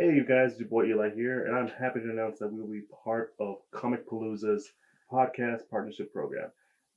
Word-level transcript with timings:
Hey, 0.00 0.14
you 0.14 0.24
guys, 0.24 0.52
it's 0.52 0.60
your 0.60 0.68
boy 0.70 0.86
Eli 0.86 1.10
here, 1.10 1.44
and 1.44 1.54
I'm 1.54 1.68
happy 1.68 2.00
to 2.00 2.10
announce 2.10 2.38
that 2.38 2.50
we 2.50 2.58
will 2.58 2.72
be 2.72 2.84
part 3.04 3.34
of 3.38 3.56
Comic 3.70 4.08
Palooza's 4.08 4.72
podcast 5.12 5.68
partnership 5.70 6.10
program. 6.10 6.50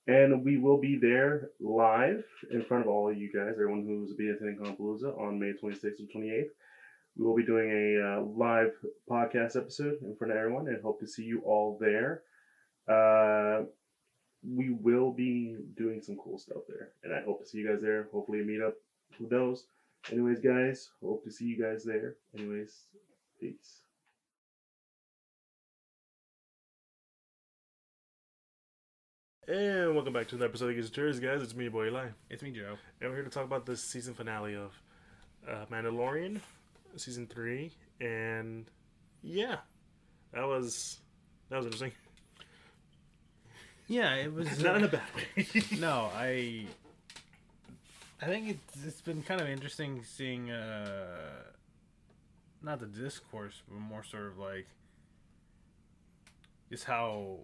And 0.08 0.42
we 0.42 0.56
will 0.56 0.78
be 0.78 0.98
there 0.98 1.50
live 1.60 2.24
in 2.50 2.64
front 2.64 2.86
of 2.86 2.90
all 2.90 3.10
of 3.10 3.18
you 3.18 3.30
guys, 3.30 3.56
everyone 3.56 3.86
who's 3.86 4.14
be 4.14 4.30
attending 4.30 4.56
Comic 4.56 4.80
Palooza 4.80 5.20
on 5.20 5.38
May 5.38 5.52
26th 5.52 6.00
and 6.00 6.10
28th. 6.16 6.48
We 7.18 7.26
will 7.26 7.36
be 7.36 7.46
doing 7.46 7.72
a 7.72 8.20
uh, 8.20 8.22
live 8.22 8.72
podcast 9.12 9.58
episode 9.58 9.98
in 10.02 10.16
front 10.16 10.32
of 10.32 10.38
everyone 10.38 10.70
and 10.70 10.82
hope 10.82 11.02
to 11.02 11.08
see 11.08 11.24
you 11.24 11.42
all 11.42 11.78
there. 11.82 12.22
Uh, 12.88 13.64
we 14.50 14.70
will 14.70 15.12
be 15.12 15.58
doing 15.76 16.02
some 16.02 16.16
cool 16.24 16.38
stuff 16.38 16.64
there, 16.70 16.92
and 17.04 17.14
I 17.14 17.22
hope 17.24 17.42
to 17.42 17.46
see 17.46 17.58
you 17.58 17.68
guys 17.68 17.82
there. 17.82 18.08
Hopefully, 18.14 18.46
meet 18.46 18.62
up. 18.62 18.76
Who 19.18 19.28
knows? 19.30 19.66
Anyways, 20.12 20.40
guys, 20.40 20.90
hope 21.02 21.24
to 21.24 21.32
see 21.32 21.46
you 21.46 21.62
guys 21.62 21.84
there. 21.84 22.16
Anyways, 22.38 22.88
peace. 23.40 23.82
And 29.48 29.94
welcome 29.94 30.14
back 30.14 30.28
to 30.30 30.36
another 30.36 30.50
episode 30.50 30.70
of 30.70 30.76
Geeks 30.76 30.88
and 30.88 30.96
Cheers, 30.96 31.20
guys. 31.20 31.42
It's 31.42 31.54
me, 31.56 31.66
your 31.66 31.72
boy 31.72 31.88
Eli, 31.88 32.08
It's 32.30 32.42
me, 32.42 32.52
Joe. 32.52 32.78
and 33.02 33.10
we're 33.10 33.18
here 33.18 33.24
to 33.26 33.30
talk 33.30 33.44
about 33.44 33.66
the 33.66 33.76
season 33.76 34.14
finale 34.14 34.56
of 34.56 34.72
uh, 35.48 35.66
Mandalorian, 35.70 36.40
season 36.96 37.28
three, 37.28 37.74
and 38.00 38.66
yeah, 39.22 39.58
that 40.34 40.48
was 40.48 41.00
that 41.50 41.58
was 41.58 41.66
interesting. 41.66 41.92
Yeah, 43.88 44.16
it 44.16 44.34
was. 44.34 44.60
Not 44.64 44.78
in 44.78 44.84
a 44.86 44.88
bad 44.88 45.02
way. 45.36 45.46
no, 45.78 46.10
I. 46.16 46.66
I 48.24 48.26
think 48.26 48.50
it's 48.50 48.86
it's 48.86 49.02
been 49.02 49.22
kind 49.22 49.42
of 49.42 49.50
interesting 49.50 50.02
seeing, 50.06 50.50
uh, 50.50 51.44
not 52.62 52.80
the 52.80 52.86
discourse, 52.86 53.62
but 53.68 53.78
more 53.78 54.04
sort 54.04 54.28
of 54.28 54.38
like 54.38 54.66
just 56.70 56.86
how 56.86 57.40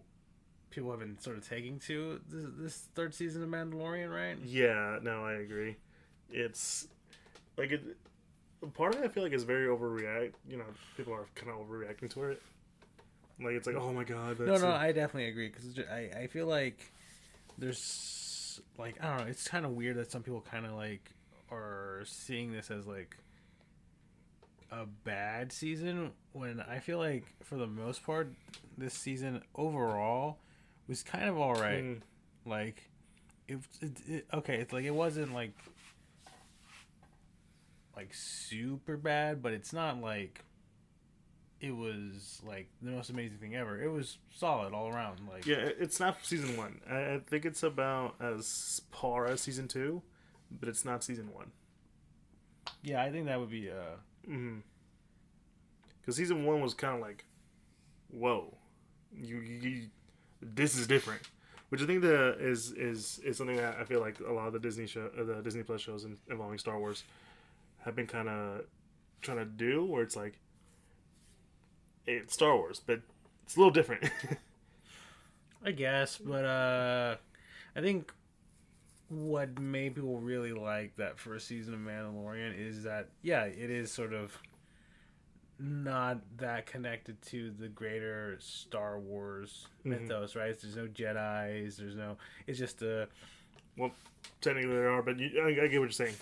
people 0.70 0.89
have 0.92 1.02
been 1.02 1.20
sort 1.20 1.38
of 1.38 1.48
taking 1.48 1.80
to 1.80 2.22
this, 2.30 2.45
this 2.58 2.78
third 2.95 3.14
season 3.14 3.44
of 3.44 3.50
Mandalorian, 3.50 4.09
right? 4.14 4.38
Yeah, 4.45 5.00
no, 5.02 5.26
I 5.26 5.34
agree. 5.34 5.76
It's 6.31 6.88
like 7.58 7.72
it. 7.72 7.84
Part 8.73 8.95
of 8.95 9.02
it, 9.02 9.06
I 9.06 9.08
feel 9.09 9.23
like, 9.23 9.34
is 9.34 9.44
very 9.44 9.67
overreact. 9.67 10.34
You 10.48 10.58
know, 10.58 10.66
people 10.95 11.14
are 11.14 11.26
kind 11.36 11.52
of 11.52 11.58
overreacting 11.58 12.09
to 12.14 12.23
it. 12.26 12.42
Like 13.42 13.54
it's 13.54 13.67
like, 13.67 13.76
oh 13.76 13.92
my 13.92 14.06
god, 14.06 14.38
that's 14.38 14.61
No, 14.61 14.70
no, 14.70 14.73
a- 14.73 14.78
I 14.78 14.92
definitely 14.94 15.30
agree 15.30 15.50
because 15.50 15.78
I 15.92 16.22
I 16.23 16.28
feel 16.28 16.45
like 16.45 16.94
there's 17.58 17.80
like 18.78 18.96
I 19.02 19.10
don't 19.10 19.26
know. 19.26 19.32
It's 19.32 19.48
kind 19.48 19.66
of 19.66 19.72
weird 19.72 19.98
that 19.98 20.12
some 20.12 20.24
people 20.24 20.42
kind 20.42 20.66
of 20.66 20.74
like 20.74 21.12
are 21.52 22.04
seeing 22.06 22.52
this 22.52 22.70
as 22.72 22.86
like 22.88 23.18
a 24.72 24.86
bad 24.86 25.52
season 25.52 26.12
when 26.34 26.60
I 26.62 26.80
feel 26.80 27.00
like 27.00 27.26
for 27.44 27.56
the 27.56 27.66
most 27.68 28.04
part 28.06 28.32
this 28.78 28.94
season 28.94 29.42
overall 29.56 30.38
was 30.88 31.02
kind 31.04 31.28
of 31.28 31.38
all 31.38 31.56
right. 31.56 31.84
Mm, 31.84 32.02
Like 32.46 32.90
it, 33.48 33.58
it, 33.82 33.92
it 34.08 34.28
okay, 34.34 34.56
it's 34.58 34.72
like 34.73 34.86
it 34.86 34.94
wasn't 34.94 35.34
like 35.34 35.54
like 37.96 38.14
super 38.14 38.96
bad, 38.98 39.42
but 39.42 39.54
it's 39.54 39.73
not 39.73 40.00
like 40.02 40.44
it 41.62 41.72
was 41.72 42.42
like 42.46 42.70
the 42.82 42.92
most 42.92 43.10
amazing 43.10 43.38
thing 43.38 43.56
ever. 43.56 43.82
It 43.82 43.90
was 43.90 44.18
solid 44.34 44.74
all 44.74 44.88
around. 44.88 45.20
Like 45.30 45.46
yeah, 45.46 45.70
it's 45.80 46.00
not 46.00 46.18
season 46.24 46.58
one. 46.58 46.82
I, 46.90 47.20
think 47.28 47.46
it's 47.46 47.64
about 47.64 48.16
as 48.22 48.82
par 48.92 49.28
as 49.28 49.42
season 49.42 49.68
two, 49.68 50.02
but 50.52 50.70
it's 50.70 50.86
not 50.86 51.04
season 51.04 51.34
one. 51.34 51.52
yeah, 52.82 53.02
I 53.02 53.12
think 53.12 53.26
that 53.28 53.40
would 53.40 53.52
be 53.52 53.70
uh 53.70 53.98
Mm-hmm. 54.30 54.60
Because 56.02 56.16
season 56.16 56.46
one 56.46 56.62
was 56.62 56.74
kind 56.74 56.96
of 56.96 57.02
like, 57.02 57.26
whoa, 58.10 58.56
you, 59.12 59.40
you, 59.40 59.70
you, 59.70 59.82
this 60.42 60.78
is 60.78 60.88
different. 60.88 61.22
Which 61.70 61.82
I 61.84 61.86
think 61.86 62.04
is 62.04 62.72
is 62.72 62.72
is 62.72 63.20
is 63.20 63.38
something 63.38 63.58
that 63.58 63.78
I 63.80 63.83
feel 63.83 64.00
like 64.00 64.20
a 64.22 64.32
lot 64.32 64.48
of 64.48 64.54
the 64.54 64.60
Disney 64.60 64.88
show, 64.88 65.10
uh, 65.20 65.23
the 65.23 65.42
Disney 65.44 65.62
Plus 65.62 65.82
shows 65.82 66.06
involving 66.30 66.58
Star 66.58 66.80
Wars, 66.80 67.04
have 67.86 67.95
been 67.95 68.08
kind 68.08 68.28
of 68.28 68.62
trying 69.22 69.38
to 69.38 69.45
do, 69.45 69.86
where 69.86 70.02
it's 70.02 70.16
like, 70.16 70.39
it's 72.09 72.33
Star 72.33 72.55
Wars, 72.55 72.81
but 72.86 73.02
it's 73.43 73.55
a 73.55 73.59
little 73.59 73.71
different. 73.73 74.03
I 75.65 75.71
guess, 75.71 76.17
but 76.17 76.45
uh 76.45 77.15
I 77.75 77.81
think 77.81 78.14
what 79.09 79.59
made 79.59 79.95
people 79.95 80.20
really 80.20 80.53
like 80.53 80.95
that 80.97 81.17
first 81.20 81.47
season 81.47 81.73
of 81.73 81.80
Mandalorian 81.80 82.53
is 82.58 82.83
that 82.83 83.09
yeah, 83.21 83.43
it 83.45 83.70
is 83.70 83.92
sort 83.92 84.14
of 84.14 84.37
not 85.61 86.20
that 86.37 86.65
connected 86.67 87.21
to 87.21 87.52
the 87.59 87.67
greater 87.67 88.37
Star 88.39 88.97
Wars 88.99 89.67
Mhm. 89.83 90.02
mythos, 90.02 90.36
right? 90.36 90.58
There's 90.59 90.77
no 90.77 90.87
Jedi's, 90.87 91.77
there's 91.77 91.95
no 91.95 92.17
it's 92.47 92.58
just 92.59 92.81
a 92.81 93.08
well, 93.77 93.91
technically 94.41 94.71
there 94.73 94.89
are, 94.89 95.02
but 95.02 95.17
you, 95.20 95.41
I, 95.41 95.47
I 95.47 95.53
get 95.67 95.80
what 95.80 95.86
you're 95.86 95.89
saying. 95.91 96.15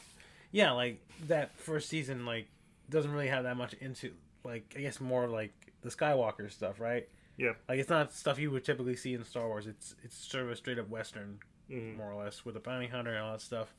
yeah, 0.51 0.71
like 0.71 0.99
that 1.27 1.55
first 1.59 1.89
season 1.89 2.25
like 2.25 2.47
doesn't 2.89 3.11
really 3.11 3.27
have 3.27 3.43
that 3.43 3.57
much 3.57 3.73
into 3.73 4.11
like 4.43 4.73
I 4.75 4.81
guess 4.81 4.99
more 4.99 5.27
like 5.27 5.53
the 5.89 5.95
Skywalker 5.95 6.51
stuff, 6.51 6.79
right? 6.79 7.07
Yeah. 7.37 7.53
Like 7.69 7.79
it's 7.79 7.89
not 7.89 8.13
stuff 8.13 8.39
you 8.39 8.51
would 8.51 8.63
typically 8.65 8.95
see 8.95 9.13
in 9.13 9.23
Star 9.23 9.47
Wars. 9.47 9.67
It's 9.67 9.95
it's 10.03 10.15
sort 10.15 10.45
of 10.45 10.51
a 10.51 10.55
straight 10.55 10.79
up 10.79 10.89
western 10.89 11.39
hmm 11.69 11.97
more 11.97 12.11
or 12.11 12.23
less 12.23 12.45
with 12.45 12.55
a 12.55 12.59
bounty 12.59 12.87
hunter 12.87 13.11
and 13.13 13.23
all 13.23 13.31
that 13.33 13.41
stuff. 13.41 13.73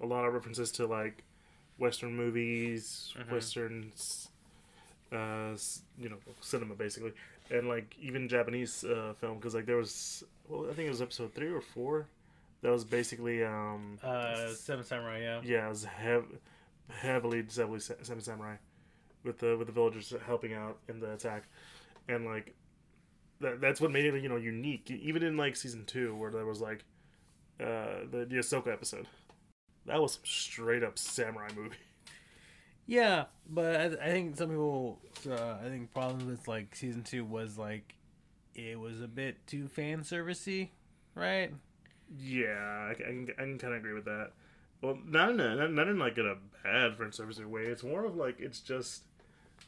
A 0.00 0.06
lot 0.06 0.24
of 0.24 0.32
references 0.34 0.72
to 0.72 0.86
like 0.86 1.22
Western 1.78 2.14
movies, 2.16 3.14
Mhm. 3.18 3.30
Westerns, 3.30 4.28
uh, 5.12 5.56
you 5.98 6.08
know, 6.08 6.16
cinema 6.40 6.74
basically, 6.74 7.12
and 7.50 7.68
like 7.68 7.94
even 8.00 8.28
Japanese 8.28 8.82
uh, 8.84 9.14
film 9.20 9.36
because 9.36 9.54
like 9.54 9.66
there 9.66 9.76
was, 9.76 10.24
well, 10.48 10.68
I 10.70 10.74
think 10.74 10.86
it 10.86 10.90
was 10.90 11.02
episode 11.02 11.34
three 11.34 11.50
or 11.52 11.60
four, 11.60 12.06
that 12.62 12.70
was 12.70 12.84
basically 12.84 13.44
um, 13.44 13.98
Uh, 14.02 14.48
Seven 14.54 14.84
Samurai, 14.84 15.20
yeah. 15.20 15.40
yeah, 15.44 15.66
it 15.66 15.70
was 15.70 15.84
hev- 15.84 16.38
heavily 16.88 17.44
heavily 17.54 17.80
Seven 17.80 18.20
Samurai, 18.20 18.56
with 19.24 19.38
the 19.38 19.56
with 19.56 19.66
the 19.66 19.72
villagers 19.72 20.12
helping 20.26 20.54
out 20.54 20.78
in 20.88 21.00
the 21.00 21.12
attack, 21.12 21.44
and 22.08 22.24
like 22.24 22.54
that 23.40 23.60
that's 23.60 23.80
what 23.80 23.90
made 23.90 24.04
it 24.04 24.22
you 24.22 24.28
know 24.28 24.36
unique. 24.36 24.90
Even 24.90 25.22
in 25.22 25.36
like 25.36 25.56
season 25.56 25.84
two, 25.84 26.14
where 26.16 26.30
there 26.30 26.46
was 26.46 26.60
like 26.60 26.84
uh 27.60 28.04
the 28.10 28.26
the 28.28 28.36
Ahsoka 28.36 28.72
episode, 28.72 29.06
that 29.86 30.00
was 30.00 30.14
some 30.14 30.24
straight 30.24 30.82
up 30.82 30.98
samurai 30.98 31.48
movie. 31.54 31.76
Yeah, 32.84 33.26
but 33.48 33.76
I, 33.76 33.84
I 33.84 34.10
think 34.10 34.36
some 34.36 34.50
people, 34.50 34.98
uh, 35.30 35.56
I 35.64 35.68
think 35.68 35.94
problem 35.94 36.26
with 36.26 36.48
like 36.48 36.74
season 36.74 37.04
two 37.04 37.24
was 37.24 37.56
like 37.56 37.94
it 38.54 38.78
was 38.78 39.00
a 39.00 39.08
bit 39.08 39.46
too 39.46 39.68
fan 39.68 40.00
servicey, 40.00 40.70
right? 41.14 41.52
Yeah, 42.18 42.88
I, 42.90 42.94
can 42.94 43.28
I 43.38 43.42
can 43.42 43.58
kind 43.58 43.74
of 43.74 43.80
agree 43.80 43.94
with 43.94 44.04
that. 44.06 44.32
Well, 44.82 44.98
not 45.06 45.30
in 45.30 45.40
a, 45.40 45.68
not, 45.68 45.88
in 45.88 45.98
like 45.98 46.18
in 46.18 46.26
a 46.26 46.36
bad 46.64 46.96
friend 46.96 47.14
service 47.14 47.38
way. 47.38 47.62
It's 47.62 47.84
more 47.84 48.04
of 48.04 48.16
like 48.16 48.40
it's 48.40 48.60
just 48.60 49.02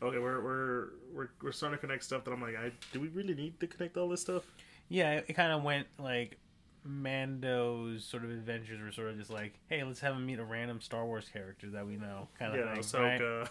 okay. 0.07 0.19
We're 0.19 0.41
we're 0.41 0.89
we're 1.13 1.29
we're 1.43 1.53
starting 1.53 1.79
to 1.79 1.81
connect 1.81 2.05
stuff 2.05 2.25
that 2.25 2.33
I'm 2.33 2.41
like, 2.43 2.57
I 2.57 2.73
do 2.93 3.01
we 3.01 3.09
really 3.09 3.35
need 3.35 3.61
to 3.61 3.67
connect 3.67 3.97
all 3.97 4.09
this 4.09 4.21
stuff? 4.21 4.45
Yeah, 4.89 5.13
it, 5.13 5.27
it 5.29 5.33
kind 5.35 5.53
of 5.53 5.63
went 5.63 5.87
like 5.99 6.39
Mando's 6.85 8.05
sort 8.05 8.25
of 8.25 8.31
adventures 8.31 8.81
were 8.81 8.93
sort 8.93 9.11
of 9.11 9.19
just 9.19 9.31
like, 9.31 9.55
hey, 9.69 9.83
let's 9.83 10.01
have 10.01 10.15
him 10.15 10.27
meet 10.27 10.39
a 10.39 10.45
random 10.45 10.81
Star 10.81 11.05
Wars 11.05 11.29
character 11.33 11.71
that 11.71 11.87
we 11.87 11.97
know, 11.97 12.29
kind 12.39 12.53
of 12.53 12.59
yeah, 12.59 12.81
thing, 12.83 13.01
right? 13.03 13.21
Ahsoka, 13.21 13.49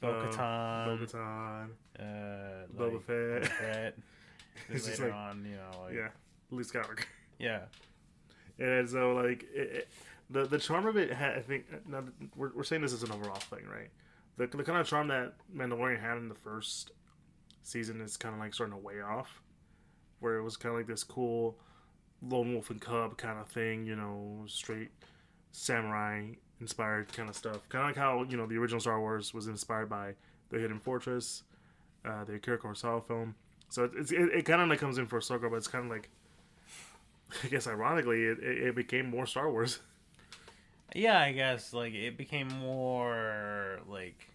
Bo 0.00 0.08
uh, 0.10 0.30
Katan, 0.30 0.98
Bo-Katan, 0.98 1.68
uh, 1.98 2.02
Boba 2.76 2.92
like, 2.92 3.02
Fett. 3.04 3.42
Boba 3.42 3.48
Fett. 3.48 3.98
It's 4.68 4.86
just 4.86 5.00
later 5.00 5.12
like- 5.12 5.18
on, 5.18 5.46
you 5.46 5.56
know, 5.56 5.82
like, 5.84 5.94
yeah, 5.94 6.08
Luke 6.50 6.66
Skywalker. 6.66 7.04
yeah, 7.38 7.60
And 8.58 8.88
so 8.88 9.14
like 9.14 9.44
it, 9.54 9.72
it, 9.72 9.88
the 10.28 10.44
the 10.44 10.58
charm 10.58 10.86
of 10.86 10.96
it, 10.96 11.10
had, 11.10 11.38
I 11.38 11.40
think. 11.40 11.64
Now 11.88 12.04
we're 12.36 12.50
we're 12.54 12.62
saying 12.62 12.82
this 12.82 12.92
is 12.92 13.02
an 13.02 13.12
overall 13.12 13.36
thing, 13.36 13.64
right? 13.66 13.88
The 14.36 14.46
the 14.46 14.64
kind 14.64 14.78
of 14.78 14.86
charm 14.86 15.08
that 15.08 15.34
Mandalorian 15.54 16.00
had 16.00 16.16
in 16.16 16.28
the 16.28 16.34
first 16.34 16.92
season 17.62 18.00
is 18.00 18.16
kind 18.16 18.34
of 18.34 18.40
like 18.40 18.54
starting 18.54 18.74
to 18.74 18.80
weigh 18.80 19.00
off, 19.00 19.42
where 20.20 20.36
it 20.36 20.42
was 20.42 20.56
kind 20.56 20.74
of 20.74 20.78
like 20.78 20.86
this 20.86 21.04
cool 21.04 21.58
lone 22.22 22.52
wolf 22.54 22.70
and 22.70 22.80
cub 22.80 23.16
kind 23.16 23.38
of 23.38 23.48
thing, 23.48 23.84
you 23.86 23.96
know, 23.96 24.44
straight 24.46 24.90
samurai 25.50 26.26
inspired 26.60 27.12
kind 27.12 27.28
of 27.28 27.36
stuff. 27.36 27.68
Kind 27.68 27.82
of 27.82 27.88
like 27.90 27.96
how 27.96 28.24
you 28.28 28.36
know 28.36 28.46
the 28.46 28.56
original 28.56 28.80
Star 28.80 29.00
Wars 29.00 29.34
was 29.34 29.46
inspired 29.48 29.88
by 29.88 30.14
the 30.50 30.58
Hidden 30.58 30.80
Fortress, 30.80 31.42
uh, 32.04 32.24
the 32.24 32.34
Akira 32.34 32.58
Kurosawa 32.58 33.06
film. 33.06 33.34
So 33.68 33.84
it, 33.84 34.10
it, 34.12 34.30
it 34.34 34.44
kind 34.44 34.60
of 34.60 34.68
like 34.68 34.78
comes 34.78 34.98
in 34.98 35.06
for 35.06 35.18
a 35.18 35.22
circle, 35.22 35.50
but 35.50 35.56
it's 35.56 35.68
kind 35.68 35.84
of 35.84 35.90
like 35.90 36.08
I 37.44 37.48
guess 37.48 37.66
ironically, 37.66 38.24
it, 38.24 38.38
it, 38.38 38.68
it 38.68 38.74
became 38.74 39.08
more 39.10 39.26
Star 39.26 39.50
Wars. 39.50 39.80
yeah. 40.94 41.18
I 41.20 41.32
guess 41.32 41.72
like 41.72 41.94
it 41.94 42.16
became 42.16 42.48
more 42.48 43.80
like 43.88 44.28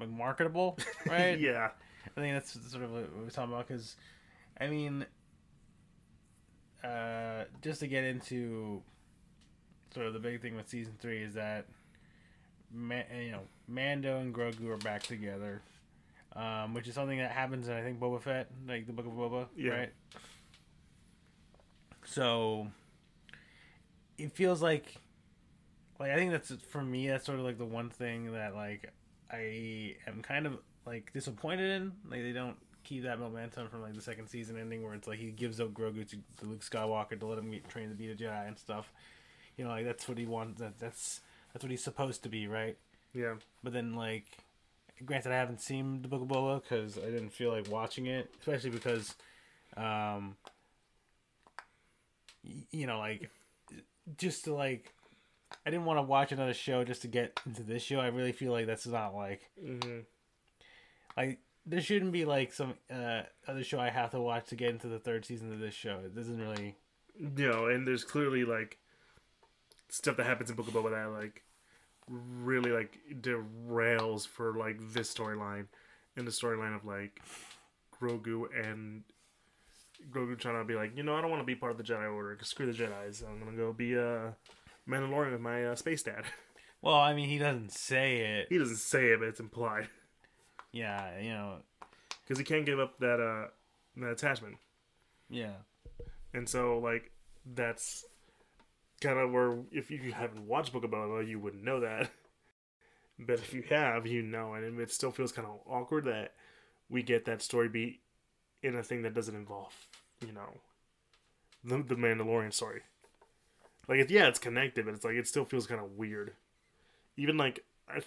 like 0.00 0.10
marketable, 0.10 0.78
right? 1.06 1.38
yeah. 1.38 1.70
I 2.16 2.20
think 2.20 2.34
that's 2.34 2.52
sort 2.70 2.84
of 2.84 2.92
what 2.92 3.08
we're 3.16 3.30
talking 3.30 3.52
about 3.52 3.66
because, 3.66 3.96
I 4.60 4.68
mean, 4.68 5.04
uh, 6.84 7.44
just 7.62 7.80
to 7.80 7.86
get 7.88 8.04
into 8.04 8.82
sort 9.92 10.06
of 10.06 10.12
the 10.12 10.18
big 10.20 10.40
thing 10.40 10.54
with 10.54 10.68
season 10.68 10.94
three 11.00 11.22
is 11.22 11.34
that 11.34 11.66
Ma- 12.72 13.02
you 13.18 13.32
know, 13.32 13.40
Mando 13.68 14.18
and 14.18 14.34
Grogu 14.34 14.68
are 14.68 14.76
back 14.76 15.02
together, 15.02 15.62
um, 16.34 16.74
which 16.74 16.86
is 16.88 16.94
something 16.94 17.18
that 17.18 17.30
happens 17.32 17.68
in 17.68 17.74
I 17.74 17.82
think 17.82 17.98
Boba 17.98 18.20
Fett, 18.20 18.48
like 18.68 18.86
the 18.86 18.92
Book 18.92 19.06
of 19.06 19.12
Boba, 19.12 19.46
Yeah. 19.56 19.70
right? 19.72 19.92
So 22.04 22.68
it 24.18 24.32
feels 24.32 24.62
like, 24.62 24.96
like 25.98 26.10
I 26.10 26.16
think 26.16 26.32
that's 26.32 26.52
for 26.70 26.82
me. 26.82 27.08
That's 27.08 27.26
sort 27.26 27.38
of 27.38 27.44
like 27.44 27.58
the 27.58 27.64
one 27.64 27.90
thing 27.90 28.32
that 28.32 28.54
like 28.54 28.92
I 29.30 29.96
am 30.06 30.22
kind 30.22 30.46
of 30.46 30.58
like 30.86 31.12
disappointed 31.12 31.70
in. 31.70 31.92
Like 32.10 32.22
they 32.22 32.32
don't 32.32 32.56
keep 32.84 33.02
that 33.04 33.18
momentum 33.18 33.68
from 33.68 33.82
like 33.82 33.94
the 33.94 34.02
second 34.02 34.28
season 34.28 34.58
ending, 34.58 34.82
where 34.82 34.94
it's 34.94 35.08
like 35.08 35.18
he 35.18 35.30
gives 35.30 35.60
up 35.60 35.72
Grogu 35.72 36.08
to, 36.08 36.16
to 36.16 36.46
Luke 36.46 36.64
Skywalker 36.64 37.18
to 37.18 37.26
let 37.26 37.38
him 37.38 37.50
get 37.50 37.68
trained 37.68 37.90
to 37.90 37.96
be 37.96 38.10
a 38.10 38.14
Jedi 38.14 38.48
and 38.48 38.58
stuff. 38.58 38.92
You 39.56 39.64
know, 39.64 39.70
like 39.70 39.84
that's 39.84 40.08
what 40.08 40.18
he 40.18 40.26
wants. 40.26 40.60
That 40.60 40.78
that's 40.78 41.20
that's 41.52 41.64
what 41.64 41.70
he's 41.70 41.82
supposed 41.82 42.22
to 42.24 42.28
be, 42.28 42.46
right? 42.46 42.76
Yeah. 43.14 43.36
But 43.64 43.72
then, 43.72 43.94
like, 43.94 44.26
granted, 45.06 45.32
I 45.32 45.36
haven't 45.36 45.62
seen 45.62 46.02
the 46.02 46.08
Book 46.08 46.20
of 46.20 46.28
Boba 46.28 46.62
because 46.62 46.98
I 46.98 47.06
didn't 47.06 47.30
feel 47.30 47.50
like 47.50 47.70
watching 47.70 48.06
it, 48.06 48.30
especially 48.38 48.70
because, 48.70 49.14
um, 49.74 50.36
you 52.70 52.86
know, 52.86 52.98
like, 52.98 53.30
just 54.18 54.44
to 54.44 54.54
like, 54.54 54.92
I 55.64 55.70
didn't 55.70 55.86
want 55.86 55.98
to 55.98 56.02
watch 56.02 56.32
another 56.32 56.54
show 56.54 56.84
just 56.84 57.02
to 57.02 57.08
get 57.08 57.40
into 57.46 57.62
this 57.62 57.82
show. 57.82 58.00
I 58.00 58.08
really 58.08 58.32
feel 58.32 58.52
like 58.52 58.66
that's 58.66 58.86
not 58.86 59.14
like, 59.14 59.48
hmm 59.60 60.00
like, 61.16 61.38
there 61.64 61.80
shouldn't 61.80 62.12
be 62.12 62.24
like 62.24 62.52
some 62.52 62.74
uh 62.90 63.22
other 63.48 63.64
show 63.64 63.80
I 63.80 63.90
have 63.90 64.10
to 64.12 64.20
watch 64.20 64.46
to 64.48 64.56
get 64.56 64.70
into 64.70 64.86
the 64.86 64.98
third 64.98 65.24
season 65.24 65.52
of 65.52 65.58
this 65.58 65.74
show. 65.74 66.00
It 66.04 66.14
doesn't 66.14 66.38
really. 66.38 66.76
You 67.18 67.50
know, 67.50 67.66
and 67.66 67.86
there's 67.86 68.04
clearly 68.04 68.44
like 68.44 68.78
stuff 69.88 70.16
that 70.16 70.26
happens 70.26 70.50
in 70.50 70.56
Book 70.56 70.68
of 70.68 70.74
Boba 70.74 70.90
that 70.90 71.18
like 71.18 71.42
really 72.08 72.70
like 72.70 72.98
derails 73.20 74.26
for 74.28 74.54
like 74.54 74.78
this 74.92 75.12
storyline 75.12 75.66
and 76.16 76.26
the 76.26 76.30
storyline 76.30 76.74
of 76.74 76.84
like 76.84 77.20
Grogu 78.00 78.44
and 78.54 79.02
Grogu 80.10 80.38
trying 80.38 80.58
to 80.60 80.64
be 80.64 80.74
like, 80.74 80.96
you 80.96 81.02
know, 81.02 81.14
I 81.14 81.20
don't 81.20 81.30
want 81.30 81.42
to 81.42 81.46
be 81.46 81.54
part 81.54 81.72
of 81.72 81.78
the 81.78 81.84
Jedi 81.84 82.12
Order. 82.12 82.34
'cause 82.36 82.48
Screw 82.48 82.66
the 82.70 82.72
Jedi's. 82.72 83.22
I'm 83.22 83.38
gonna 83.38 83.56
go 83.56 83.72
be 83.72 83.94
a 83.94 84.34
Mandalorian 84.88 85.32
with 85.32 85.40
my 85.40 85.66
uh, 85.66 85.74
space 85.76 86.02
dad. 86.02 86.24
Well, 86.82 86.94
I 86.94 87.14
mean, 87.14 87.28
he 87.28 87.38
doesn't 87.38 87.72
say 87.72 88.18
it. 88.18 88.46
he 88.48 88.58
doesn't 88.58 88.76
say 88.76 89.06
it, 89.06 89.18
but 89.18 89.26
it's 89.28 89.40
implied 89.40 89.88
Yeah, 90.72 91.18
you 91.18 91.30
know. 91.30 91.56
because 92.22 92.38
he 92.38 92.44
can't 92.44 92.66
give 92.66 92.78
up 92.78 92.98
that 93.00 93.18
uh 93.18 93.48
that 93.96 94.10
attachment. 94.12 94.58
Yeah. 95.28 95.54
And 96.34 96.48
so, 96.48 96.78
like, 96.78 97.10
that's 97.46 98.04
kind 99.00 99.18
of 99.18 99.32
where, 99.32 99.58
if 99.72 99.90
you 99.90 100.12
haven't 100.12 100.46
watched 100.46 100.72
Book 100.72 100.84
of 100.84 100.90
Boba, 100.90 101.26
you 101.26 101.40
wouldn't 101.40 101.64
know 101.64 101.80
that. 101.80 102.10
But 103.18 103.38
if 103.40 103.54
you 103.54 103.62
have, 103.70 104.06
you 104.06 104.22
know, 104.22 104.52
and 104.52 104.78
it 104.78 104.90
still 104.92 105.10
feels 105.10 105.32
kind 105.32 105.48
of 105.48 105.60
awkward 105.66 106.04
that 106.04 106.34
we 106.90 107.02
get 107.02 107.24
that 107.24 107.40
story 107.40 107.68
beat 107.70 108.00
in 108.62 108.74
a 108.76 108.82
thing 108.82 109.02
that 109.02 109.14
doesn't 109.14 109.34
involve, 109.36 109.72
you 110.26 110.32
know, 110.32 110.58
the, 111.64 111.82
the 111.82 111.94
Mandalorian 111.94 112.52
story. 112.52 112.82
Like, 113.88 114.00
it, 114.00 114.10
yeah, 114.10 114.26
it's 114.26 114.38
connected, 114.38 114.84
but 114.84 114.94
it's 114.94 115.04
like, 115.04 115.14
it 115.14 115.28
still 115.28 115.44
feels 115.44 115.66
kind 115.66 115.80
of 115.80 115.92
weird. 115.96 116.32
Even 117.16 117.36
like, 117.36 117.64
I, 117.88 118.00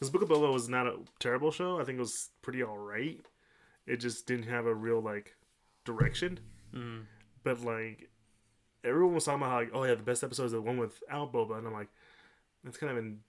this 0.00 0.10
Book 0.10 0.22
of 0.22 0.28
Boba 0.28 0.52
was 0.52 0.68
not 0.68 0.86
a 0.86 0.96
terrible 1.20 1.50
show. 1.50 1.80
I 1.80 1.84
think 1.84 1.96
it 1.96 2.00
was 2.00 2.30
pretty 2.42 2.62
alright. 2.62 3.20
It 3.86 3.98
just 3.98 4.26
didn't 4.26 4.48
have 4.48 4.66
a 4.66 4.74
real, 4.74 5.00
like, 5.00 5.36
direction 5.84 6.40
Mm. 6.74 7.04
but 7.44 7.60
like 7.62 8.10
everyone 8.84 9.14
was 9.14 9.24
talking 9.24 9.40
about 9.40 9.50
how 9.50 9.58
like 9.60 9.70
oh 9.72 9.84
yeah 9.84 9.94
the 9.94 10.02
best 10.02 10.24
episode 10.24 10.46
is 10.46 10.52
the 10.52 10.60
one 10.60 10.78
with 10.78 11.00
Al 11.08 11.28
Boba 11.28 11.56
and 11.56 11.66
I'm 11.66 11.72
like 11.72 11.88
that's 12.64 12.76
kind 12.76 12.90
of 12.90 12.96
been 13.02 13.20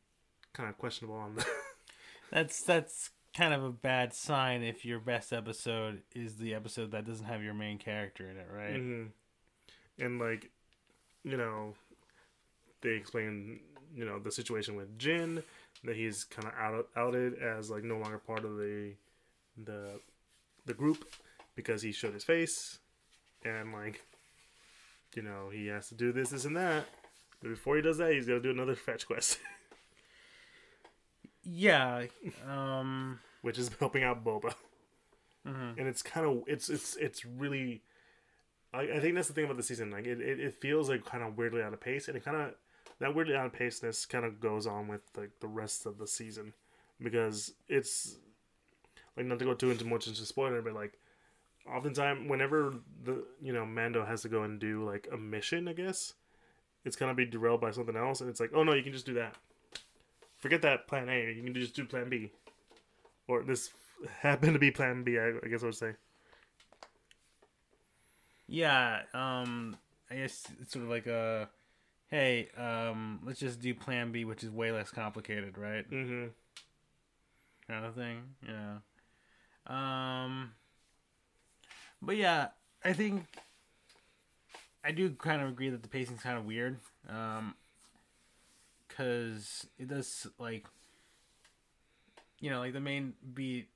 kind 0.54 0.68
of 0.68 0.78
questionable 0.80 1.18
on 1.18 1.36
the 1.36 1.46
That's 2.32 2.62
that's 2.64 3.12
kind 3.38 3.54
of 3.54 3.64
a 3.64 3.72
bad 3.72 4.14
sign 4.14 4.64
if 4.64 4.84
your 4.84 5.00
best 5.00 5.32
episode 5.32 6.02
is 6.16 6.38
the 6.38 6.56
episode 6.56 6.92
that 6.92 7.06
doesn't 7.06 7.28
have 7.28 7.44
your 7.44 7.54
main 7.54 7.78
character 7.78 8.28
in 8.30 8.38
it, 8.38 8.48
right? 8.52 8.80
hmm 8.80 9.04
and 10.00 10.20
like 10.20 10.52
you 11.24 11.38
know 11.38 11.74
they 12.82 12.92
explain 12.92 13.60
you 13.96 14.06
know 14.06 14.20
the 14.20 14.32
situation 14.32 14.76
with 14.76 14.98
Din 14.98 15.42
that 15.84 15.96
he's 15.96 16.24
kind 16.24 16.48
of 16.48 16.54
out 16.60 16.88
outed 16.96 17.40
as 17.42 17.70
like 17.70 17.84
no 17.84 17.98
longer 17.98 18.18
part 18.18 18.44
of 18.44 18.58
the 18.58 18.94
the 19.64 20.00
the 20.66 20.74
group 20.74 21.06
because 21.56 21.82
he 21.82 21.92
showed 21.92 22.14
his 22.14 22.24
face 22.24 22.80
and 23.44 23.74
like 23.74 24.02
you 25.16 25.22
know 25.22 25.50
he 25.52 25.68
has 25.68 25.88
to 25.90 25.96
do 25.96 26.12
this 26.12 26.30
this 26.30 26.46
and 26.46 26.56
that 26.58 26.86
but 27.42 27.50
before 27.50 27.76
he 27.76 27.82
does 27.82 27.98
that 27.98 28.12
he's 28.14 28.28
got 28.28 28.34
to 28.34 28.40
do 28.42 28.52
another 28.52 28.76
fetch 28.88 29.06
quest 29.08 29.40
Yeah. 31.44 32.06
Um. 32.48 33.20
Which 33.42 33.58
is 33.58 33.70
helping 33.80 34.04
out 34.04 34.24
Boba. 34.24 34.54
Mhm. 35.46 35.78
and 35.78 35.88
it's 35.88 36.02
kind 36.02 36.26
of 36.28 36.44
it's 36.48 36.70
it's 36.70 36.96
it's 36.98 37.24
really 37.26 37.82
I, 38.74 38.82
I 38.82 39.00
think 39.00 39.16
that's 39.16 39.30
the 39.30 39.34
thing 39.34 39.46
about 39.46 39.56
the 39.56 39.64
season 39.64 39.92
like 39.92 40.06
it, 40.06 40.20
it, 40.20 40.40
it 40.42 40.54
feels 40.56 40.90
like 40.90 41.06
kind 41.06 41.24
of 41.24 41.38
weirdly 41.38 41.62
out 41.62 41.74
of 41.74 41.80
pace 41.80 42.08
and 42.10 42.18
it 42.18 42.26
kind 42.26 42.36
of 42.36 42.54
that 43.00 43.16
weirdly 43.16 43.36
out 43.36 43.46
of 43.46 43.54
paceness 43.54 44.06
kind 44.10 44.26
of 44.26 44.42
goes 44.42 44.68
on 44.68 44.90
with 44.90 45.02
like 45.16 45.30
the 45.40 45.48
rest 45.48 45.86
of 45.86 46.00
the 46.00 46.08
season 46.08 46.54
because 47.02 47.54
it's 47.70 48.18
like 49.16 49.26
not 49.26 49.40
to 49.40 49.46
go 49.46 49.54
too 49.54 49.72
into 49.72 49.86
much 49.86 50.08
into 50.08 50.26
spoiler 50.26 50.62
but 50.62 50.74
like 50.74 51.00
oftentimes 51.74 52.30
whenever 52.30 52.74
the 53.06 53.24
you 53.42 53.54
know 53.54 53.66
mando 53.66 54.04
has 54.06 54.22
to 54.24 54.30
go 54.30 54.44
and 54.44 54.60
do 54.60 54.84
like 54.84 55.08
a 55.14 55.18
mission 55.18 55.68
i 55.70 55.74
guess 55.74 56.14
it's 56.84 56.96
gonna 56.98 57.14
be 57.14 57.26
derailed 57.26 57.62
by 57.62 57.72
something 57.72 57.96
else 57.96 58.20
and 58.20 58.30
it's 58.30 58.40
like 58.42 58.52
oh 58.54 58.64
no 58.64 58.74
you 58.74 58.84
can 58.84 58.92
just 58.94 59.06
do 59.06 59.14
that. 59.14 59.36
Forget 60.38 60.62
that 60.64 60.88
plan 60.88 61.08
a 61.10 61.32
you 61.32 61.42
can 61.44 61.54
just 61.54 61.74
do 61.76 61.86
plan 61.86 62.10
b 62.10 62.32
or 63.28 63.44
this 63.44 63.70
happened 64.22 64.54
to 64.54 64.60
be 64.60 64.72
plan 64.72 65.04
b 65.04 65.18
i, 65.18 65.32
I 65.44 65.48
guess 65.50 65.64
i 65.64 65.66
would 65.66 65.76
say 65.76 65.94
Yeah. 68.48 69.02
Um. 69.14 69.78
I 70.10 70.16
guess 70.16 70.48
it's 70.62 70.72
sort 70.72 70.86
of 70.86 70.90
like 70.90 71.06
a, 71.06 71.50
hey, 72.10 72.48
um, 72.58 73.20
let's 73.26 73.42
just 73.42 73.60
do 73.60 73.74
Plan 73.74 74.14
B, 74.14 74.24
which 74.24 74.42
is 74.42 74.50
way 74.50 74.72
less 74.72 74.90
complicated, 74.90 75.58
right? 75.58 75.90
mm-hmm 75.92 76.28
Kind 77.68 77.86
of 77.86 77.94
thing. 77.96 78.22
Yeah. 78.48 78.78
Um. 79.68 80.52
But 82.02 82.16
yeah, 82.16 82.50
I 82.86 82.94
think 82.94 83.26
I 84.82 84.92
do 84.94 85.10
kind 85.10 85.42
of 85.42 85.50
agree 85.50 85.70
that 85.70 85.82
the 85.84 85.90
pacing's 85.90 86.22
kind 86.22 86.38
of 86.38 86.46
weird. 86.46 86.78
Um. 87.10 87.56
Because 88.88 89.68
it 89.78 89.90
does 89.90 90.26
like, 90.40 90.66
you 92.40 92.50
know, 92.50 92.60
like 92.60 92.74
the 92.74 92.80
main 92.80 93.14
beat, 93.34 93.70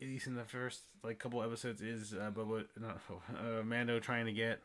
at 0.00 0.08
least 0.08 0.26
in 0.26 0.34
the 0.34 0.44
first 0.44 0.80
like 1.02 1.18
couple 1.18 1.42
episodes, 1.42 1.80
is 1.80 2.12
uh, 2.14 2.30
Boba, 2.30 2.64
not 2.80 3.00
uh, 3.38 3.62
Mando 3.62 3.98
trying 4.00 4.26
to 4.26 4.32
get, 4.32 4.60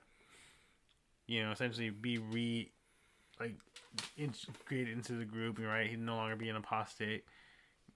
you 1.27 1.43
know, 1.43 1.51
essentially 1.51 1.89
be 1.89 2.17
re, 2.17 2.71
like, 3.39 3.55
integrated 4.17 4.93
into 4.93 5.13
the 5.13 5.25
group. 5.25 5.59
Right, 5.59 5.89
he'd 5.89 5.99
no 5.99 6.15
longer 6.15 6.35
be 6.35 6.49
an 6.49 6.55
apostate. 6.55 7.23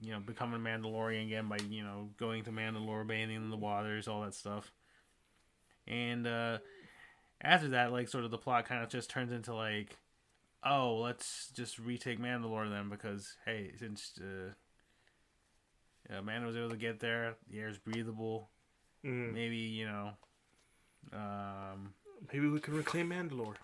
You 0.00 0.12
know, 0.12 0.20
becoming 0.20 0.60
Mandalorian 0.60 1.26
again 1.26 1.48
by 1.48 1.58
you 1.68 1.82
know 1.82 2.10
going 2.18 2.44
to 2.44 2.50
Mandalore, 2.50 3.06
bathing 3.06 3.36
in 3.36 3.50
the 3.50 3.56
waters, 3.56 4.08
all 4.08 4.22
that 4.22 4.34
stuff. 4.34 4.72
And 5.86 6.26
uh 6.26 6.58
after 7.44 7.68
that, 7.68 7.92
like, 7.92 8.08
sort 8.08 8.24
of 8.24 8.30
the 8.30 8.38
plot 8.38 8.64
kind 8.64 8.82
of 8.82 8.88
just 8.88 9.10
turns 9.10 9.30
into 9.30 9.54
like, 9.54 9.96
oh, 10.64 10.96
let's 10.96 11.50
just 11.54 11.78
retake 11.78 12.18
Mandalore 12.18 12.70
then 12.70 12.88
because 12.88 13.36
hey, 13.44 13.72
since 13.78 14.12
uh, 14.20 14.52
yeah, 16.10 16.20
Mando 16.20 16.46
was 16.46 16.56
able 16.56 16.70
to 16.70 16.76
get 16.76 17.00
there, 17.00 17.34
the 17.50 17.58
air's 17.58 17.78
breathable. 17.78 18.48
mm-hmm. 19.04 19.34
Maybe 19.34 19.56
you 19.56 19.86
know, 19.86 20.10
um, 21.12 21.94
maybe 22.32 22.48
we 22.48 22.60
can 22.60 22.74
reclaim 22.74 23.10
mandalore 23.10 23.54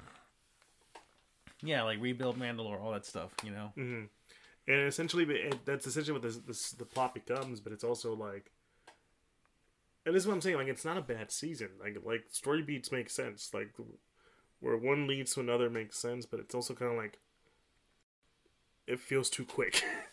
yeah, 1.63 1.83
like 1.83 2.01
rebuild 2.01 2.39
Mandalore, 2.39 2.81
all 2.81 2.93
that 2.93 3.07
stuff. 3.07 3.33
You 3.45 3.51
know, 3.51 3.73
mm-hmm. 3.77 4.05
and 4.69 4.87
essentially 4.87 5.25
it, 5.25 5.65
that's 5.65 5.87
essentially 5.87 6.13
what 6.13 6.23
this, 6.23 6.37
this 6.39 6.71
the 6.73 6.85
plot 6.85 7.15
becomes 7.15 7.61
but 7.61 7.73
it's 7.73 7.85
also 7.85 8.15
like 8.15 8.51
and 10.07 10.15
this 10.15 10.23
is 10.23 10.27
what 10.27 10.35
i'm 10.35 10.41
saying 10.41 10.57
like 10.57 10.69
it's 10.69 10.85
not 10.85 10.97
a 10.97 11.03
bad 11.03 11.31
season 11.31 11.69
like 11.81 11.97
like 12.05 12.25
story 12.31 12.63
beats 12.63 12.93
make 12.93 13.11
sense 13.11 13.51
like 13.53 13.73
where 14.61 14.77
one 14.77 15.07
leads 15.07 15.35
to 15.35 15.41
another 15.41 15.69
makes 15.69 15.99
sense 15.99 16.27
but 16.27 16.41
it's 16.41 16.55
also 16.55 16.75
kind 16.75 16.93
of 16.93 16.97
like 16.97 17.19
it 18.87 19.01
feels 19.01 19.31
too 19.31 19.45
quick 19.45 19.83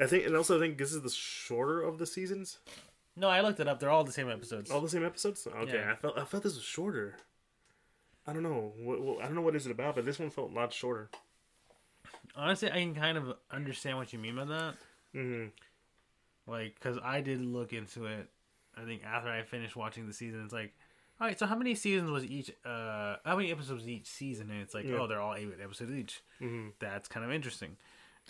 i 0.00 0.06
think 0.06 0.26
and 0.26 0.36
also 0.36 0.56
i 0.56 0.60
think 0.60 0.78
this 0.78 0.92
is 0.92 1.02
the 1.02 1.10
shorter 1.10 1.82
of 1.82 1.98
the 1.98 2.06
seasons 2.06 2.58
no, 3.16 3.28
I 3.28 3.42
looked 3.42 3.60
it 3.60 3.68
up. 3.68 3.78
They're 3.78 3.90
all 3.90 4.02
the 4.02 4.10
same 4.10 4.28
episodes. 4.28 4.72
all 4.72 4.80
the 4.80 4.88
same 4.88 5.04
episodes 5.04 5.46
okay 5.46 5.74
Yeah. 5.76 5.92
i 5.92 5.94
felt 5.94 6.18
i 6.18 6.24
felt 6.24 6.42
this 6.42 6.54
was 6.56 6.64
shorter 6.64 7.16
i 8.26 8.32
don't 8.32 8.42
know 8.42 8.72
what, 8.78 9.00
what 9.00 9.18
i 9.22 9.26
don't 9.26 9.34
know 9.36 9.40
what 9.42 9.54
is 9.54 9.66
it 9.66 9.70
about 9.72 9.94
but 9.94 10.04
this 10.04 10.18
one 10.18 10.30
felt 10.30 10.50
a 10.50 10.54
lot 10.54 10.72
shorter 10.72 11.10
Honestly, 12.36 12.68
I 12.70 12.74
can 12.80 12.94
kind 12.96 13.16
of 13.16 13.34
understand 13.52 13.96
what 13.96 14.12
you 14.12 14.18
mean 14.18 14.34
by 14.34 14.44
that. 14.46 14.74
mm-hmm 15.14 15.46
Like, 16.50 16.74
because 16.74 16.98
I 17.02 17.20
did 17.20 17.40
look 17.40 17.72
into 17.72 18.06
it. 18.06 18.28
I 18.76 18.84
think 18.84 19.02
after 19.04 19.28
I 19.30 19.42
finished 19.42 19.76
watching 19.76 20.06
the 20.08 20.12
season, 20.12 20.42
it's 20.42 20.52
like, 20.52 20.72
all 21.20 21.28
right, 21.28 21.38
so 21.38 21.46
how 21.46 21.54
many 21.54 21.76
seasons 21.76 22.10
was 22.10 22.24
each? 22.24 22.50
Uh, 22.64 23.16
how 23.24 23.36
many 23.36 23.52
episodes 23.52 23.82
was 23.82 23.88
each 23.88 24.06
season? 24.06 24.50
And 24.50 24.60
it's 24.62 24.74
like, 24.74 24.84
Yeah. 24.84 24.96
oh, 25.00 25.06
they're 25.06 25.20
all 25.20 25.34
eight 25.36 25.48
episodes 25.62 25.92
each. 25.92 26.22
mm-hmm 26.40 26.70
That's 26.80 27.06
kind 27.08 27.24
of 27.24 27.30
interesting. 27.30 27.76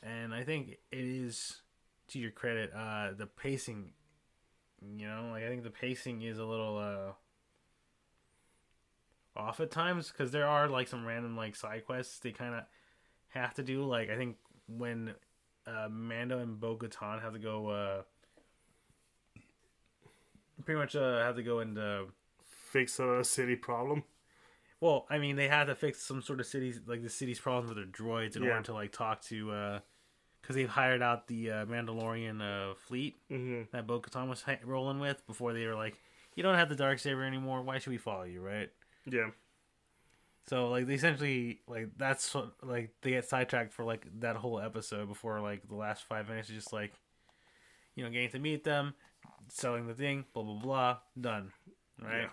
And 0.03 0.35
I 0.35 0.45
think 0.45 0.71
it 0.91 1.05
is 1.05 1.63
to 2.09 2.19
your 2.19 2.31
credit. 2.31 2.73
Uh, 2.75 3.13
the 3.17 3.27
pacing, 3.27 3.93
you 4.97 5.07
know, 5.07 5.31
like 5.33 5.45
I 5.45 5.49
think 5.49 5.63
the 5.63 5.71
pacing 5.71 6.23
is 6.23 6.39
a 6.39 6.45
little 6.45 6.79
uh 6.79 7.13
off 9.37 9.61
at 9.61 9.71
times 9.71 10.13
because 10.13 10.31
there 10.31 10.47
are 10.47 10.69
like 10.69 10.87
some 10.89 11.05
random 11.05 11.37
like 11.37 11.57
side 11.57 11.85
quests 11.85 12.21
they 12.21 12.31
kind 12.31 12.55
of 12.55 12.63
have 13.29 13.55
to 13.55 13.63
do. 13.63 13.85
Like 13.85 14.11
I 14.11 14.17
think 14.17 14.37
when 14.69 15.15
uh, 15.67 15.89
Mando 15.91 16.39
and 16.39 16.59
Bo 16.61 16.77
Katan 16.77 17.21
have 17.23 17.33
to 17.33 17.39
go, 17.39 17.69
uh, 17.69 18.03
pretty 20.65 20.79
much 20.79 20.95
uh, 20.97 21.19
have 21.23 21.37
to 21.37 21.43
go 21.43 21.61
and. 21.61 21.79
Uh, 21.79 22.03
Fix 22.45 22.99
a 22.99 23.23
city 23.23 23.55
problem. 23.55 24.03
Well, 24.85 25.07
I 25.09 25.19
mean, 25.19 25.37
they 25.37 25.49
had 25.49 25.65
to 25.65 25.75
fix 25.75 26.03
some 26.03 26.21
sort 26.21 26.41
of 26.41 26.47
cities, 26.47 26.81
like 26.87 27.03
the 27.03 27.09
city's 27.09 27.41
problems 27.41 27.71
with 27.75 27.79
their 27.79 27.87
droids, 27.87 28.37
in 28.37 28.43
Yeah. 28.43 28.51
order 28.51 28.63
to 28.65 28.75
like 28.75 28.93
talk 28.93 29.23
to, 29.23 29.81
because 30.43 30.57
they've 30.57 30.69
hired 30.69 31.01
out 31.03 31.27
the 31.27 31.51
uh, 31.51 31.65
Mandalorian 31.65 32.41
uh, 32.43 32.75
fleet 32.75 33.17
hmm 33.29 33.63
that 33.73 33.87
Bo 33.87 34.01
Katan 34.01 34.29
was 34.29 34.43
hi- 34.43 34.61
rolling 34.63 35.01
with 35.01 35.27
before 35.27 35.55
they 35.55 35.65
were 35.67 35.75
like, 35.75 35.97
"You 36.35 36.43
don't 36.43 36.57
have 36.57 36.69
the 36.69 36.77
dark 36.77 36.99
saber 36.99 37.25
anymore. 37.25 37.63
Why 37.63 37.79
should 37.79 37.93
we 37.93 37.97
follow 37.97 38.25
you?" 38.25 38.43
Right. 38.43 38.71
Yeah. 39.07 39.31
So 40.47 40.69
like 40.69 40.87
they 40.87 40.95
essentially 40.95 41.61
like 41.67 41.89
that's 41.97 42.35
what, 42.35 42.53
like 42.63 42.91
they 43.01 43.11
get 43.11 43.25
sidetracked 43.27 43.73
for 43.73 43.85
like 43.85 44.07
that 44.21 44.37
whole 44.37 44.61
episode 44.61 45.09
before 45.09 45.41
like 45.41 45.67
the 45.67 45.75
last 45.77 46.05
five 46.05 46.29
minutes 46.29 46.51
is 46.51 46.57
just 46.57 46.73
like, 46.73 46.93
you 47.95 48.05
know, 48.05 48.11
getting 48.11 48.29
to 48.31 48.39
meet 48.39 48.65
them, 48.65 48.95
selling 49.49 49.87
the 49.87 49.95
thing, 49.95 50.27
blah 50.35 50.43
blah 50.43 50.59
blah, 50.61 50.97
done. 51.19 51.53
Right. 52.03 52.23
Yeah. 52.25 52.29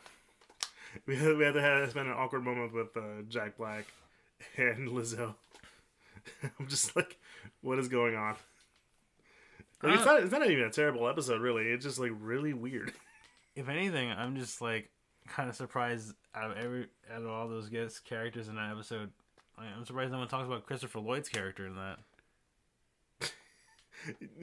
We 1.05 1.15
had, 1.15 1.37
we 1.37 1.43
had 1.45 1.53
to 1.53 1.61
have 1.61 1.89
spend 1.89 2.07
an 2.09 2.13
awkward 2.13 2.43
moment 2.43 2.73
with 2.73 2.95
uh, 2.97 3.21
Jack 3.29 3.57
Black 3.57 3.85
and 4.57 4.89
Lizzo. 4.91 5.35
I'm 6.59 6.67
just 6.67 6.95
like, 6.95 7.17
what 7.61 7.79
is 7.79 7.87
going 7.87 8.15
on? 8.15 8.35
Like, 9.81 9.93
it's 9.95 10.03
Uh, 10.03 10.05
not. 10.05 10.23
It's 10.23 10.31
not 10.31 10.49
even 10.49 10.65
a 10.65 10.69
terrible 10.69 11.07
episode, 11.07 11.41
really. 11.41 11.63
It's 11.69 11.85
just 11.85 11.97
like 11.99 12.11
really 12.19 12.53
weird. 12.53 12.91
If 13.55 13.69
anything, 13.69 14.11
I'm 14.11 14.35
just 14.35 14.61
like 14.61 14.89
kind 15.27 15.49
of 15.49 15.55
surprised 15.55 16.13
out 16.35 16.51
of 16.51 16.57
every 16.57 16.87
out 17.13 17.21
of 17.21 17.27
all 17.29 17.47
those 17.47 17.69
guest 17.69 18.03
characters 18.05 18.47
in 18.47 18.55
that 18.55 18.71
episode. 18.71 19.11
I'm 19.57 19.85
surprised 19.85 20.11
no 20.11 20.17
one 20.19 20.27
talks 20.27 20.47
about 20.47 20.65
Christopher 20.65 20.99
Lloyd's 20.99 21.29
character 21.29 21.67
in 21.67 21.75
that. 21.75 21.99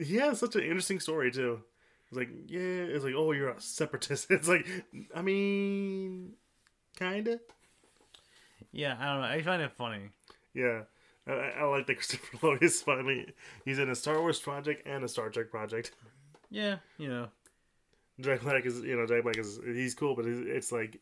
He 0.01 0.15
has 0.15 0.39
such 0.39 0.55
an 0.55 0.61
interesting 0.63 0.99
story 0.99 1.31
too. 1.31 1.61
It's 2.09 2.17
like, 2.17 2.29
yeah, 2.47 2.59
it's 2.59 3.03
like, 3.03 3.13
oh, 3.15 3.31
you're 3.31 3.49
a 3.49 3.61
separatist. 3.61 4.27
It's 4.31 4.47
like, 4.47 4.67
I 5.15 5.21
mean, 5.21 6.33
kinda. 6.97 7.39
Yeah, 8.71 8.97
I 8.99 9.05
don't 9.05 9.21
know. 9.21 9.27
I 9.27 9.41
find 9.41 9.61
it 9.61 9.71
funny. 9.71 10.09
Yeah, 10.53 10.81
I, 11.27 11.53
I 11.59 11.63
like 11.65 11.87
that 11.87 11.95
Christopher 11.95 12.37
Lloyd 12.47 12.63
is 12.63 12.81
finally 12.81 13.33
he's 13.63 13.79
in 13.79 13.89
a 13.89 13.95
Star 13.95 14.19
Wars 14.19 14.39
project 14.39 14.87
and 14.87 15.03
a 15.03 15.07
Star 15.07 15.29
Trek 15.29 15.51
project. 15.51 15.91
Yeah, 16.49 16.77
you 16.97 17.09
know. 17.09 17.27
Jack 18.19 18.41
Black 18.41 18.65
is, 18.65 18.81
you 18.81 18.97
know, 18.97 19.05
Jack 19.05 19.23
Black 19.23 19.37
is 19.37 19.59
he's 19.63 19.93
cool, 19.93 20.15
but 20.15 20.25
it's, 20.25 20.41
it's 20.45 20.71
like, 20.71 20.99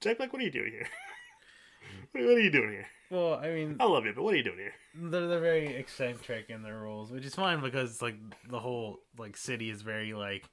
Jack 0.00 0.18
Black, 0.18 0.32
what 0.32 0.40
are 0.40 0.44
you 0.44 0.50
doing 0.50 0.70
here? 0.70 0.88
what 2.12 2.36
are 2.36 2.40
you 2.40 2.50
doing 2.50 2.70
here? 2.70 2.86
Well, 3.10 3.34
I 3.34 3.48
mean, 3.50 3.76
I 3.80 3.86
love 3.86 4.04
you, 4.06 4.12
but 4.14 4.22
what 4.22 4.34
are 4.34 4.36
you 4.36 4.44
doing 4.44 4.58
here? 4.58 4.72
they're 4.94 5.26
they're 5.28 5.40
very 5.40 5.74
eccentric 5.74 6.48
in 6.50 6.62
their 6.62 6.78
roles, 6.78 7.10
which 7.10 7.24
is 7.24 7.34
fine 7.34 7.60
because 7.60 8.00
like 8.00 8.16
the 8.48 8.58
whole 8.60 9.00
like 9.18 9.36
city 9.36 9.68
is 9.70 9.82
very 9.82 10.14
like 10.14 10.48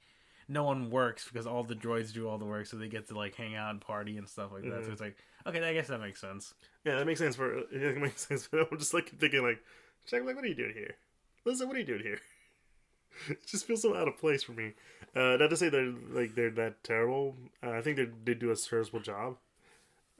no 0.48 0.64
one 0.64 0.90
works 0.90 1.28
because 1.30 1.46
all 1.46 1.62
the 1.62 1.74
droids 1.74 2.12
do 2.12 2.28
all 2.28 2.38
the 2.38 2.44
work, 2.44 2.66
so 2.66 2.76
they 2.76 2.88
get 2.88 3.08
to 3.08 3.14
like 3.16 3.34
hang 3.36 3.54
out 3.54 3.70
and 3.70 3.80
party 3.80 4.16
and 4.18 4.28
stuff 4.28 4.50
like 4.52 4.62
that. 4.64 4.82
So 4.84 4.88
Mhm. 4.88 4.92
it's 4.92 5.00
like 5.00 5.16
okay, 5.46 5.62
I 5.68 5.72
guess 5.72 5.86
that 5.88 6.00
makes 6.00 6.20
sense. 6.20 6.54
Yeah, 6.84 6.96
that 6.96 7.06
makes 7.06 7.20
sense 7.20 7.36
for 7.36 7.58
it 7.72 7.96
makes 7.98 8.26
sense. 8.26 8.48
I'm 8.52 8.78
just 8.78 8.94
like 8.94 9.10
thinking 9.18 9.42
like, 9.42 9.60
Jack 10.06 10.22
Black, 10.24 10.34
what 10.34 10.44
are 10.44 10.48
you 10.48 10.54
doing 10.54 10.74
here? 10.74 10.96
Listen, 11.44 11.68
what 11.68 11.76
are 11.76 11.80
you 11.80 11.86
doing 11.86 12.02
here? 12.02 12.20
it 13.28 13.46
just 13.46 13.66
feels 13.66 13.82
so 13.82 13.94
out 13.96 14.08
of 14.08 14.18
place 14.18 14.42
for 14.42 14.52
me. 14.52 14.72
Uh, 15.14 15.36
not 15.36 15.50
to 15.50 15.56
say 15.56 15.68
they're 15.68 15.92
like 16.10 16.34
they're 16.34 16.50
that 16.50 16.82
terrible. 16.82 17.36
Uh, 17.62 17.70
I 17.70 17.82
think 17.82 17.96
they 17.96 18.08
they 18.24 18.34
do 18.34 18.50
a 18.50 18.56
serviceable 18.56 19.00
job. 19.00 19.36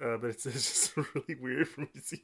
Uh, 0.03 0.17
but 0.17 0.31
it's, 0.31 0.47
it's 0.47 0.55
just 0.95 0.97
really 0.97 1.35
weird 1.41 1.69
for 1.69 1.81
me 1.83 1.89
to 1.95 2.01
see. 2.01 2.23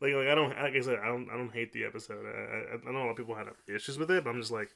Like, 0.00 0.12
like 0.14 0.26
I 0.28 0.34
don't, 0.34 0.50
like 0.50 0.74
I 0.74 0.80
said, 0.80 0.98
I 1.02 1.06
don't, 1.06 1.28
I 1.32 1.36
don't 1.36 1.52
hate 1.52 1.72
the 1.72 1.84
episode. 1.84 2.24
I, 2.26 2.74
I, 2.74 2.88
I 2.88 2.92
know 2.92 2.98
a 2.98 3.04
lot 3.04 3.10
of 3.10 3.16
people 3.16 3.34
had 3.34 3.46
issues 3.68 3.98
with 3.98 4.10
it, 4.10 4.24
but 4.24 4.30
I'm 4.30 4.40
just 4.40 4.50
like, 4.52 4.70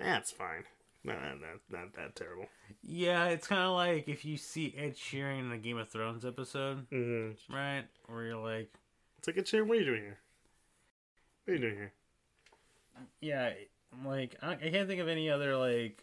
eh, 0.00 0.20
fine. 0.36 0.64
Not, 1.04 1.16
not, 1.22 1.40
not 1.70 1.94
that 1.94 2.16
terrible. 2.16 2.46
Yeah, 2.82 3.26
it's 3.26 3.46
kind 3.46 3.62
of 3.62 3.74
like 3.74 4.08
if 4.08 4.24
you 4.24 4.36
see 4.36 4.74
Ed 4.76 4.96
Sheeran 4.96 5.38
in 5.38 5.52
a 5.52 5.56
Game 5.58 5.78
of 5.78 5.88
Thrones 5.88 6.24
episode, 6.24 6.88
Mm-hmm. 6.90 7.54
right? 7.54 7.84
Where 8.06 8.24
you're 8.24 8.36
like, 8.36 8.70
It's 9.18 9.28
like, 9.28 9.44
Chair, 9.44 9.64
what 9.64 9.76
are 9.76 9.80
you 9.80 9.86
doing 9.86 10.02
here? 10.02 10.18
What 11.44 11.52
are 11.52 11.56
you 11.56 11.62
doing 11.62 11.76
here? 11.76 11.92
yeah, 13.20 13.52
like 14.04 14.36
I, 14.42 14.52
I 14.52 14.70
can't 14.70 14.88
think 14.88 15.00
of 15.00 15.08
any 15.08 15.30
other 15.30 15.56
like 15.56 16.02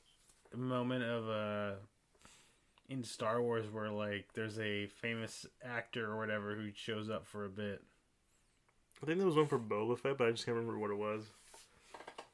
moment 0.55 1.03
of 1.03 1.27
uh 1.27 1.71
in 2.89 3.03
Star 3.03 3.41
Wars 3.41 3.65
where 3.71 3.89
like 3.89 4.27
there's 4.33 4.59
a 4.59 4.87
famous 4.87 5.45
actor 5.63 6.11
or 6.11 6.17
whatever 6.17 6.55
who 6.55 6.69
shows 6.75 7.09
up 7.09 7.25
for 7.25 7.45
a 7.45 7.49
bit. 7.49 7.83
I 9.01 9.05
think 9.05 9.17
there 9.17 9.27
was 9.27 9.35
one 9.35 9.47
for 9.47 9.59
Boba 9.59 9.97
Fett, 9.99 10.17
but 10.17 10.27
I 10.27 10.31
just 10.31 10.45
can't 10.45 10.55
remember 10.55 10.79
what 10.79 10.91
it 10.91 10.97
was. 10.97 11.23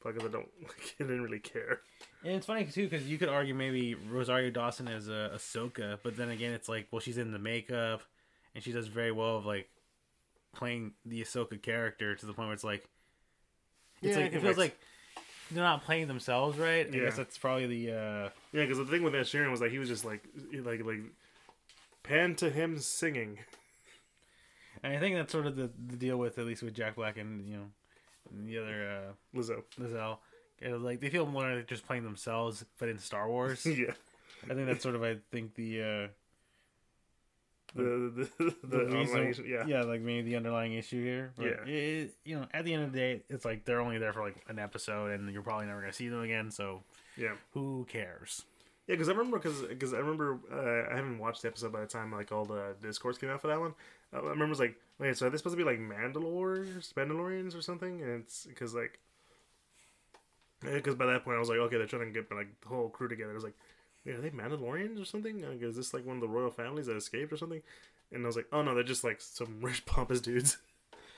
Because 0.02 0.24
I 0.24 0.28
don't, 0.28 0.48
like, 0.62 0.94
I 1.00 1.02
didn't 1.02 1.22
really 1.22 1.40
care. 1.40 1.80
And 2.24 2.34
it's 2.34 2.46
funny 2.46 2.64
too 2.64 2.88
because 2.88 3.08
you 3.08 3.18
could 3.18 3.28
argue 3.28 3.54
maybe 3.54 3.94
Rosario 3.94 4.50
Dawson 4.50 4.88
is 4.88 5.08
a 5.08 5.32
Ahsoka, 5.34 5.98
but 6.02 6.16
then 6.16 6.30
again, 6.30 6.52
it's 6.52 6.68
like 6.68 6.86
well, 6.90 7.00
she's 7.00 7.18
in 7.18 7.32
the 7.32 7.38
makeup, 7.38 8.02
and 8.54 8.62
she 8.62 8.72
does 8.72 8.86
very 8.86 9.12
well 9.12 9.36
of 9.36 9.46
like 9.46 9.68
playing 10.52 10.92
the 11.04 11.22
Ahsoka 11.22 11.60
character 11.60 12.14
to 12.14 12.26
the 12.26 12.32
point 12.32 12.48
where 12.48 12.54
it's 12.54 12.64
like, 12.64 12.84
it's 14.02 14.16
Yeah, 14.16 14.24
like 14.24 14.32
it 14.32 14.40
feels 14.42 14.58
like 14.58 14.78
they're 15.50 15.62
not 15.64 15.84
playing 15.84 16.08
themselves 16.08 16.58
right. 16.58 16.86
I 16.86 16.96
Yeah. 16.96 17.04
guess 17.04 17.16
that's 17.16 17.38
probably 17.38 17.66
the 17.66 17.92
uh 17.92 18.28
Yeah, 18.52 18.62
because 18.62 18.78
the 18.78 18.84
thing 18.86 19.02
with 19.02 19.14
Ed 19.14 19.22
Sheeran 19.24 19.50
was 19.50 19.60
like 19.60 19.70
he 19.70 19.78
was 19.78 19.88
just 19.88 20.04
like, 20.04 20.22
like, 20.52 20.84
like, 20.84 21.00
pan 22.02 22.34
to 22.36 22.50
him 22.50 22.78
singing. 22.78 23.38
And 24.82 24.96
I 24.96 24.98
think 25.00 25.16
that's 25.16 25.32
sort 25.32 25.46
of 25.46 25.56
the, 25.56 25.70
the 25.88 25.96
deal 25.96 26.16
with 26.16 26.38
at 26.38 26.46
least 26.46 26.62
with 26.62 26.74
Jack 26.74 26.96
Black 26.96 27.18
and 27.18 27.46
you 27.48 27.56
know 27.56 27.66
and 28.30 28.48
the 28.48 28.58
other 28.58 28.88
uh, 29.34 29.38
Lizzo. 29.38 29.62
Lizelle. 29.78 30.18
It 30.60 30.70
was 30.72 30.82
like 30.82 31.00
they 31.00 31.10
feel 31.10 31.26
more 31.26 31.54
like 31.54 31.66
just 31.66 31.86
playing 31.86 32.04
themselves, 32.04 32.64
but 32.78 32.88
in 32.88 32.98
Star 32.98 33.28
Wars. 33.28 33.64
yeah. 33.66 33.92
I 34.50 34.54
think 34.54 34.66
that's 34.66 34.82
sort 34.82 34.94
of 34.94 35.02
I 35.02 35.16
think 35.32 35.54
the 35.54 35.82
uh, 35.82 36.08
The 37.74 37.82
the 38.38 38.54
the, 38.64 38.76
the, 38.78 38.84
reason, 38.86 39.44
yeah. 39.46 39.64
yeah, 39.66 39.82
like 39.82 40.00
maybe 40.00 40.30
the 40.30 40.36
underlying 40.36 40.72
issue 40.74 41.02
here. 41.02 41.32
But 41.36 41.46
Yeah. 41.46 41.64
it, 41.66 42.14
you 42.24 42.38
know, 42.38 42.46
at 42.52 42.64
the 42.64 42.74
end 42.74 42.82
of 42.84 42.92
the 42.92 42.98
day, 42.98 43.22
it's 43.28 43.44
like 43.44 43.64
they're 43.64 43.80
only 43.80 43.98
there 43.98 44.12
for 44.12 44.22
like 44.22 44.36
an 44.48 44.58
episode, 44.58 45.12
and 45.12 45.30
you're 45.32 45.42
probably 45.42 45.66
never 45.66 45.80
gonna 45.80 45.92
see 45.92 46.08
them 46.08 46.22
again. 46.22 46.50
So 46.50 46.82
Yeah. 47.16 47.34
who 47.52 47.86
cares? 47.88 48.44
Yeah, 48.86 48.94
because 48.94 49.08
I 49.08 49.12
remember 49.12 49.38
because 49.38 49.94
I 49.94 49.98
remember 49.98 50.40
uh, 50.52 50.92
I 50.92 50.96
haven't 50.96 51.18
watched 51.18 51.42
the 51.42 51.48
episode 51.48 51.70
by 51.72 51.80
the 51.80 51.86
time 51.86 52.10
like 52.12 52.32
all 52.32 52.44
the 52.44 52.74
discourse 52.82 53.18
came 53.18 53.30
out 53.30 53.40
for 53.40 53.46
that 53.46 53.60
one. 53.60 53.74
I 54.12 54.16
remember 54.18 54.46
it 54.46 54.48
was 54.48 54.58
like, 54.58 54.74
wait, 54.98 55.16
so 55.16 55.26
are 55.26 55.30
they 55.30 55.36
supposed 55.36 55.56
to 55.56 55.64
be 55.64 55.68
like 55.70 55.78
Mandalorians, 55.78 56.92
Mandalorians 56.94 57.56
or 57.56 57.62
something? 57.62 58.02
And 58.02 58.22
it's 58.22 58.46
because 58.46 58.74
like, 58.74 58.98
because 60.60 60.96
by 60.96 61.06
that 61.06 61.24
point 61.24 61.36
I 61.36 61.38
was 61.40 61.48
like, 61.48 61.58
okay, 61.58 61.78
they're 61.78 61.86
trying 61.86 62.12
to 62.12 62.20
get 62.20 62.30
like 62.34 62.48
the 62.62 62.68
whole 62.68 62.88
crew 62.88 63.06
together. 63.08 63.30
I 63.30 63.34
was 63.34 63.44
like, 63.44 63.56
wait, 64.04 64.14
are 64.16 64.20
they 64.20 64.30
Mandalorians 64.30 65.00
or 65.00 65.04
something? 65.04 65.42
Like, 65.42 65.62
is 65.62 65.76
this 65.76 65.92
like 65.94 66.06
one 66.06 66.16
of 66.16 66.20
the 66.22 66.28
royal 66.28 66.50
families 66.50 66.86
that 66.86 66.96
escaped 66.96 67.32
or 67.32 67.36
something? 67.36 67.62
And 68.12 68.24
I 68.24 68.26
was 68.26 68.36
like, 68.36 68.46
oh 68.52 68.62
no, 68.62 68.74
they're 68.74 68.82
just 68.82 69.04
like 69.04 69.20
some 69.20 69.58
rich 69.62 69.84
pompous 69.86 70.20
dudes 70.20 70.58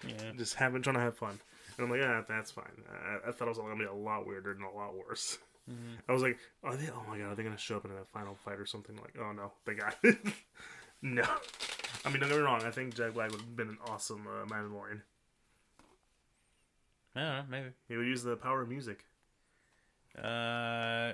Yeah, 0.07 0.33
just 0.37 0.55
having 0.55 0.83
trying 0.83 0.97
to 0.97 1.01
have 1.01 1.17
fun. 1.17 1.39
And 1.79 1.85
I'm 1.87 1.91
like, 1.91 2.07
ah, 2.07 2.23
that's 2.29 2.51
fine. 2.51 2.65
I, 2.91 3.29
I 3.29 3.33
thought 3.33 3.47
it 3.47 3.51
was 3.51 3.59
gonna 3.59 3.77
be 3.77 3.85
a 3.85 3.93
lot 3.93 4.27
weirder 4.27 4.53
and 4.53 4.63
a 4.63 4.71
lot 4.71 4.95
worse. 4.95 5.39
Mhm. 5.71 5.99
I 6.09 6.13
was 6.13 6.23
like, 6.23 6.39
are 6.65 6.77
they? 6.77 6.91
Oh 6.91 7.03
my 7.09 7.19
god, 7.19 7.33
are 7.33 7.35
they 7.35 7.45
gonna 7.45 7.57
show 7.57 7.77
up 7.77 7.85
in 7.85 7.93
that 7.95 8.09
final 8.13 8.35
fight 8.35 8.59
or 8.59 8.67
something? 8.67 8.97
Like, 8.97 9.17
oh 9.19 9.33
no, 9.33 9.53
they 9.65 9.75
got 9.75 9.97
it. 10.03 10.19
no. 11.03 11.23
I 12.05 12.11
mean, 12.11 12.21
don't 12.21 12.29
get 12.29 12.39
me 12.39 12.43
wrong. 12.45 12.63
I 12.65 12.71
think 12.71 12.95
Jack 12.95 13.15
Black 13.15 13.31
would 13.31 13.41
have 13.41 13.57
been 13.57 13.69
an 13.69 13.79
awesome 13.87 14.27
uh, 14.27 14.45
Mandalorian. 14.47 15.03
I 17.15 17.21
don't 17.21 17.31
know, 17.37 17.45
maybe. 17.51 17.69
He 17.89 17.97
would 17.97 18.07
use 18.07 18.23
the 18.23 18.37
power 18.37 18.63
of 18.63 18.69
music. 18.69 19.05
Uh, 20.17 21.13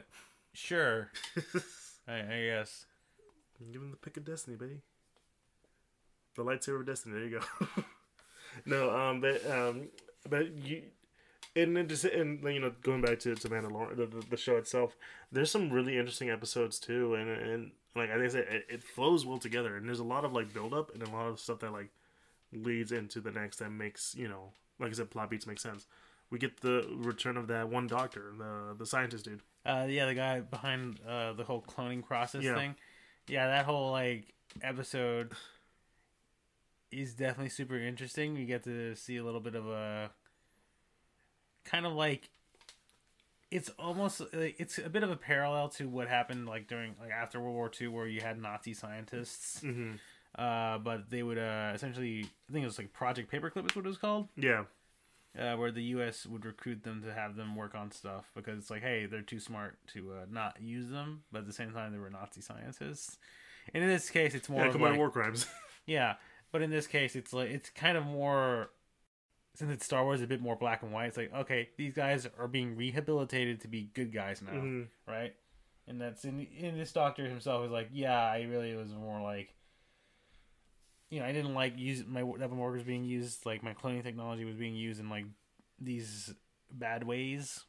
sure. 0.58 1.10
I, 2.08 2.18
I 2.18 2.44
guess. 2.46 2.86
Give 3.72 3.82
him 3.82 3.90
the 3.90 3.96
pick 3.96 4.16
of 4.16 4.24
destiny, 4.24 4.56
buddy. 4.56 4.80
The 6.36 6.44
lightsaber 6.44 6.80
of 6.80 6.86
destiny. 6.86 7.14
There 7.14 7.24
you 7.24 7.40
go. 7.40 7.84
no, 8.66 8.96
um, 8.96 9.20
but 9.20 9.48
um, 9.50 9.88
but 10.28 10.56
you, 10.58 10.82
and 11.56 11.76
then 11.76 11.88
just 11.88 12.04
and 12.04 12.42
you 12.44 12.60
know 12.60 12.72
going 12.82 13.00
back 13.00 13.18
to 13.20 13.34
to 13.34 13.48
Mandalorian, 13.48 13.96
the, 13.96 14.06
the, 14.06 14.26
the 14.30 14.36
show 14.36 14.56
itself. 14.56 14.96
There's 15.32 15.50
some 15.50 15.70
really 15.70 15.98
interesting 15.98 16.30
episodes 16.30 16.78
too, 16.78 17.14
and 17.14 17.28
and 17.28 17.70
like 17.96 18.10
I 18.10 18.28
said, 18.28 18.46
it, 18.48 18.66
it 18.68 18.82
flows 18.82 19.26
well 19.26 19.38
together, 19.38 19.76
and 19.76 19.86
there's 19.86 19.98
a 19.98 20.04
lot 20.04 20.24
of 20.24 20.32
like 20.32 20.54
build 20.54 20.72
up 20.72 20.94
and 20.94 21.02
a 21.02 21.10
lot 21.10 21.26
of 21.26 21.40
stuff 21.40 21.58
that 21.60 21.72
like 21.72 21.90
leads 22.52 22.92
into 22.92 23.20
the 23.20 23.32
next 23.32 23.58
that 23.58 23.70
makes 23.70 24.14
you 24.16 24.28
know, 24.28 24.52
like 24.78 24.90
I 24.90 24.94
said, 24.94 25.10
plot 25.10 25.30
beats 25.30 25.46
make 25.46 25.58
sense. 25.58 25.86
We 26.30 26.38
get 26.38 26.60
the 26.60 26.86
return 26.90 27.36
of 27.36 27.46
that 27.48 27.68
one 27.68 27.86
doctor, 27.86 28.32
the 28.36 28.74
the 28.78 28.86
scientist 28.86 29.24
dude. 29.24 29.40
Uh, 29.64 29.86
yeah, 29.88 30.06
the 30.06 30.14
guy 30.14 30.40
behind 30.40 31.00
uh 31.08 31.32
the 31.32 31.44
whole 31.44 31.62
cloning 31.62 32.04
process 32.04 32.42
Yeah. 32.44 32.54
thing. 32.54 32.74
Yeah, 33.26 33.46
that 33.48 33.64
whole 33.66 33.90
like 33.92 34.32
episode 34.62 35.32
is 36.90 37.14
definitely 37.14 37.50
super 37.50 37.76
interesting. 37.76 38.36
You 38.36 38.46
get 38.46 38.64
to 38.64 38.94
see 38.94 39.16
a 39.16 39.24
little 39.24 39.40
bit 39.40 39.54
of 39.54 39.66
a 39.68 40.10
kind 41.64 41.84
of 41.86 41.92
like 41.92 42.30
it's 43.50 43.70
almost 43.78 44.20
like, 44.34 44.56
it's 44.58 44.78
a 44.78 44.90
bit 44.90 45.02
of 45.02 45.10
a 45.10 45.16
parallel 45.16 45.68
to 45.70 45.88
what 45.88 46.08
happened 46.08 46.46
like 46.46 46.68
during 46.68 46.94
like 47.00 47.10
after 47.10 47.40
World 47.40 47.54
War 47.54 47.70
II, 47.80 47.88
where 47.88 48.06
you 48.06 48.20
had 48.20 48.38
Nazi 48.40 48.74
scientists. 48.74 49.60
Mm-hmm. 49.64 49.92
Uh, 50.38 50.78
but 50.78 51.08
they 51.10 51.22
would 51.22 51.38
uh, 51.38 51.72
essentially, 51.74 52.26
I 52.48 52.52
think 52.52 52.62
it 52.62 52.66
was 52.66 52.78
like 52.78 52.92
Project 52.92 53.32
Paperclip 53.32 53.68
is 53.70 53.74
what 53.76 53.84
it 53.86 53.88
was 53.88 53.96
called. 53.98 54.28
Yeah. 54.36 54.64
Uh, 55.38 55.54
where 55.56 55.70
the 55.70 55.82
U.S. 55.84 56.26
would 56.26 56.44
recruit 56.44 56.82
them 56.82 57.02
to 57.02 57.12
have 57.12 57.36
them 57.36 57.54
work 57.54 57.74
on 57.74 57.90
stuff 57.92 58.24
because 58.34 58.58
it's 58.58 58.70
like, 58.70 58.82
hey, 58.82 59.06
they're 59.06 59.20
too 59.22 59.38
smart 59.38 59.78
to 59.88 60.12
uh, 60.12 60.26
not 60.30 60.56
use 60.60 60.88
them, 60.90 61.22
but 61.30 61.40
at 61.40 61.46
the 61.46 61.52
same 61.52 61.70
time, 61.72 61.92
they 61.92 61.98
were 61.98 62.10
Nazi 62.10 62.40
scientists. 62.40 63.18
And 63.74 63.84
in 63.84 63.90
this 63.90 64.10
case, 64.10 64.34
it's 64.34 64.48
more 64.48 64.64
Yeah, 64.64 64.70
combined 64.72 64.92
like, 64.92 64.98
war 64.98 65.10
crimes. 65.10 65.46
yeah, 65.86 66.14
but 66.50 66.62
in 66.62 66.70
this 66.70 66.86
case, 66.86 67.14
it's 67.14 67.32
like 67.32 67.50
it's 67.50 67.70
kind 67.70 67.96
of 67.96 68.04
more 68.06 68.70
since 69.54 69.70
it's 69.70 69.84
Star 69.84 70.02
Wars, 70.02 70.22
a 70.22 70.26
bit 70.26 70.40
more 70.40 70.56
black 70.56 70.82
and 70.82 70.92
white. 70.92 71.06
It's 71.08 71.16
like 71.16 71.32
okay, 71.34 71.68
these 71.76 71.92
guys 71.92 72.26
are 72.38 72.48
being 72.48 72.74
rehabilitated 72.76 73.60
to 73.60 73.68
be 73.68 73.90
good 73.94 74.12
guys 74.12 74.40
now, 74.42 74.52
Mhm. 74.52 74.88
right? 75.06 75.34
And 75.86 76.00
that's 76.00 76.24
in 76.24 76.40
in 76.46 76.78
this 76.78 76.90
doctor 76.92 77.28
himself 77.28 77.66
is 77.66 77.70
like, 77.70 77.90
yeah, 77.92 78.18
I 78.18 78.42
really 78.42 78.74
was 78.74 78.92
more 78.92 79.20
like, 79.20 79.54
you 81.10 81.20
know, 81.20 81.26
I 81.26 81.32
didn't 81.32 81.54
like 81.54 81.78
use 81.78 82.04
my 82.06 82.22
weapon 82.22 82.58
workers 82.58 82.82
being 82.82 83.04
used 83.04 83.46
like 83.46 83.62
my 83.62 83.74
cloning 83.74 84.02
technology 84.02 84.44
was 84.44 84.56
being 84.56 84.74
used 84.74 85.00
in 85.00 85.08
like 85.08 85.24
these 85.80 86.32
bad 86.70 87.04
ways. 87.04 87.64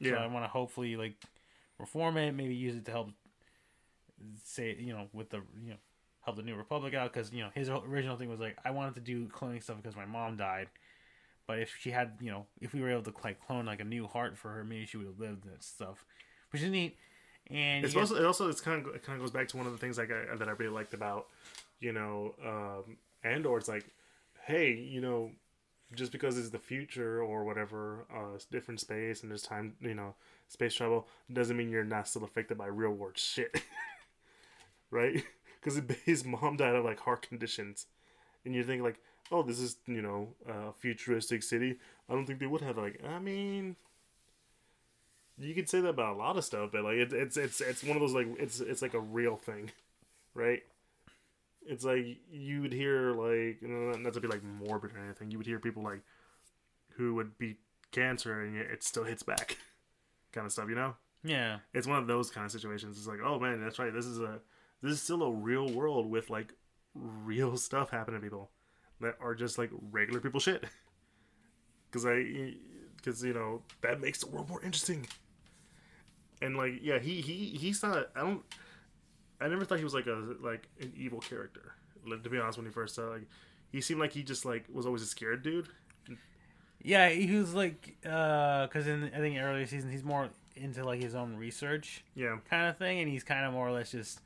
So 0.00 0.10
I 0.22 0.26
want 0.26 0.44
to 0.44 0.48
hopefully 0.48 0.96
like 0.96 1.14
reform 1.78 2.16
it, 2.16 2.32
maybe 2.32 2.54
use 2.54 2.76
it 2.76 2.84
to 2.86 2.90
help 2.90 3.10
say 4.44 4.76
you 4.78 4.92
know 4.92 5.08
with 5.12 5.30
the 5.30 5.38
you 5.62 5.70
know 5.70 5.76
help 6.24 6.36
the 6.36 6.42
New 6.42 6.54
Republic 6.54 6.94
out 6.94 7.12
because 7.12 7.32
you 7.32 7.42
know 7.42 7.50
his 7.54 7.68
original 7.68 8.16
thing 8.16 8.28
was 8.28 8.40
like 8.40 8.56
I 8.64 8.70
wanted 8.70 8.94
to 8.94 9.00
do 9.00 9.26
cloning 9.28 9.62
stuff 9.62 9.76
because 9.76 9.96
my 9.96 10.06
mom 10.06 10.36
died, 10.36 10.68
but 11.46 11.58
if 11.58 11.74
she 11.80 11.90
had 11.90 12.12
you 12.20 12.30
know 12.30 12.46
if 12.60 12.72
we 12.72 12.80
were 12.80 12.90
able 12.90 13.02
to 13.02 13.12
like 13.22 13.44
clone 13.46 13.66
like 13.66 13.80
a 13.80 13.84
new 13.84 14.06
heart 14.06 14.36
for 14.38 14.50
her, 14.50 14.64
maybe 14.64 14.86
she 14.86 14.96
would 14.96 15.06
have 15.06 15.18
lived 15.18 15.44
and 15.46 15.62
stuff, 15.62 16.04
which 16.50 16.62
is 16.62 16.70
neat. 16.70 16.96
And 17.50 17.84
It's 17.84 17.94
also 17.94 18.16
it 18.16 18.24
also 18.24 18.48
it's 18.48 18.60
kind 18.60 18.86
of 18.86 18.94
it 18.94 19.02
kind 19.02 19.16
of 19.16 19.22
goes 19.22 19.30
back 19.30 19.48
to 19.48 19.56
one 19.56 19.66
of 19.66 19.72
the 19.72 19.78
things 19.78 19.98
like 19.98 20.10
I, 20.10 20.36
that 20.36 20.48
I 20.48 20.52
really 20.52 20.72
liked 20.72 20.94
about 20.94 21.26
you 21.84 21.92
know 21.92 22.34
um, 22.44 22.96
Andor. 23.24 23.58
It's 23.58 23.68
like, 23.68 23.86
hey, 24.46 24.72
you 24.74 25.00
know, 25.00 25.30
just 25.94 26.12
because 26.12 26.38
it's 26.38 26.50
the 26.50 26.58
future 26.58 27.22
or 27.22 27.44
whatever, 27.44 28.06
uh, 28.14 28.38
different 28.50 28.80
space 28.80 29.22
and 29.22 29.30
there's 29.30 29.42
time, 29.42 29.74
you 29.80 29.94
know, 29.94 30.14
space 30.48 30.74
travel 30.74 31.08
doesn't 31.32 31.56
mean 31.56 31.70
you're 31.70 31.84
not 31.84 32.08
still 32.08 32.24
affected 32.24 32.58
by 32.58 32.66
real 32.66 32.92
world 32.92 33.18
shit, 33.18 33.62
right? 34.90 35.22
Because 35.64 35.80
his 36.04 36.26
mom 36.26 36.58
died 36.58 36.74
of 36.74 36.84
like 36.84 37.00
heart 37.00 37.26
conditions, 37.26 37.86
and 38.44 38.54
you 38.54 38.64
think 38.64 38.82
like, 38.82 39.00
oh, 39.32 39.42
this 39.42 39.60
is 39.60 39.76
you 39.86 40.02
know 40.02 40.28
a 40.48 40.72
futuristic 40.72 41.42
city. 41.42 41.76
I 42.10 42.14
don't 42.14 42.26
think 42.26 42.38
they 42.38 42.46
would 42.46 42.62
have 42.62 42.78
like. 42.78 43.00
I 43.02 43.18
mean, 43.18 43.76
you 45.38 45.54
could 45.54 45.68
say 45.68 45.80
that 45.80 45.88
about 45.88 46.14
a 46.14 46.18
lot 46.18 46.36
of 46.36 46.44
stuff, 46.44 46.70
but 46.72 46.84
like 46.84 46.96
it, 46.96 47.12
it's 47.12 47.36
it's 47.36 47.60
it's 47.60 47.82
one 47.82 47.96
of 47.96 48.00
those 48.00 48.14
like 48.14 48.28
it's 48.38 48.60
it's 48.60 48.82
like 48.82 48.94
a 48.94 49.00
real 49.00 49.36
thing, 49.36 49.70
right? 50.34 50.62
It's 51.66 51.84
like 51.84 52.18
you 52.30 52.62
would 52.62 52.72
hear 52.72 53.12
like 53.12 53.58
not 53.62 54.12
to 54.14 54.20
be 54.20 54.28
like 54.28 54.42
morbid 54.42 54.92
or 54.92 54.98
anything. 54.98 55.30
You 55.30 55.38
would 55.38 55.46
hear 55.46 55.58
people 55.58 55.82
like 55.82 56.00
who 56.96 57.14
would 57.14 57.38
beat 57.38 57.58
cancer 57.92 58.42
and 58.42 58.56
it 58.56 58.82
still 58.82 59.04
hits 59.04 59.22
back, 59.22 59.56
kind 60.32 60.46
of 60.46 60.52
stuff. 60.52 60.68
You 60.68 60.74
know, 60.74 60.94
yeah, 61.22 61.58
it's 61.72 61.86
one 61.86 61.98
of 61.98 62.06
those 62.06 62.30
kind 62.30 62.44
of 62.44 62.52
situations. 62.52 62.98
It's 62.98 63.06
like, 63.06 63.20
oh 63.24 63.38
man, 63.38 63.60
that's 63.60 63.78
right. 63.78 63.92
This 63.92 64.06
is 64.06 64.20
a 64.20 64.40
this 64.82 64.92
is 64.92 65.02
still 65.02 65.22
a 65.22 65.30
real 65.30 65.70
world 65.72 66.10
with 66.10 66.28
like 66.30 66.52
real 66.94 67.56
stuff 67.58 67.90
happening 67.90 68.20
to 68.20 68.24
people 68.24 68.50
that 69.00 69.16
are 69.20 69.34
just 69.34 69.58
like 69.58 69.70
regular 69.90 70.20
people 70.20 70.40
shit. 70.40 70.64
Because 71.90 72.06
I, 72.06 72.54
because 72.96 73.22
you 73.22 73.34
know 73.34 73.62
that 73.82 74.00
makes 74.00 74.18
the 74.18 74.26
world 74.26 74.48
more 74.48 74.60
interesting. 74.64 75.06
And 76.42 76.56
like, 76.56 76.80
yeah, 76.82 76.98
he 76.98 77.20
he 77.20 77.56
he's 77.56 77.84
not. 77.84 78.08
I 78.16 78.20
don't. 78.22 78.42
I 79.44 79.48
never 79.48 79.64
thought 79.64 79.78
he 79.78 79.84
was 79.84 79.94
like 79.94 80.06
a 80.06 80.34
like 80.40 80.68
an 80.80 80.92
evil 80.96 81.20
character. 81.20 81.74
Like, 82.06 82.22
to 82.22 82.30
be 82.30 82.38
honest, 82.38 82.58
when 82.58 82.66
he 82.66 82.72
first 82.72 82.94
started, 82.94 83.12
like, 83.12 83.28
he 83.70 83.80
seemed 83.80 84.00
like 84.00 84.12
he 84.12 84.22
just 84.22 84.44
like 84.44 84.64
was 84.72 84.86
always 84.86 85.02
a 85.02 85.06
scared 85.06 85.42
dude. 85.42 85.68
yeah. 86.82 87.08
He 87.10 87.34
was 87.36 87.54
like, 87.54 87.96
uh, 88.04 88.66
because 88.66 88.86
in 88.86 89.04
I 89.14 89.18
think 89.18 89.38
earlier 89.38 89.66
season 89.66 89.90
he's 89.90 90.04
more 90.04 90.30
into 90.56 90.84
like 90.84 91.00
his 91.02 91.14
own 91.14 91.36
research 91.36 92.04
Yeah, 92.14 92.38
kind 92.48 92.68
of 92.68 92.76
thing, 92.78 93.00
and 93.00 93.10
he's 93.10 93.24
kind 93.24 93.44
of 93.44 93.52
more 93.52 93.66
or 93.68 93.72
less 93.72 93.90
just 93.90 94.20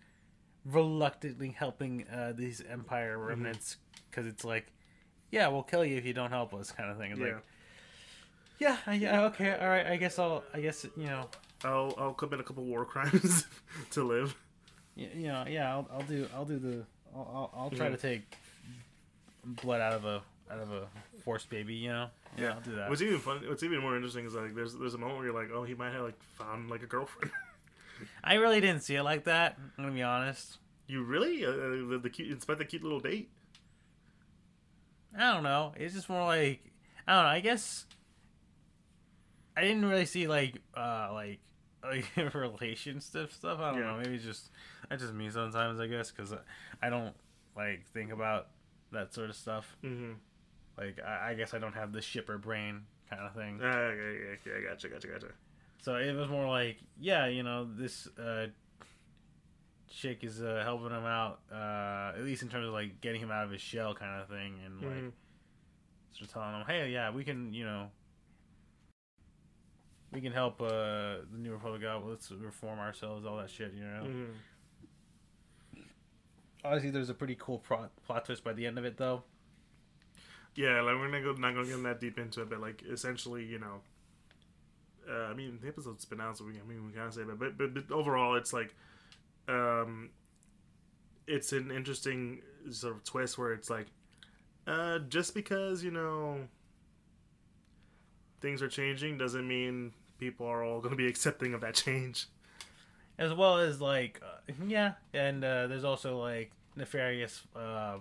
reluctantly 0.65 1.51
helping 1.51 2.07
uh, 2.09 2.33
these 2.37 2.63
Empire 2.71 3.17
Mm-hmm. 3.17 3.29
remnants 3.29 3.77
because 4.11 4.27
it's 4.27 4.45
like, 4.45 4.73
yeah, 5.31 5.49
we'll 5.49 5.63
kill 5.63 5.85
you 5.85 5.97
if 5.97 6.05
you 6.05 6.13
don't 6.13 6.31
help 6.31 6.53
us, 6.55 6.71
kind 6.73 6.91
of 6.91 6.99
thing. 6.99 7.13
It's 7.13 7.21
yeah. 7.21 7.27
like, 7.27 7.43
yeah, 8.59 8.93
yeah, 8.93 9.23
okay, 9.27 9.57
all 9.57 9.69
right. 9.69 9.87
I 9.87 9.97
guess 9.97 10.19
I'll, 10.19 10.43
I 10.53 10.61
guess 10.61 10.85
you 10.97 11.07
know, 11.07 11.29
I'll 11.65 11.95
I'll 11.97 12.13
commit 12.15 12.41
a 12.41 12.43
couple 12.43 12.65
war 12.65 12.85
crimes 12.85 13.47
to 13.93 14.03
live. 14.05 14.37
You 14.99 15.29
know, 15.29 15.45
yeah, 15.49 15.73
I'll, 15.73 15.89
I'll 15.93 16.03
do, 16.03 16.27
I'll 16.35 16.45
do 16.45 16.59
the, 16.59 16.85
I'll, 17.15 17.51
I'll, 17.55 17.63
I'll 17.65 17.71
try 17.71 17.89
to 17.89 17.97
take 17.97 18.23
blood 19.45 19.81
out 19.81 19.93
of 19.95 20.05
a, 20.05 20.21
out 20.51 20.59
of 20.59 20.73
a 20.73 20.89
forced 21.25 21.49
baby, 21.51 21.75
you 21.75 21.91
know. 21.91 22.09
Yeah, 22.37 22.55
I'll 22.55 22.61
do 22.61 22.75
that. 22.77 22.89
What's 22.91 23.03
even 23.03 23.19
fun? 23.19 23.43
What's 23.49 23.63
even 23.63 23.81
more 23.81 23.95
interesting 23.97 24.25
is 24.27 24.35
like 24.35 24.55
there's 24.55 24.75
there's 24.75 24.95
a 24.95 24.99
moment 24.99 25.19
where 25.19 25.27
you're 25.27 25.35
like, 25.35 25.51
oh, 25.53 25.65
he 25.65 25.75
might 25.75 25.93
have 25.93 26.03
like 26.03 26.23
found 26.37 26.69
like 26.71 26.83
a 26.83 26.87
girlfriend. 26.87 27.31
I 28.25 28.35
really 28.35 28.61
didn't 28.61 28.83
see 28.83 28.95
it 28.97 29.03
like 29.03 29.25
that. 29.25 29.57
I'm 29.79 29.85
gonna 29.85 29.95
be 29.95 30.03
honest. 30.03 30.59
you 30.87 31.03
really 31.03 31.45
uh, 31.45 31.51
uh, 31.51 31.55
the, 31.91 32.01
the 32.03 32.11
cute, 32.11 32.29
despite 32.35 32.59
the 32.59 32.65
cute 32.65 32.83
little 32.83 33.01
date. 33.01 33.31
I 35.19 35.33
don't 35.35 35.43
know. 35.43 35.73
It's 35.77 35.95
just 35.95 36.09
more 36.09 36.25
like 36.27 36.61
I 37.07 37.15
don't 37.15 37.25
know. 37.25 37.31
I 37.31 37.41
guess 37.41 37.87
I 39.57 39.63
didn't 39.63 39.85
really 39.87 40.07
see 40.07 40.27
like 40.29 40.57
uh 40.77 41.11
like 41.13 41.41
like 41.83 42.35
relation 42.35 43.01
stuff 43.01 43.33
stuff. 43.33 43.59
I 43.61 43.71
don't 43.73 43.81
Yeah. 43.81 43.87
know. 43.93 43.99
Maybe 43.99 44.19
just 44.19 44.51
that's 44.89 45.03
just 45.03 45.15
me 45.15 45.31
sometimes. 45.31 45.81
I 45.81 45.87
guess 45.87 46.11
because 46.11 46.33
I 46.83 46.89
don't 46.91 47.15
like 47.57 47.87
think 47.93 48.13
about 48.13 48.49
that 48.93 49.13
sort 49.15 49.31
of 49.31 49.37
stuff. 49.37 49.77
Mm-hmm. 49.85 50.13
Like 50.77 50.99
I, 51.05 51.31
I 51.31 51.35
guess 51.35 51.55
I 51.55 51.59
don't 51.59 51.75
have 51.75 51.93
the 51.93 52.01
shipper 52.01 52.39
brain 52.39 52.83
kind 53.11 53.23
of 53.23 53.35
thing. 53.35 53.61
Uh, 53.63 53.67
okay, 53.67 54.19
yeah, 54.47 54.53
yeah, 54.55 54.69
gotcha, 54.71 54.89
gotcha, 54.89 55.09
gotcha. 55.09 55.29
So 55.81 55.97
it 55.97 56.13
was 56.15 56.29
more 56.29 56.49
like 56.49 56.79
yeah, 57.01 57.27
you 57.27 57.43
know 57.43 57.69
this. 57.77 58.07
uh 58.19 58.47
Chick 59.91 60.23
is 60.23 60.43
uh, 60.43 60.61
helping 60.65 60.91
him 60.91 61.07
out, 61.07 61.41
uh, 61.51 62.13
at 62.17 62.23
least 62.23 62.43
in 62.43 62.49
terms 62.51 62.67
of 62.67 62.75
like 62.75 63.01
getting 63.01 63.23
him 63.23 63.31
out 63.31 63.45
of 63.47 63.51
his 63.51 63.63
shell, 63.63 63.95
kind 63.95 64.21
of 64.21 64.29
thing, 64.29 64.61
and 64.65 64.81
like 64.83 64.91
Mhm. 65.03 65.13
sort 66.13 66.29
of 66.29 66.33
telling 66.35 66.55
him, 66.61 66.65
"Hey, 66.67 66.91
yeah, 66.93 67.11
we 67.11 67.25
can, 67.25 67.55
you 67.55 67.65
know, 67.65 67.91
we 70.13 70.21
can 70.21 70.33
help 70.33 70.61
uh, 70.61 71.25
the 71.33 71.39
New 71.39 71.53
Republic 71.53 71.85
out. 71.85 72.07
Let's 72.07 72.31
reform 72.31 72.79
ourselves, 72.79 73.25
all 73.27 73.39
that 73.39 73.51
shit, 73.51 73.73
you 73.73 73.83
know." 73.85 74.05
Mhm. 74.05 74.27
Obviously, 76.69 76.91
there's 76.91 77.09
a 77.09 77.15
pretty 77.15 77.37
cool 77.39 77.59
plot, 77.59 77.91
plot 78.07 78.27
twist 78.27 78.45
by 78.45 78.53
the 78.53 78.67
end 78.67 78.79
of 78.79 78.85
it, 78.85 78.99
though. 78.99 79.23
Yeah, 80.55 80.81
like 80.81 80.97
we're 80.97 81.07
gonna 81.09 81.23
go 81.23 81.33
not 81.33 81.55
gonna 81.55 81.67
get 81.67 81.83
that 81.85 82.01
deep 82.01 82.19
into 82.19 82.43
it, 82.43 82.51
but 82.51 82.61
like 82.61 82.83
essentially, 82.83 83.45
you 83.45 83.61
know, 83.61 83.81
uh, 85.09 85.31
I 85.31 85.35
mean 85.35 85.59
the 85.63 85.69
episode's 85.69 86.05
been 86.05 86.21
out, 86.21 86.37
so 86.37 86.45
we 86.45 86.53
I 86.53 86.69
mean 86.69 86.85
we 86.85 86.93
kind 86.93 87.07
of 87.07 87.15
say 87.15 87.23
that, 87.23 87.39
but, 87.39 87.57
but 87.57 87.75
but 87.75 87.95
overall, 87.95 88.35
it's 88.35 88.53
like, 88.53 88.75
um, 89.47 90.11
it's 91.29 91.53
an 91.53 91.71
interesting 91.71 92.43
sort 92.71 92.97
of 92.97 93.05
twist 93.05 93.39
where 93.39 93.53
it's 93.53 93.71
like, 93.71 93.87
uh, 94.67 94.99
just 95.09 95.33
because 95.33 95.85
you 95.85 95.93
know 95.93 96.41
things 98.41 98.61
are 98.61 98.69
changing 98.69 99.17
doesn't 99.17 99.47
mean 99.47 99.93
people 100.19 100.45
are 100.45 100.65
all 100.65 100.81
gonna 100.81 100.97
be 100.97 101.07
accepting 101.13 101.55
of 101.55 101.61
that 101.61 101.75
change. 101.75 102.27
As 103.17 103.33
well 103.33 103.59
as 103.59 103.81
like, 103.81 104.21
uh, 104.25 104.53
yeah, 104.67 104.95
and 105.15 105.45
uh, 105.45 105.69
there's 105.69 105.85
also 105.85 106.19
like 106.19 106.51
nefarious, 106.79 107.43
uh, 107.57 107.99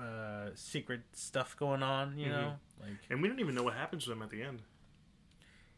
uh, 0.00 0.50
secret 0.54 1.02
stuff 1.12 1.56
going 1.56 1.82
on, 1.82 2.18
you 2.18 2.28
Mhm. 2.28 2.30
know, 2.30 2.54
like 2.80 3.10
And 3.10 3.22
we 3.22 3.28
don't 3.28 3.40
even 3.40 3.54
know 3.54 3.62
what 3.64 3.74
happens 3.74 4.04
to 4.04 4.10
them 4.10 4.22
at 4.22 4.30
the 4.30 4.42
end. 4.42 4.62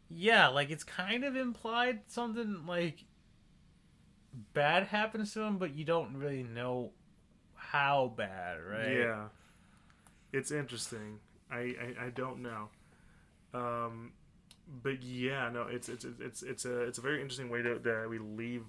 yeah, 0.09 0.49
like 0.49 0.71
it's 0.71 0.85
kind 0.85 1.25
of 1.25 1.37
implied 1.37 2.01
something 2.09 2.67
like 2.67 3.05
bad 4.53 4.85
happens 4.89 5.33
to 5.35 5.43
him, 5.43 5.59
but 5.59 5.75
you 5.75 5.85
don't 5.85 6.17
really 6.17 6.43
know 6.43 6.93
how 7.55 8.13
bad, 8.17 8.59
right? 8.63 9.09
Yeah, 9.09 9.29
it's 10.33 10.51
interesting. 10.51 11.19
I, 11.51 11.59
I, 11.59 12.07
I 12.07 12.11
don't 12.11 12.43
know, 12.43 12.69
um, 13.55 14.13
but 14.83 15.03
yeah, 15.03 15.51
no, 15.51 15.63
it's 15.63 15.89
it's 15.89 16.05
it's 16.21 16.43
it's 16.43 16.65
a 16.65 16.83
it's 16.83 16.99
a 16.99 17.03
very 17.03 17.21
interesting 17.21 17.51
way 17.51 17.63
to 17.63 17.79
that 17.79 18.09
we 18.11 18.19
leave 18.19 18.65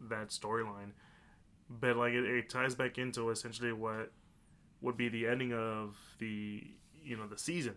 that 0.00 0.28
storyline, 0.28 0.92
but 1.70 1.96
like 1.96 2.12
it, 2.12 2.24
it 2.24 2.50
ties 2.50 2.74
back 2.74 2.98
into 2.98 3.30
essentially 3.30 3.72
what 3.72 4.10
would 4.80 4.96
be 4.96 5.08
the 5.08 5.26
ending 5.26 5.52
of 5.52 5.96
the 6.18 6.64
you 7.02 7.16
know 7.16 7.26
the 7.26 7.38
season, 7.38 7.74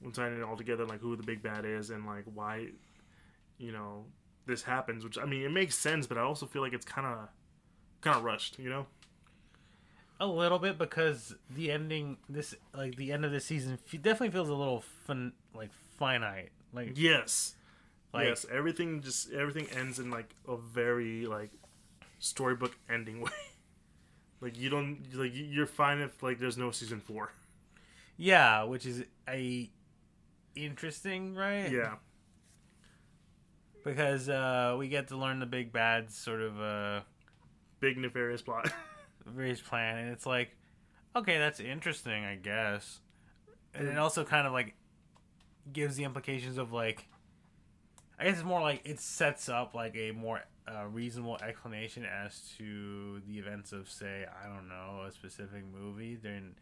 when 0.00 0.12
tying 0.12 0.36
it 0.36 0.42
all 0.42 0.56
together, 0.56 0.84
like 0.86 1.00
who 1.00 1.14
the 1.16 1.22
big 1.22 1.42
bad 1.42 1.64
is 1.64 1.90
and 1.90 2.06
like 2.06 2.24
why, 2.32 2.68
you 3.58 3.72
know, 3.72 4.04
this 4.46 4.62
happens. 4.62 5.04
Which 5.04 5.18
I 5.18 5.24
mean, 5.26 5.42
it 5.42 5.50
makes 5.52 5.76
sense, 5.76 6.06
but 6.06 6.16
I 6.18 6.22
also 6.22 6.46
feel 6.46 6.62
like 6.62 6.72
it's 6.72 6.84
kind 6.86 7.06
of 7.06 7.28
kind 8.00 8.16
of 8.16 8.24
rushed, 8.24 8.58
you 8.58 8.70
know. 8.70 8.86
A 10.20 10.26
little 10.26 10.58
bit 10.58 10.78
because 10.78 11.34
the 11.48 11.70
ending, 11.70 12.16
this 12.28 12.52
like 12.74 12.96
the 12.96 13.12
end 13.12 13.24
of 13.24 13.30
the 13.30 13.38
season, 13.40 13.74
f- 13.74 14.02
definitely 14.02 14.30
feels 14.30 14.48
a 14.48 14.54
little 14.54 14.80
fin- 15.06 15.32
like 15.54 15.70
finite. 15.96 16.50
Like 16.72 16.92
Yes. 16.96 17.54
Like- 18.12 18.26
yes. 18.26 18.44
Everything 18.50 19.00
just 19.00 19.30
everything 19.30 19.68
ends 19.70 19.98
in 20.00 20.10
like 20.10 20.34
a 20.48 20.56
very 20.56 21.26
like 21.26 21.52
storybook 22.18 22.76
ending 22.88 23.20
way. 23.22 23.30
like 24.40 24.58
you 24.58 24.68
don't 24.70 25.02
like 25.14 25.34
you- 25.34 25.44
you're 25.44 25.66
fine 25.66 25.98
if 25.98 26.22
like 26.22 26.38
there's 26.38 26.58
no 26.58 26.70
season 26.70 27.00
four. 27.00 27.32
yeah, 28.16 28.62
which 28.64 28.86
is 28.86 29.04
a 29.28 29.70
interesting, 30.54 31.34
right? 31.34 31.70
Yeah. 31.70 31.94
Because 33.84 34.28
uh, 34.28 34.76
we 34.78 34.88
get 34.88 35.08
to 35.08 35.16
learn 35.16 35.38
the 35.38 35.46
big 35.46 35.72
bad 35.72 36.10
sort 36.10 36.40
of 36.42 36.60
uh, 36.60 37.00
Big 37.80 37.96
nefarious 37.96 38.42
plot. 38.42 38.70
race 39.34 39.60
plan, 39.60 39.98
and 39.98 40.10
it's 40.10 40.26
like, 40.26 40.50
okay, 41.14 41.38
that's 41.38 41.60
interesting, 41.60 42.24
I 42.24 42.34
guess. 42.34 42.98
And 43.74 43.86
it 43.88 43.96
also 43.98 44.24
kind 44.24 44.46
of 44.46 44.52
like 44.52 44.74
gives 45.72 45.96
the 45.96 46.04
implications 46.04 46.58
of 46.58 46.72
like, 46.72 47.06
I 48.18 48.24
guess 48.24 48.34
it's 48.38 48.44
more 48.44 48.60
like 48.60 48.82
it 48.84 48.98
sets 49.00 49.48
up 49.48 49.74
like 49.74 49.94
a 49.96 50.10
more 50.10 50.40
uh, 50.68 50.86
reasonable 50.86 51.38
explanation 51.42 52.04
as 52.04 52.52
to 52.58 53.20
the 53.26 53.38
events 53.38 53.72
of, 53.72 53.90
say, 53.90 54.26
I 54.26 54.46
don't 54.48 54.68
know, 54.68 55.04
a 55.08 55.12
specific 55.12 55.62
movie 55.72 56.16
during 56.16 56.54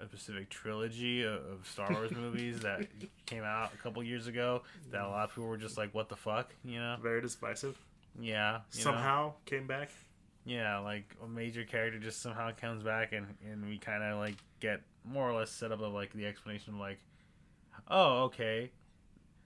a 0.00 0.06
specific 0.06 0.48
trilogy 0.48 1.22
of, 1.22 1.34
of 1.34 1.66
Star 1.70 1.90
Wars 1.92 2.10
movies 2.16 2.60
that 2.60 2.86
came 3.26 3.44
out 3.44 3.72
a 3.74 3.76
couple 3.76 4.02
years 4.02 4.26
ago. 4.26 4.62
That 4.90 5.02
a 5.02 5.08
lot 5.08 5.24
of 5.24 5.30
people 5.30 5.48
were 5.48 5.56
just 5.56 5.76
like, 5.76 5.94
"What 5.94 6.08
the 6.08 6.16
fuck," 6.16 6.54
you 6.64 6.78
know? 6.78 6.96
very 7.02 7.20
divisive. 7.20 7.78
Yeah. 8.18 8.60
you 8.72 8.78
know? 8.78 8.90
Somehow 8.90 9.32
came 9.46 9.66
back. 9.66 9.90
Yeah, 10.44 10.78
like 10.78 11.14
a 11.22 11.28
major 11.28 11.64
character 11.64 11.98
just 11.98 12.22
somehow 12.22 12.50
comes 12.52 12.82
back 12.82 13.12
and 13.12 13.26
and 13.50 13.66
we 13.66 13.78
kind 13.78 14.02
of 14.02 14.18
like 14.18 14.36
get 14.58 14.80
more 15.04 15.28
or 15.28 15.34
less 15.38 15.50
set 15.50 15.70
up 15.70 15.80
of 15.80 15.92
like 15.92 16.12
the 16.12 16.26
explanation 16.26 16.74
of 16.74 16.80
like, 16.80 16.98
oh 17.88 18.24
okay. 18.24 18.70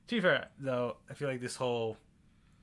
To 0.08 0.14
be 0.14 0.20
fair 0.20 0.48
though, 0.60 0.96
I 1.10 1.14
feel 1.14 1.28
like 1.28 1.40
this 1.40 1.56
whole 1.56 1.96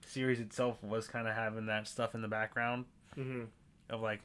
series 0.08 0.40
itself 0.40 0.82
was 0.84 1.08
kind 1.08 1.28
of 1.28 1.36
having 1.36 1.66
that 1.68 1.88
stuff 1.88 2.16
in 2.16 2.22
the 2.22 2.28
background 2.28 2.86
Mm-hmm. 3.18 3.44
of 3.90 4.02
like 4.02 4.22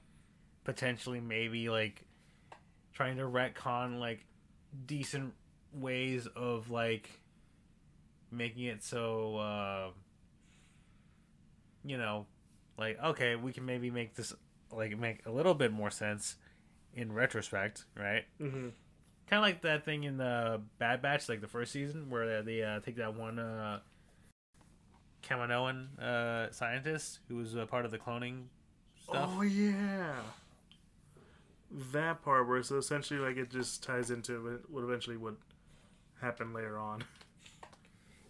potentially 0.65 1.21
maybe 1.21 1.69
like 1.69 2.05
trying 2.93 3.17
to 3.17 3.25
retcon 3.25 3.99
like 3.99 4.25
decent 4.87 5.33
ways 5.73 6.27
of 6.37 6.71
like 6.71 7.11
making 8.31 8.65
it 8.65 8.83
so 8.85 9.37
uh 9.37 9.91
you 11.85 11.97
know 11.99 12.27
like 12.79 12.99
okay 13.03 13.37
we 13.37 13.53
can 13.53 13.65
maybe 13.65 13.91
make 13.91 14.15
this 14.15 14.33
like 14.73 14.99
make 14.99 15.25
a 15.27 15.31
little 15.31 15.55
bit 15.55 15.73
more 15.73 15.91
sense 15.91 16.37
in 16.95 17.13
retrospect 17.13 17.85
right 17.97 18.25
Mm-hmm. 18.41 18.69
kind 19.29 19.39
of 19.39 19.43
like 19.43 19.63
that 19.63 19.85
thing 19.85 20.05
in 20.05 20.17
the 20.17 20.61
bad 20.79 21.03
batch 21.03 21.29
like 21.29 21.41
the 21.41 21.49
first 21.49 21.73
season 21.73 22.11
where 22.11 22.43
they 22.43 22.63
uh, 22.63 22.81
take 22.81 22.97
that 22.97 23.15
one 23.15 23.39
uh 23.39 23.81
Kaminoan 25.29 25.99
uh 26.01 26.51
scientist 26.53 27.21
who 27.29 27.37
was 27.37 27.55
a 27.55 27.67
part 27.67 27.85
of 27.85 27.91
the 27.91 27.99
cloning 27.99 28.45
stuff 29.03 29.31
Oh 29.35 29.43
yeah. 29.43 30.15
That 31.93 32.23
part 32.23 32.47
where 32.49 32.63
so 32.63 32.77
essentially 32.77 33.21
like 33.21 33.37
it 33.37 33.51
just 33.51 33.83
ties 33.83 34.11
into 34.11 34.61
what 34.69 34.85
eventually 34.85 35.17
would 35.17 35.37
happen 36.21 36.53
later 36.53 36.79
on. 36.79 37.05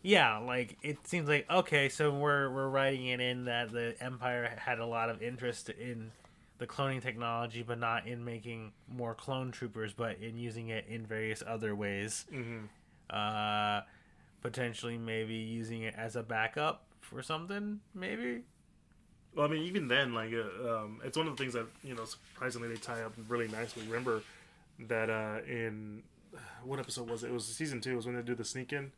Yeah, 0.06 0.38
like 0.38 0.78
it 0.82 1.04
seems 1.08 1.28
like 1.28 1.50
okay, 1.50 1.88
so 1.88 2.12
we're 2.12 2.48
we're 2.48 2.68
writing 2.68 3.06
it 3.06 3.18
in 3.18 3.46
that 3.46 3.72
the 3.72 3.96
Empire 3.98 4.54
had 4.56 4.78
a 4.78 4.86
lot 4.86 5.10
of 5.10 5.20
interest 5.20 5.68
in 5.68 6.12
the 6.58 6.66
cloning 6.66 7.02
technology, 7.02 7.64
but 7.66 7.80
not 7.80 8.06
in 8.06 8.24
making 8.24 8.70
more 8.88 9.16
clone 9.16 9.50
troopers, 9.50 9.92
but 9.92 10.18
in 10.20 10.38
using 10.38 10.68
it 10.68 10.86
in 10.88 11.04
various 11.04 11.42
other 11.44 11.74
ways. 11.74 12.24
Mm-hmm. 12.32 12.66
Uh, 13.10 13.80
potentially, 14.42 14.96
maybe 14.96 15.34
using 15.34 15.82
it 15.82 15.94
as 15.98 16.14
a 16.14 16.22
backup 16.22 16.85
for 17.06 17.22
something. 17.22 17.80
Maybe. 17.94 18.42
Well, 19.34 19.46
I 19.46 19.50
mean, 19.50 19.62
even 19.62 19.88
then, 19.88 20.14
like, 20.14 20.32
uh, 20.32 20.76
um, 20.78 21.00
it's 21.04 21.16
one 21.16 21.26
of 21.26 21.36
the 21.36 21.42
things 21.42 21.54
that 21.54 21.66
you 21.82 21.94
know 21.94 22.04
surprisingly 22.04 22.68
they 22.68 22.76
tie 22.76 23.02
up 23.02 23.12
really 23.28 23.48
nicely. 23.48 23.82
Remember 23.86 24.22
that 24.88 25.10
uh, 25.10 25.38
in 25.46 26.02
what 26.64 26.78
episode 26.78 27.08
was 27.08 27.22
it? 27.24 27.28
It 27.28 27.32
was 27.32 27.44
season 27.46 27.80
two. 27.80 27.92
It 27.92 27.96
was 27.96 28.06
when 28.06 28.16
they 28.16 28.22
do 28.22 28.34
the 28.34 28.44
sneak 28.44 28.72
in 28.72 28.92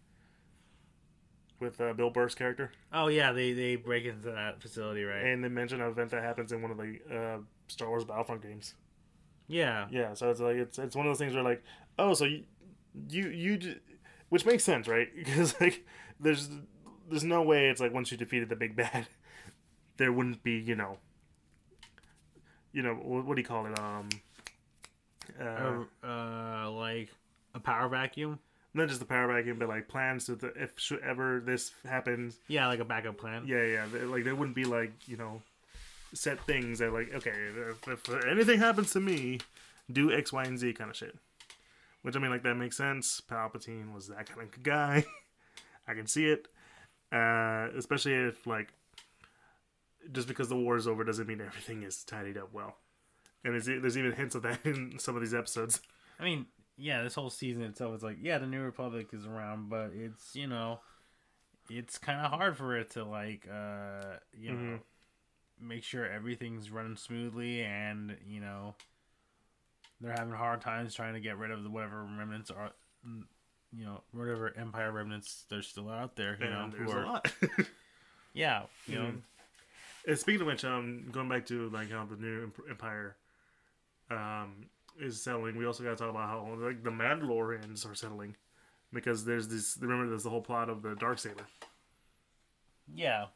with 1.61 1.81
uh, 1.81 1.92
Bill 1.92 2.11
Burr's 2.11 2.35
character, 2.35 2.71
Oh 2.92 3.09
yeah, 3.09 3.33
they 3.33 3.53
they 3.53 3.77
break 3.77 4.05
into 4.05 4.31
that 4.31 4.62
facility, 4.62 5.03
right? 5.03 5.25
and 5.25 5.42
they 5.42 5.49
mention 5.49 5.81
an 5.81 5.88
event 5.88 6.11
that 6.12 6.23
happens 6.23 6.53
in 6.53 6.62
one 6.62 6.71
of 6.71 6.77
the 6.77 6.99
uh, 7.12 7.38
Star 7.66 7.88
Wars 7.88 8.05
Battlefront 8.05 8.42
games. 8.42 8.75
yeah, 9.49 9.87
Yeah, 9.90 10.14
so 10.14 10.31
it's 10.31 10.40
like 10.40 10.57
it's 10.57 10.79
it's 10.79 10.94
one 10.94 11.07
of 11.07 11.11
those 11.11 11.18
things 11.18 11.35
where 11.35 11.42
like, 11.42 11.62
oh, 11.99 12.14
so 12.14 12.25
you 12.27 12.44
you 13.11 13.29
you, 13.29 13.75
which 14.29 14.47
makes 14.47 14.64
sense, 14.64 14.87
right? 14.87 15.09
Because 15.16 15.61
like, 15.61 15.85
there's 16.21 16.49
there's 17.09 17.25
no 17.25 17.42
way 17.42 17.68
it's 17.68 17.81
like 17.81 17.92
once 17.92 18.11
you 18.11 18.16
defeated 18.18 18.49
the 18.49 18.57
big 18.57 18.77
bad, 18.77 19.07
there 19.97 20.12
wouldn't 20.12 20.42
be 20.42 20.53
you 20.59 20.75
know, 20.77 20.99
you 22.73 22.83
know 22.83 22.94
what, 22.94 23.35
do 23.35 23.40
you 23.40 23.47
call 23.47 23.66
it? 23.66 23.79
Um, 23.79 24.09
uh, 25.40 25.44
uh, 26.05 26.07
uh, 26.07 26.71
like 26.71 27.11
a 27.55 27.61
power 27.61 27.88
vacuum. 27.88 28.38
not 28.75 28.88
just 28.88 29.01
the 29.01 29.07
power 29.07 29.27
vacuum, 29.33 29.59
but 29.59 29.68
like 29.68 29.88
plans 29.88 30.27
to 30.27 30.37
the, 30.37 30.49
if 30.57 30.73
should 30.79 31.01
ever 31.01 31.40
this 31.44 31.73
happens, 31.87 32.38
Yeah, 32.49 32.66
like 32.68 32.81
a 32.81 32.85
backup 32.85 33.18
plan. 33.18 33.44
yeah, 33.47 33.64
yeah, 33.64 33.87
like 34.07 34.25
there 34.25 34.35
wouldn't 34.35 34.57
be 34.57 34.64
like 34.64 34.92
you 35.07 35.16
know, 35.16 35.42
set 36.14 36.40
things 36.47 36.79
that 36.79 36.92
like 36.92 37.12
okay, 37.14 37.33
if, 37.71 37.88
if 37.88 38.25
anything 38.27 38.59
happens 38.59 38.92
to 38.92 39.01
me, 39.01 39.38
do 39.90 40.12
X, 40.12 40.33
Y, 40.33 40.44
and 40.44 40.59
Z 40.59 40.73
kind 40.75 40.90
of 40.90 40.97
shit. 40.97 41.16
Which 42.03 42.14
I 42.16 42.21
mean, 42.21 42.31
like 42.31 42.44
that 42.44 42.55
makes 42.55 42.77
sense. 42.77 43.21
Palpatine 43.29 43.92
was 43.92 44.09
that 44.09 44.29
kind 44.29 44.49
of 44.55 44.62
guy. 44.62 45.05
I 45.88 45.94
can 45.94 46.07
see 46.07 46.27
it, 46.27 46.47
uh, 47.12 47.68
especially 47.77 48.14
if 48.14 48.47
like 48.47 48.73
just 50.12 50.29
because 50.29 50.49
the 50.49 50.57
war 50.57 50.77
is 50.77 50.87
over 50.87 51.05
doesn't 51.05 51.27
mean 51.27 51.40
everything 51.40 51.83
is 51.83 52.05
tidied 52.05 52.38
up 52.38 52.53
well. 52.53 52.77
And 53.44 53.55
there's, 53.55 53.66
there's 53.66 53.97
even 53.99 54.12
hints 54.12 54.35
of 54.35 54.42
that 54.42 54.61
in 54.64 54.99
some 54.99 55.14
of 55.16 55.23
these 55.23 55.35
episodes. 55.35 55.81
I 56.18 56.25
mean, 56.25 56.47
yeah, 56.77 57.03
this 57.03 57.14
whole 57.14 57.31
season 57.31 57.62
itself 57.64 57.94
is 57.94 58.03
like, 58.03 58.16
yeah, 58.21 58.38
the 58.38 58.47
New 58.47 58.62
Republic 58.62 59.09
is 59.12 59.27
around, 59.27 59.68
but 59.68 59.90
it's 59.94 60.35
you 60.35 60.47
know, 60.47 60.81
it's 61.71 61.99
kind 61.99 62.21
of 62.25 62.31
hard 62.31 62.57
for 62.57 62.77
it 62.77 62.90
to 62.90 63.05
like, 63.05 63.47
uh, 63.53 64.16
you 64.33 64.51
know, 64.51 64.57
Mhm. 64.57 64.81
make 65.61 65.83
sure 65.85 66.07
everything's 66.07 66.71
running 66.71 66.97
smoothly, 66.97 67.62
and 67.62 68.16
you 68.27 68.40
know, 68.40 68.75
they're 70.01 70.12
having 70.12 70.33
hard 70.35 70.61
times 70.61 70.94
trying 70.94 71.14
to 71.14 71.21
get 71.21 71.37
rid 71.38 71.51
of 71.51 71.62
the 71.64 71.71
whatever 71.71 72.03
remnants 72.05 72.51
are, 72.51 72.71
you 73.76 73.85
know, 73.85 74.02
whatever 74.12 74.52
Empire 74.57 74.92
remnants 74.92 75.44
there's 75.48 75.66
still 75.68 75.88
out 75.90 76.16
there, 76.16 76.37
you 76.40 76.48
know, 76.48 76.64
and 76.64 76.72
who 76.72 76.78
there's 76.78 76.92
are, 76.94 77.02
a 77.02 77.07
lot. 77.07 77.33
yeah, 78.35 78.62
you 78.87 78.94
know, 78.96 79.04
Mhm. 79.07 79.22
And 80.07 80.18
speaking 80.18 80.40
of 80.42 80.46
which, 80.46 80.64
um, 80.64 81.09
going 81.12 81.28
back 81.28 81.44
to 81.46 81.68
like 81.70 81.90
how 81.90 82.04
the 82.07 82.16
new 82.16 82.50
empire, 82.70 83.16
um, 84.11 84.66
is 84.98 85.22
settling. 85.22 85.57
We 85.57 85.66
also 85.66 85.85
got 85.85 85.90
to 85.90 85.96
talk 85.96 86.11
about 86.11 86.28
how 86.28 86.57
like 86.59 86.83
the 86.83 86.90
Mandalorians 86.90 87.85
are 87.90 87.94
settling, 87.94 88.37
because 88.92 89.24
there's 89.24 89.48
this. 89.48 89.76
Remember, 89.81 90.09
there's 90.09 90.24
the 90.24 90.31
whole 90.31 90.40
plot 90.42 90.70
of 90.70 90.83
the 90.83 90.94
dark 90.96 91.18
saber. 91.18 91.46
yeah, 92.94 93.26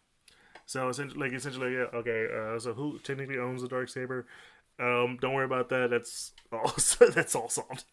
So 0.66 0.88
essentially, 0.88 1.20
like 1.20 1.32
essentially, 1.32 1.74
yeah, 1.74 1.86
okay. 1.94 2.26
Uh, 2.34 2.58
so 2.58 2.72
who 2.72 2.98
technically 3.00 3.38
owns 3.38 3.62
the 3.62 3.68
dark 3.68 3.88
saber? 3.88 4.26
Um, 4.78 5.18
don't 5.20 5.34
worry 5.34 5.44
about 5.44 5.68
that. 5.70 5.90
That's 5.90 6.32
all. 6.52 6.72
that's 7.10 7.34
all 7.34 7.48
solved. 7.48 7.84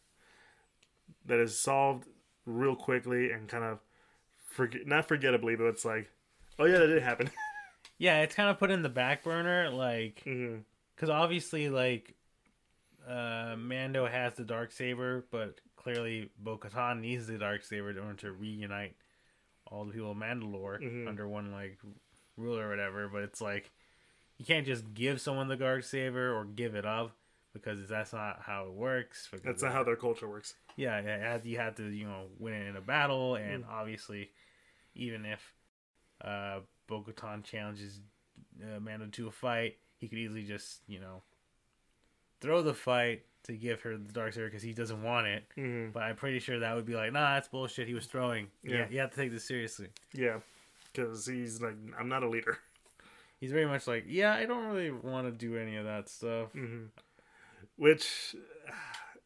That 1.26 1.40
is 1.40 1.60
solved 1.60 2.08
real 2.46 2.76
quickly 2.76 3.32
and 3.32 3.48
kind 3.48 3.64
of 3.64 3.80
forget, 4.50 4.86
not 4.88 5.08
forgettably, 5.08 5.56
but 5.56 5.66
it's 5.66 5.86
like, 5.86 6.10
oh 6.58 6.66
yeah, 6.66 6.80
that 6.80 6.88
did 6.88 7.02
happen. 7.04 7.30
yeah. 7.98 8.22
It's 8.22 8.36
kind 8.36 8.50
of 8.50 8.58
put 8.60 8.72
in 8.72 8.82
the 8.82 8.90
back 8.90 9.24
burner, 9.24 9.70
like. 9.70 10.24
because 10.24 11.10
obviously 11.10 11.70
like 11.70 12.16
uh 13.08 13.56
mando 13.58 14.06
has 14.06 14.34
the 14.34 14.44
dark 14.44 14.72
saber 14.72 15.24
but 15.32 15.62
clearly 15.78 16.30
bo-katan 16.38 17.00
needs 17.00 17.26
the 17.28 17.38
dark 17.38 17.64
saber 17.64 17.90
in 17.92 17.98
order 17.98 18.14
to 18.16 18.32
reunite 18.34 18.94
all 19.72 19.86
the 19.86 19.94
people 19.94 20.12
of 20.12 20.18
mandalore 20.18 20.80
Mhm. 20.82 21.08
under 21.08 21.26
one 21.28 21.52
like 21.54 21.80
ruler 22.36 22.68
or 22.68 22.70
whatever 22.70 23.08
but 23.08 23.24
it's 23.24 23.40
like 23.40 23.72
you 24.38 24.44
can't 24.46 24.66
just 24.68 24.94
give 24.94 25.22
someone 25.22 25.48
the 25.48 25.56
dark 25.56 25.84
saber 25.86 26.36
or 26.36 26.44
give 26.44 26.76
it 26.76 26.86
up 26.86 27.16
because 27.54 27.88
that's 27.88 28.14
not 28.14 28.40
how 28.42 28.66
it 28.66 28.74
works 28.74 29.30
That's 29.44 29.64
not 29.64 29.72
how 29.74 29.84
their 29.84 29.96
culture 29.96 30.28
works. 30.30 30.54
yeah, 30.76 31.02
yeah, 31.02 31.38
you 31.44 31.58
have- 31.58 31.76
to, 31.76 31.88
you 31.90 32.06
know, 32.06 32.28
win 32.38 32.54
it 32.54 32.68
in 32.68 32.76
a 32.76 32.82
battle, 32.82 33.36
and 33.36 33.66
obviously, 33.70 34.32
even 34.96 35.26
if 35.26 35.54
uh, 36.24 36.60
Bo-Katan 36.88 37.44
challenges 37.44 38.02
uh, 38.64 38.80
Mando 38.80 39.08
to 39.08 39.28
a 39.28 39.32
fight, 39.32 39.78
he 39.98 40.08
could 40.08 40.18
easily 40.18 40.44
just, 40.44 40.82
you 40.88 41.00
know, 41.00 41.22
throw 42.42 42.62
the 42.62 42.74
fight 42.74 43.24
to 43.44 43.54
give 43.54 43.82
her 43.82 43.98
the 43.98 44.12
dark 44.14 44.34
saber 44.34 44.48
because 44.48 44.62
he 44.64 44.74
doesn't 44.74 45.02
want 45.04 45.28
it. 45.28 45.44
hmm 45.56 45.90
But 45.94 46.04
I'm 46.04 46.16
pretty 46.16 46.40
sure 46.40 46.60
that 46.60 46.76
would 46.76 46.86
be 46.86 46.96
like, 46.96 47.12
nah, 47.14 47.36
that's 47.36 47.48
bullshit. 47.48 47.88
He 47.88 47.94
was 47.94 48.06
throwing. 48.06 48.48
Yeah, 48.64 48.78
Yeah. 48.80 48.88
you 48.90 49.00
have 49.00 49.12
to 49.12 49.16
take 49.16 49.32
this 49.32 49.46
seriously. 49.46 49.88
Yeah, 50.14 50.40
because 50.94 51.26
he's 51.26 51.62
like, 51.62 51.76
I'm 51.98 52.10
not 52.10 52.24
a 52.24 52.30
leader. 52.30 52.58
He's 53.40 53.52
very 53.54 53.66
much 53.66 53.88
like, 53.88 54.04
yeah, 54.08 54.34
I 54.34 54.46
don't 54.46 54.66
really 54.66 54.92
want 54.92 55.28
to 55.28 55.32
do 55.32 55.56
any 55.58 55.78
of 55.78 55.86
that 55.86 56.10
stuff. 56.10 56.52
hmm 56.52 56.86
Which 57.80 58.36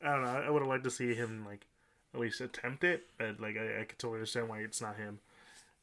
I 0.04 0.12
don't 0.14 0.24
know. 0.24 0.30
I 0.30 0.50
would 0.50 0.62
have 0.62 0.70
liked 0.70 0.86
to 0.86 0.92
see 0.92 1.16
him 1.16 1.46
like 1.46 1.68
at 2.14 2.22
least 2.22 2.42
attempt 2.42 2.86
it. 2.86 3.08
But 3.18 3.40
like 3.42 3.58
I, 3.58 3.82
I 3.82 3.86
could 3.86 4.00
totally 4.00 4.20
understand 4.20 4.50
why 4.50 4.60
it's 4.60 4.82
not 4.82 4.98
him. 4.98 5.20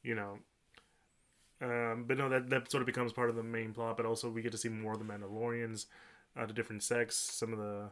You 0.03 0.15
know. 0.15 0.39
Um, 1.61 2.05
but 2.07 2.17
no, 2.17 2.29
that 2.29 2.49
that 2.49 2.71
sort 2.71 2.81
of 2.81 2.87
becomes 2.87 3.13
part 3.13 3.29
of 3.29 3.35
the 3.35 3.43
main 3.43 3.73
plot. 3.73 3.97
But 3.97 4.05
also 4.05 4.29
we 4.29 4.41
get 4.41 4.51
to 4.53 4.57
see 4.57 4.69
more 4.69 4.93
of 4.93 4.99
the 4.99 5.05
Mandalorians, 5.05 5.85
uh, 6.37 6.45
the 6.45 6.53
different 6.53 6.83
sects, 6.83 7.15
some 7.17 7.53
of 7.53 7.59
the, 7.59 7.91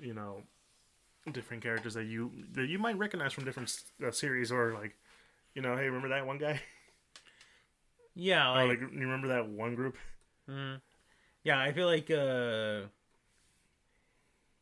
you 0.00 0.14
know, 0.14 0.44
different 1.32 1.62
characters 1.62 1.94
that 1.94 2.06
you 2.06 2.32
that 2.52 2.68
you 2.68 2.78
might 2.78 2.98
recognize 2.98 3.32
from 3.34 3.44
different 3.46 3.74
uh, 4.06 4.12
series 4.12 4.52
or 4.52 4.74
like, 4.74 4.96
you 5.54 5.62
know, 5.62 5.76
hey, 5.76 5.86
remember 5.86 6.08
that 6.10 6.26
one 6.26 6.38
guy? 6.38 6.62
Yeah, 8.14 8.50
Or 8.54 8.66
like, 8.66 8.80
like 8.80 8.80
you 8.80 8.88
remember 9.00 9.28
that 9.28 9.48
one 9.48 9.74
group? 9.74 9.96
mhm. 10.48 10.80
yeah, 11.44 11.60
I 11.60 11.72
feel 11.72 11.86
like 11.88 12.10
uh, 12.10 12.88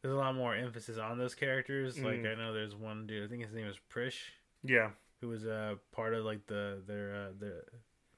there's 0.06 0.14
a 0.14 0.18
lot 0.18 0.34
more 0.36 0.54
emphasis 0.54 0.98
on 0.98 1.18
those 1.18 1.34
characters. 1.34 1.98
Like 1.98 2.20
Mm. 2.22 2.32
I 2.32 2.34
know 2.36 2.52
there's 2.52 2.74
one 2.76 3.06
dude, 3.06 3.24
I 3.24 3.28
think 3.28 3.42
his 3.44 3.52
name 3.52 3.66
is 3.66 3.78
Prish, 3.88 4.32
Yeah. 4.62 4.90
who 5.20 5.28
was 5.28 5.44
a 5.44 5.54
uh, 5.54 5.74
part 5.92 6.14
of 6.14 6.24
like 6.24 6.46
the 6.46 6.82
their 6.86 7.14
uh, 7.14 7.32
the 7.38 7.62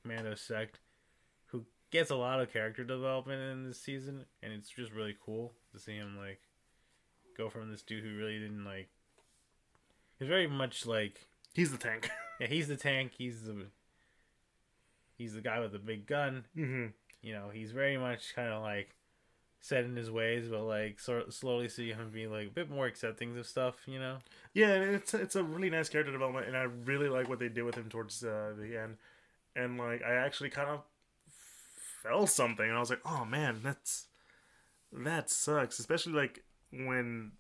Mando 0.04 0.34
sect, 0.34 0.80
who 1.46 1.64
gets 1.90 2.10
a 2.10 2.16
lot 2.16 2.40
of 2.40 2.52
character 2.52 2.84
development 2.84 3.40
in 3.40 3.64
this 3.66 3.80
season, 3.80 4.26
and 4.42 4.52
it's 4.52 4.68
just 4.68 4.92
really 4.92 5.16
cool 5.24 5.54
to 5.72 5.78
see 5.78 5.94
him 5.96 6.16
like 6.18 6.40
go 7.36 7.48
from 7.48 7.70
this 7.70 7.82
dude 7.82 8.04
who 8.04 8.16
really 8.16 8.38
didn't 8.38 8.64
like. 8.64 8.88
He's 10.18 10.28
very 10.28 10.46
much 10.46 10.84
like 10.84 11.26
He's 11.54 11.70
the 11.70 11.78
tank. 11.78 12.10
yeah, 12.40 12.48
he's 12.48 12.68
the 12.68 12.76
tank. 12.76 13.12
He's 13.16 13.44
the 13.44 13.66
he's 15.16 15.34
the 15.34 15.40
guy 15.40 15.60
with 15.60 15.72
the 15.72 15.78
big 15.78 16.06
gun. 16.06 16.44
hmm 16.54 16.86
You 17.22 17.32
know, 17.32 17.48
he's 17.52 17.72
very 17.72 17.96
much 17.96 18.34
kind 18.34 18.52
of 18.52 18.62
like 18.62 18.94
set 19.60 19.84
in 19.84 19.96
his 19.96 20.10
ways, 20.10 20.48
but 20.48 20.62
like 20.62 21.00
sort 21.00 21.32
slowly 21.32 21.68
see 21.68 21.92
him 21.92 22.10
be 22.12 22.26
like 22.26 22.48
a 22.48 22.50
bit 22.50 22.70
more 22.70 22.86
accepting 22.86 23.36
of 23.36 23.46
stuff. 23.46 23.76
You 23.86 23.98
know. 23.98 24.18
Yeah, 24.54 24.74
and 24.74 24.94
it's 24.94 25.14
it's 25.14 25.36
a 25.36 25.42
really 25.42 25.70
nice 25.70 25.88
character 25.88 26.12
development, 26.12 26.46
and 26.46 26.56
I 26.56 26.62
really 26.62 27.08
like 27.08 27.28
what 27.28 27.38
they 27.38 27.48
did 27.48 27.64
with 27.64 27.74
him 27.74 27.88
towards 27.88 28.22
uh, 28.24 28.54
the 28.58 28.80
end. 28.80 28.96
And 29.56 29.78
like, 29.78 30.02
I 30.02 30.14
actually 30.14 30.50
kind 30.50 30.68
of 30.68 30.82
felt 32.02 32.30
something, 32.30 32.66
and 32.66 32.76
I 32.76 32.80
was 32.80 32.90
like, 32.90 33.02
"Oh 33.04 33.24
man, 33.24 33.60
that's 33.62 34.06
that 34.92 35.30
sucks." 35.30 35.78
Especially 35.78 36.12
like 36.12 36.44
when 36.70 37.32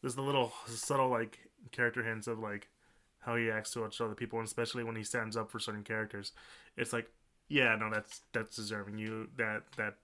there's 0.00 0.14
the 0.14 0.22
little 0.22 0.52
subtle 0.66 1.08
like 1.08 1.38
character 1.72 2.04
hints 2.04 2.26
of 2.26 2.38
like 2.38 2.68
how 3.20 3.36
he 3.36 3.50
acts 3.50 3.72
towards 3.72 4.00
other 4.00 4.14
people, 4.14 4.38
and 4.38 4.46
especially 4.46 4.84
when 4.84 4.96
he 4.96 5.02
stands 5.02 5.36
up 5.36 5.50
for 5.50 5.58
certain 5.58 5.82
characters. 5.82 6.32
It's 6.76 6.92
like, 6.92 7.10
yeah, 7.48 7.74
no, 7.76 7.90
that's 7.90 8.20
that's 8.32 8.56
deserving. 8.56 8.98
You 8.98 9.28
that 9.38 9.62
that 9.76 9.96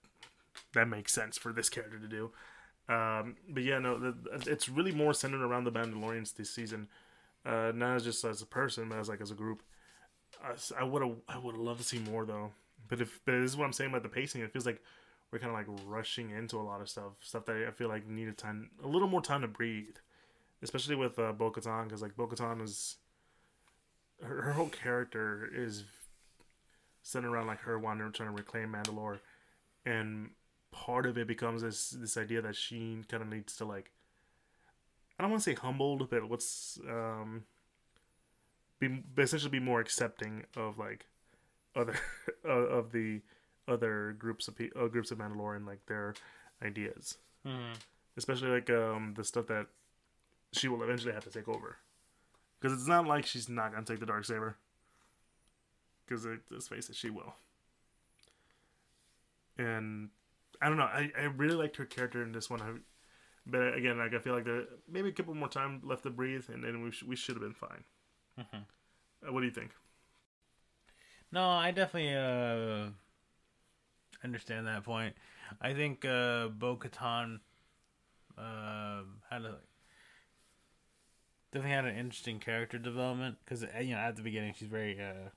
that 0.73 0.87
makes 0.87 1.13
sense 1.13 1.37
for 1.37 1.53
this 1.53 1.69
character 1.69 1.99
to 1.99 2.07
do. 2.07 2.31
Um, 2.89 3.35
but 3.49 3.63
yeah, 3.63 3.79
no, 3.79 3.97
the, 3.97 4.15
it's 4.47 4.67
really 4.67 4.91
more 4.91 5.13
centered 5.13 5.41
around 5.41 5.63
the 5.63 5.71
Mandalorians 5.71 6.35
this 6.35 6.49
season, 6.49 6.87
uh, 7.45 7.71
not 7.73 7.95
as 7.95 8.03
just 8.03 8.25
as 8.25 8.41
a 8.41 8.45
person, 8.45 8.89
but 8.89 8.97
as 8.97 9.07
like 9.07 9.21
as 9.21 9.31
a 9.31 9.35
group. 9.35 9.61
I 10.77 10.83
would 10.83 11.01
have, 11.01 11.15
I 11.27 11.37
would 11.37 11.55
loved 11.55 11.81
to 11.81 11.85
see 11.85 11.99
more 11.99 12.25
though. 12.25 12.51
But 12.89 12.99
if, 13.01 13.21
but 13.25 13.33
this 13.33 13.51
is 13.51 13.57
what 13.57 13.65
I'm 13.65 13.73
saying 13.73 13.91
about 13.91 14.03
the 14.03 14.09
pacing. 14.09 14.41
It 14.41 14.51
feels 14.51 14.65
like 14.65 14.81
we're 15.31 15.39
kind 15.39 15.51
of 15.51 15.57
like 15.57 15.67
rushing 15.85 16.31
into 16.31 16.57
a 16.57 16.63
lot 16.63 16.81
of 16.81 16.89
stuff, 16.89 17.13
stuff 17.21 17.45
that 17.45 17.65
I 17.67 17.71
feel 17.71 17.87
like 17.87 18.07
needed 18.07 18.37
time, 18.37 18.71
a 18.83 18.87
little 18.87 19.07
more 19.07 19.21
time 19.21 19.41
to 19.41 19.47
breathe, 19.47 19.95
especially 20.61 20.95
with 20.95 21.17
uh, 21.17 21.31
Bo-Katan, 21.31 21.85
because 21.85 22.01
like 22.01 22.17
Bo-Katan 22.17 22.61
is, 22.61 22.97
her, 24.21 24.41
her 24.41 24.51
whole 24.53 24.69
character 24.69 25.49
is 25.53 25.85
centered 27.01 27.31
around 27.31 27.47
like 27.47 27.61
her 27.61 27.79
wanting 27.79 28.11
trying 28.11 28.29
to 28.29 28.35
reclaim 28.35 28.73
Mandalore, 28.73 29.19
and 29.85 30.31
part 30.71 31.05
of 31.05 31.17
it 31.17 31.27
becomes 31.27 31.61
this 31.61 31.89
this 31.91 32.17
idea 32.17 32.41
that 32.41 32.55
she 32.55 33.01
kind 33.09 33.21
of 33.23 33.29
needs 33.29 33.55
to 33.57 33.65
like 33.65 33.91
I 35.19 35.23
don't 35.23 35.31
want 35.31 35.43
to 35.43 35.49
say 35.51 35.55
humbled, 35.55 36.09
but 36.09 36.27
what's 36.29 36.79
um 36.89 37.43
be 38.79 39.03
essentially 39.17 39.51
be 39.51 39.59
more 39.59 39.79
accepting 39.79 40.45
of 40.55 40.77
like 40.79 41.05
other 41.75 41.95
of 42.43 42.91
the 42.91 43.21
other 43.67 44.15
groups 44.17 44.47
of 44.47 44.55
uh, 44.75 44.87
groups 44.87 45.11
of 45.11 45.17
Mandalorian 45.19 45.67
like 45.67 45.85
their 45.85 46.13
ideas, 46.63 47.17
Mm-hmm. 47.45 47.73
especially 48.17 48.49
like 48.49 48.69
um 48.69 49.13
the 49.15 49.23
stuff 49.23 49.47
that 49.47 49.67
she 50.53 50.67
will 50.67 50.81
eventually 50.83 51.13
have 51.13 51.23
to 51.23 51.29
take 51.29 51.47
over, 51.47 51.77
because 52.59 52.77
it's 52.77 52.87
not 52.87 53.05
like 53.07 53.25
she's 53.25 53.47
not 53.49 53.71
gonna 53.71 53.85
take 53.85 53.99
the 53.99 54.05
dark 54.05 54.25
saber. 54.25 54.57
Because 56.07 56.25
let's 56.49 56.67
face 56.67 56.89
it, 56.89 56.95
she 56.95 57.09
will. 57.09 57.35
And 59.57 60.09
I 60.61 60.67
don't 60.67 60.77
know. 60.77 60.83
I, 60.83 61.11
I 61.17 61.23
really 61.23 61.55
liked 61.55 61.77
her 61.77 61.85
character 61.85 62.21
in 62.23 62.31
this 62.31 62.49
one. 62.49 62.61
I, 62.61 62.71
but 63.45 63.73
again, 63.73 63.97
like 63.97 64.13
I 64.13 64.19
feel 64.19 64.33
like 64.33 64.45
there 64.45 64.65
maybe 64.89 65.09
a 65.09 65.11
couple 65.11 65.33
more 65.33 65.49
time 65.49 65.81
left 65.83 66.03
to 66.03 66.09
breathe, 66.11 66.45
and 66.49 66.63
then 66.63 66.83
we 66.83 66.91
sh- 66.91 67.03
we 67.03 67.15
should 67.15 67.35
have 67.35 67.41
been 67.43 67.53
fine. 67.53 67.83
Mhm. 68.39 68.65
Uh, 69.27 69.33
what 69.33 69.41
do 69.41 69.45
you 69.47 69.51
think? 69.51 69.71
No, 71.31 71.49
I 71.49 71.71
definitely 71.71 72.13
uh, 72.13 72.89
understand 74.23 74.67
that 74.67 74.83
point. 74.83 75.15
I 75.61 75.73
think 75.73 76.05
uh, 76.05 76.47
Bo 76.49 76.77
Katan 76.77 77.39
uh, 78.37 79.01
had 79.29 79.43
a 79.43 79.57
definitely 81.51 81.75
had 81.75 81.85
an 81.85 81.95
interesting 81.97 82.39
character 82.39 82.77
development 82.77 83.37
because 83.43 83.65
you 83.81 83.93
know 83.93 84.01
at 84.01 84.15
the 84.15 84.21
beginning 84.21 84.53
she's 84.57 84.67
very 84.67 84.99
uh, 84.99 85.29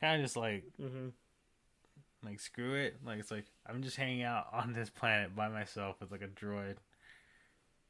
kind 0.00 0.20
of 0.20 0.24
just 0.24 0.36
like 0.36 0.64
Mm-hmm. 0.80 1.08
Like 2.26 2.40
screw 2.40 2.74
it 2.74 2.96
like 3.04 3.18
it's 3.18 3.30
like 3.30 3.46
I'm 3.66 3.82
just 3.82 3.96
hanging 3.96 4.22
out 4.22 4.48
on 4.52 4.72
this 4.72 4.90
planet 4.90 5.34
by 5.34 5.48
myself 5.48 5.96
with 6.00 6.10
like 6.10 6.22
a 6.22 6.28
droid 6.28 6.76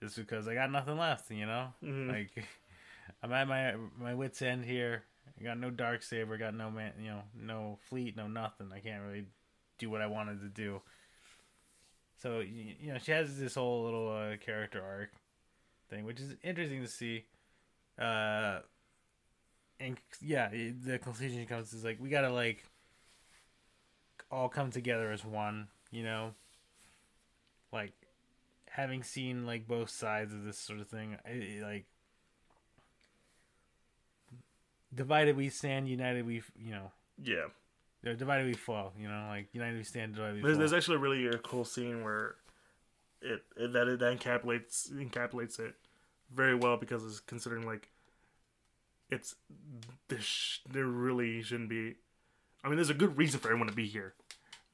just 0.02 0.16
because 0.16 0.46
I 0.46 0.54
got 0.54 0.70
nothing 0.70 0.98
left, 0.98 1.30
you 1.30 1.46
know. 1.46 1.68
Mhm. 1.82 2.08
Like 2.12 2.46
I'm 3.22 3.32
at 3.32 3.48
my 3.48 3.74
my 3.98 4.14
wits 4.14 4.42
end 4.42 4.64
here. 4.64 5.04
I 5.40 5.44
got 5.44 5.58
no 5.58 5.70
dark 5.70 6.02
saber, 6.02 6.36
got 6.38 6.54
no 6.54 6.70
man, 6.70 6.92
you 7.00 7.08
know, 7.08 7.22
no 7.34 7.78
fleet, 7.88 8.16
no 8.16 8.26
nothing. 8.28 8.70
I 8.72 8.80
can't 8.80 9.02
really 9.02 9.24
do 9.78 9.90
what 9.90 10.00
I 10.00 10.06
wanted 10.06 10.40
to 10.40 10.48
do. 10.48 10.80
So 12.22 12.40
you, 12.40 12.74
you 12.80 12.92
know, 12.92 12.98
she 12.98 13.12
has 13.12 13.38
this 13.38 13.54
whole 13.54 13.84
little 13.84 14.10
uh, 14.10 14.36
character 14.38 14.82
arc 14.82 15.10
thing, 15.90 16.04
which 16.04 16.20
is 16.20 16.34
interesting 16.42 16.82
to 16.82 16.88
see. 16.88 17.24
Uh, 17.98 18.60
and 19.78 19.98
yeah, 20.20 20.48
the 20.48 20.98
conclusion 20.98 21.44
comes 21.46 21.72
is 21.72 21.84
like 21.84 21.98
we 22.00 22.08
gotta 22.08 22.30
like 22.30 22.64
all 24.30 24.48
come 24.48 24.70
together 24.70 25.10
as 25.12 25.24
one, 25.24 25.68
you 25.90 26.02
know. 26.02 26.34
Like 27.72 27.92
having 28.70 29.02
seen 29.02 29.46
like 29.46 29.66
both 29.66 29.90
sides 29.90 30.32
of 30.32 30.44
this 30.44 30.58
sort 30.58 30.80
of 30.80 30.88
thing, 30.88 31.16
I, 31.26 31.30
I- 31.30 31.62
like 31.62 31.84
divided 34.94 35.36
we 35.36 35.48
stand, 35.48 35.88
united 35.88 36.24
we, 36.26 36.42
you 36.58 36.72
know, 36.72 36.90
Yeah. 37.22 37.46
or 38.04 38.14
divided 38.14 38.46
we 38.46 38.54
fall, 38.54 38.92
you 38.98 39.08
know, 39.08 39.26
like 39.28 39.48
united 39.52 39.76
we 39.76 39.84
stand, 39.84 40.14
divided 40.14 40.36
we 40.36 40.42
There's, 40.42 40.54
fall. 40.54 40.58
there's 40.60 40.72
actually 40.72 40.96
a 40.96 41.00
really 41.00 41.28
uh, 41.28 41.38
cool 41.42 41.64
scene 41.64 42.02
where 42.02 42.36
it, 43.20 43.42
it 43.56 43.72
that 43.72 43.88
it 43.88 43.98
that 44.00 44.18
encapsulates 44.18 44.90
encapsulates 44.92 45.58
it 45.58 45.74
very 46.32 46.54
well 46.54 46.76
because 46.76 47.04
it's 47.04 47.20
considering 47.20 47.66
like 47.66 47.88
it's 49.10 49.34
there, 50.08 50.20
sh- 50.20 50.58
there 50.70 50.86
really 50.86 51.42
shouldn't 51.42 51.68
be. 51.68 51.94
I 52.66 52.68
mean, 52.68 52.76
there's 52.78 52.90
a 52.90 52.94
good 52.94 53.16
reason 53.16 53.38
for 53.40 53.48
everyone 53.48 53.68
to 53.68 53.74
be 53.74 53.86
here, 53.86 54.14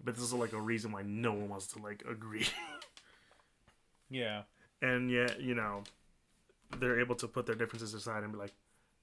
but 0.02 0.14
this 0.14 0.24
is 0.24 0.32
like 0.32 0.54
a 0.54 0.60
reason 0.60 0.92
why 0.92 1.02
no 1.02 1.34
one 1.34 1.50
wants 1.50 1.66
to 1.74 1.78
like 1.82 2.02
agree. 2.10 2.46
yeah, 4.10 4.42
and 4.80 5.10
yet 5.10 5.40
you 5.40 5.54
know 5.54 5.82
they're 6.78 7.00
able 7.00 7.14
to 7.16 7.28
put 7.28 7.46
their 7.46 7.54
differences 7.54 7.94
aside 7.94 8.22
and 8.24 8.32
be 8.32 8.38
like 8.38 8.52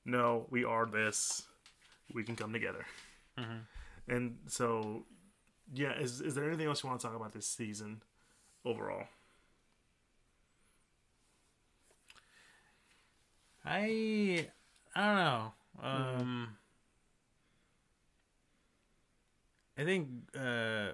no 0.06 0.48
we 0.50 0.64
are 0.64 0.88
this 0.88 1.44
we 2.14 2.24
can 2.24 2.36
come 2.36 2.52
together 2.54 2.86
Mhm. 3.38 3.62
and 4.08 4.38
so 4.48 5.06
yeah 5.74 5.94
is, 6.00 6.22
is 6.22 6.36
there 6.36 6.48
anything 6.48 6.68
else 6.68 6.84
you 6.84 6.90
want 6.90 7.00
to 7.00 7.08
talk 7.08 7.16
about 7.16 7.32
this 7.34 7.46
season 7.48 8.02
overall 8.66 9.06
I 13.66 14.48
I 14.96 15.06
don't 15.06 15.16
know. 15.16 15.54
Mm-hmm. 15.84 16.22
Um 16.22 16.58
I 19.80 19.86
think 19.86 20.08
uh 20.38 20.90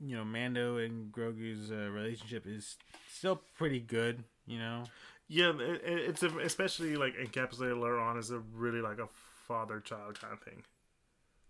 you 0.00 0.16
know 0.16 0.24
Mando 0.24 0.76
and 0.78 1.12
Grogu's 1.12 1.70
uh, 1.70 1.90
relationship 1.90 2.46
is 2.46 2.76
still 3.10 3.40
pretty 3.56 3.80
good, 3.80 4.24
you 4.46 4.58
know. 4.58 4.84
yeah 5.28 5.50
it, 5.50 5.82
it- 5.84 6.08
it's 6.10 6.22
a, 6.22 6.38
especially 6.40 6.96
like 6.96 7.14
encapsulated 7.16 7.80
later 7.80 7.98
on 8.00 8.18
as 8.18 8.30
a 8.30 8.40
really 8.54 8.80
like 8.80 8.98
a 8.98 9.08
father 9.46 9.80
child 9.80 10.20
kind 10.20 10.32
of 10.32 10.40
thing 10.40 10.62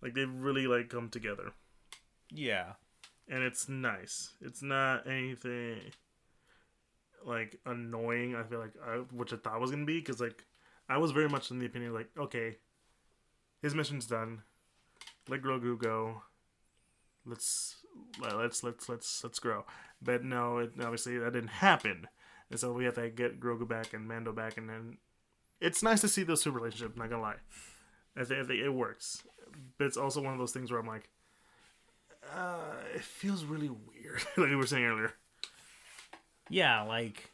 like 0.03 0.15
they've 0.15 0.33
really 0.33 0.67
like 0.67 0.89
come 0.89 1.09
together 1.09 1.53
Yeah. 2.31 2.73
and 3.29 3.43
it's 3.43 3.69
nice. 3.69 4.33
It's 4.41 4.63
not 4.63 5.07
anything 5.07 5.79
like 7.25 7.59
annoying. 7.67 8.35
I 8.35 8.43
feel 8.43 8.59
like 8.59 8.73
I, 8.85 8.97
which 9.15 9.33
I 9.33 9.37
thought 9.37 9.61
was 9.61 9.71
gonna 9.71 9.85
be 9.87 9.99
because 10.01 10.21
like 10.21 10.45
I 10.89 10.99
was 10.99 11.13
very 11.13 11.29
much 11.29 11.51
in 11.51 11.59
the 11.59 11.67
opinion 11.67 11.95
like 11.95 12.09
okay, 12.19 12.57
his 13.63 13.75
mission's 13.75 14.07
done. 14.07 14.43
Let 15.29 15.43
Grogu 15.43 15.79
go. 15.79 16.23
Let's 17.25 17.77
let's 18.21 18.63
let's 18.65 18.89
let's 18.89 19.23
let's 19.23 19.39
grow. 19.39 19.65
But 20.01 20.25
no, 20.25 20.59
it, 20.59 20.73
obviously 20.81 21.19
that 21.19 21.33
didn't 21.33 21.49
happen. 21.49 22.09
and 22.51 22.59
so 22.59 22.73
we 22.73 22.85
have 22.85 22.95
to 22.97 23.09
get 23.09 23.39
Grogu 23.41 23.67
back 23.69 23.93
and 23.95 24.09
Mando 24.09 24.33
back, 24.33 24.57
and 24.57 24.69
then 24.69 24.99
it's 25.61 25.83
nice 25.83 26.01
to 26.01 26.09
see 26.09 26.25
those 26.25 26.43
two 26.43 26.51
relationships. 26.51 26.97
Not 26.97 27.11
gonna 27.11 27.23
lie, 27.23 27.37
I 28.17 28.25
think, 28.25 28.41
I 28.45 28.47
think 28.47 28.61
it 28.61 28.71
works, 28.71 29.23
but 29.79 29.87
it's 29.87 29.97
also 29.97 30.21
one 30.21 30.33
of 30.33 30.39
those 30.41 30.53
things 30.53 30.71
where 30.73 30.81
I'm 30.81 30.87
like, 30.89 31.09
uh, 32.35 32.75
it 32.95 33.03
feels 33.03 33.45
really 33.45 33.71
weird, 33.71 34.23
like 34.37 34.49
we 34.51 34.57
were 34.57 34.67
saying 34.67 34.85
earlier. 34.85 35.13
Yeah, 36.51 36.83
like 36.83 37.31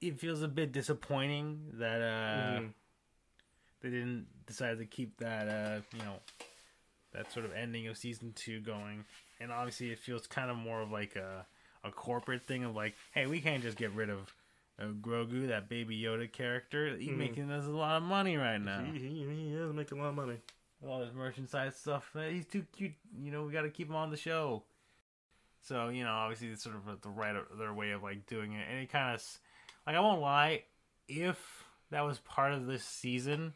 it 0.00 0.20
feels 0.20 0.42
a 0.42 0.48
bit 0.48 0.72
disappointing 0.72 1.70
that 1.74 2.00
uh 2.02 2.60
Mhm. 2.60 2.72
They 3.80 3.90
didn't 3.90 4.26
decide 4.46 4.78
to 4.78 4.84
keep 4.86 5.18
that 5.18 5.48
uh 5.48 5.80
you 5.96 6.02
know 6.04 6.16
that 7.12 7.32
sort 7.32 7.44
of 7.46 7.52
ending 7.52 7.86
of 7.88 7.96
season 7.96 8.32
two 8.34 8.60
going. 8.60 9.04
And 9.40 9.50
obviously 9.52 9.90
it 9.90 9.98
feels 9.98 10.26
kind 10.26 10.50
of 10.50 10.56
more 10.56 10.80
of 10.82 10.90
like 10.90 11.16
a 11.16 11.46
a 11.84 11.90
corporate 11.90 12.46
thing 12.46 12.64
of 12.64 12.74
like 12.74 12.94
hey 13.12 13.26
we 13.26 13.40
can't 13.40 13.62
just 13.62 13.76
get 13.78 13.92
rid 13.92 14.10
of 14.10 14.32
uh, 14.80 14.86
Grogu 15.00 15.48
that 15.48 15.68
baby 15.68 16.00
Yoda 16.00 16.30
character. 16.30 16.96
He's 16.96 17.08
Mhm. 17.10 17.16
making 17.16 17.50
us 17.50 17.64
a 17.66 17.70
lot 17.70 17.96
of 17.96 18.02
money 18.04 18.36
right 18.36 18.60
now. 18.60 18.84
He, 18.92 18.98
he, 18.98 19.24
he 19.24 19.52
is 19.54 19.72
making 19.72 19.98
a 19.98 20.02
lot 20.02 20.08
of 20.10 20.14
money. 20.14 20.38
all 20.86 21.00
this 21.00 21.12
merchandise 21.14 21.74
stuff 21.76 22.10
uh, 22.14 22.20
he's 22.22 22.46
too 22.46 22.64
cute. 22.76 22.92
You 23.18 23.32
know 23.32 23.42
we 23.44 23.52
got 23.52 23.62
to 23.62 23.70
keep 23.70 23.88
him 23.88 23.96
on 23.96 24.10
the 24.10 24.16
show. 24.16 24.62
So 25.62 25.88
you 25.88 26.04
know 26.04 26.10
obviously 26.12 26.48
it's 26.48 26.62
sort 26.62 26.76
of 26.76 27.00
the 27.00 27.08
right 27.08 27.34
their 27.58 27.72
way 27.74 27.90
of 27.92 28.02
like 28.02 28.26
doing 28.26 28.52
it. 28.52 28.66
And 28.70 28.78
it 28.80 28.90
kind 28.90 29.14
of 29.14 29.22
like 29.86 29.96
I 29.96 30.00
won't 30.00 30.20
lie 30.20 30.62
if 31.08 31.64
that 31.90 32.02
was 32.02 32.18
part 32.20 32.52
of 32.52 32.66
this 32.66 32.84
season 32.84 33.54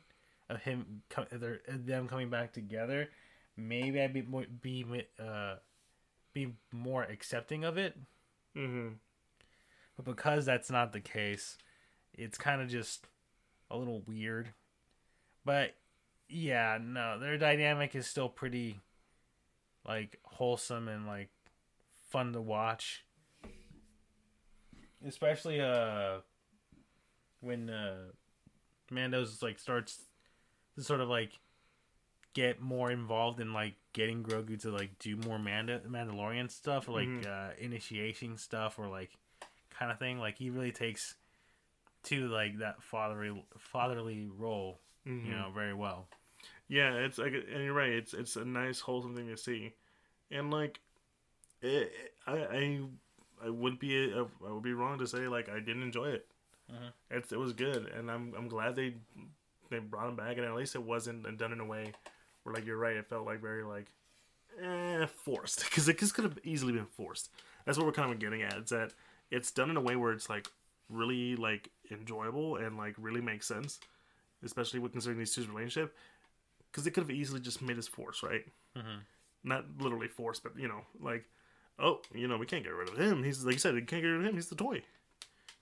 of 0.57 0.62
him 0.62 1.03
their, 1.31 1.61
them 1.69 2.09
coming 2.09 2.31
back 2.31 2.53
together 2.53 3.09
maybe 3.57 4.01
I'd 4.01 4.12
be 4.12 4.23
more 4.23 4.45
be 4.61 4.85
uh 5.21 5.57
be 6.33 6.55
more 6.73 7.03
accepting 7.03 7.65
of 7.65 7.77
it. 7.77 7.97
Mm-hmm. 8.57 8.88
but 9.97 10.05
because 10.05 10.45
that's 10.45 10.71
not 10.71 10.93
the 10.93 11.01
case 11.01 11.57
it's 12.12 12.37
kind 12.37 12.61
of 12.61 12.69
just 12.69 13.07
a 13.71 13.77
little 13.79 14.03
weird. 14.07 14.53
But 15.45 15.75
yeah 16.29 16.79
no 16.81 17.19
their 17.19 17.38
dynamic 17.38 17.95
is 17.95 18.07
still 18.07 18.29
pretty 18.29 18.81
like 19.87 20.19
wholesome 20.25 20.88
and 20.88 21.07
like 21.07 21.31
fun 22.11 22.33
to 22.33 22.41
watch. 22.41 23.05
Especially 25.07 25.61
uh 25.61 26.19
when 27.41 27.71
uh 27.71 28.11
mando's 28.91 29.43
like 29.43 29.59
starts 29.59 29.99
to 30.77 30.83
sort 30.83 31.01
of 31.01 31.09
like 31.09 31.39
get 32.35 32.61
more 32.61 32.91
involved 32.91 33.41
in 33.41 33.53
like 33.53 33.75
getting 33.93 34.23
grogu 34.23 34.59
to 34.63 34.71
like 34.71 34.99
do 34.99 35.17
more 35.17 35.39
Manda- 35.39 35.81
mandalorian 35.87 36.51
stuff 36.51 36.89
or 36.89 36.93
like 36.93 37.09
Mhm. 37.09 37.27
uh 37.27 37.53
initiation 37.59 38.39
stuff 38.39 38.79
or 38.79 38.89
like 38.89 39.11
kind 39.71 39.91
of 39.93 39.99
thing 39.99 40.19
like 40.19 40.39
he 40.39 40.49
really 40.51 40.73
takes 40.73 41.15
to 42.05 42.29
like 42.29 42.59
that 42.59 42.83
fatherly 42.83 43.45
fatherly 43.59 44.29
role 44.37 44.81
Mm-hmm. 45.07 45.27
you 45.31 45.35
know 45.37 45.51
very 45.53 45.75
well 45.75 46.09
Yeah, 46.69 46.95
it's 46.95 47.19
like, 47.19 47.35
and 47.35 47.65
you're 47.65 47.75
right. 47.75 47.91
It's 47.91 48.15
it's 48.15 48.37
a 48.37 48.45
nice 48.45 48.81
wholesome 48.81 49.15
thing 49.15 49.27
to 49.29 49.37
see, 49.37 49.75
and 50.31 50.51
like, 50.51 50.81
it, 51.61 51.93
I 52.27 52.33
I 52.33 52.81
I 53.45 53.51
would 53.51 53.79
be 53.79 54.11
I 54.15 54.25
would 54.53 54.63
be 54.63 54.73
wrong 54.73 54.99
to 55.01 55.07
say 55.07 55.29
like 55.29 55.49
I 55.51 55.59
didn't 55.61 55.83
enjoy 55.83 56.07
it. 56.11 56.27
Mhm. 56.73 56.93
It's 57.11 57.31
it 57.33 57.39
was 57.39 57.53
good, 57.53 57.87
and 57.89 58.11
I'm 58.11 58.33
I'm 58.39 58.49
glad 58.49 58.75
they 58.77 58.95
they 59.73 59.79
brought 59.79 60.09
him 60.09 60.17
back, 60.17 60.37
and 60.37 60.47
at 60.47 60.55
least 60.55 60.75
it 60.75 60.83
wasn't 60.83 61.39
done 61.39 61.53
in 61.53 61.61
a 61.61 61.65
way 61.65 61.93
where 62.43 62.55
like 62.55 62.67
you're 62.67 62.77
right. 62.79 62.97
It 62.97 63.09
felt 63.09 63.27
like 63.27 63.41
very 63.41 63.65
like 63.65 63.87
eh, 64.63 65.07
forced 65.07 65.65
because 65.65 65.89
it 65.89 65.99
just 65.99 66.15
could 66.15 66.25
have 66.25 66.39
easily 66.45 66.73
been 66.73 66.87
forced. 66.87 67.31
That's 67.65 67.79
what 67.79 67.87
we're 67.87 67.93
kind 67.93 68.13
of 68.13 68.19
getting 68.19 68.43
at. 68.43 68.57
It's 68.59 68.71
that 68.71 68.93
it's 69.31 69.51
done 69.51 69.71
in 69.71 69.77
a 69.77 69.81
way 69.81 69.97
where 69.97 70.13
it's 70.13 70.29
like 70.29 70.49
really 70.89 71.37
like 71.37 71.71
enjoyable 71.91 72.57
and 72.57 72.77
like 72.77 72.95
really 72.99 73.21
makes 73.21 73.47
sense, 73.47 73.81
especially 74.45 74.81
with 74.81 74.93
considering 74.93 75.19
these 75.19 75.35
two's 75.35 75.49
relationship. 75.49 75.95
Because 76.71 76.87
it 76.87 76.93
could 76.93 77.03
have 77.03 77.11
easily 77.11 77.41
just 77.41 77.61
made 77.61 77.79
us 77.79 77.87
force, 77.89 78.23
right? 78.23 78.45
Mhm. 78.77 79.01
Not 79.45 79.65
literally 79.79 80.09
force, 80.09 80.41
but 80.41 80.57
you 80.59 80.69
know, 80.69 80.83
like, 81.01 81.25
oh, 81.79 82.01
you 82.15 82.29
know, 82.29 82.39
we 82.39 82.47
can't 82.47 82.65
get 82.65 82.73
rid 82.75 82.89
of 82.89 82.97
him. 82.97 83.23
He's 83.23 83.45
like 83.45 83.55
you 83.55 83.59
said, 83.59 83.75
we 83.75 83.83
can't 83.83 84.03
get 84.03 84.09
rid 84.09 84.21
of 84.21 84.27
him. 84.27 84.35
He's 84.35 84.49
the 84.49 84.55
toy. 84.55 84.83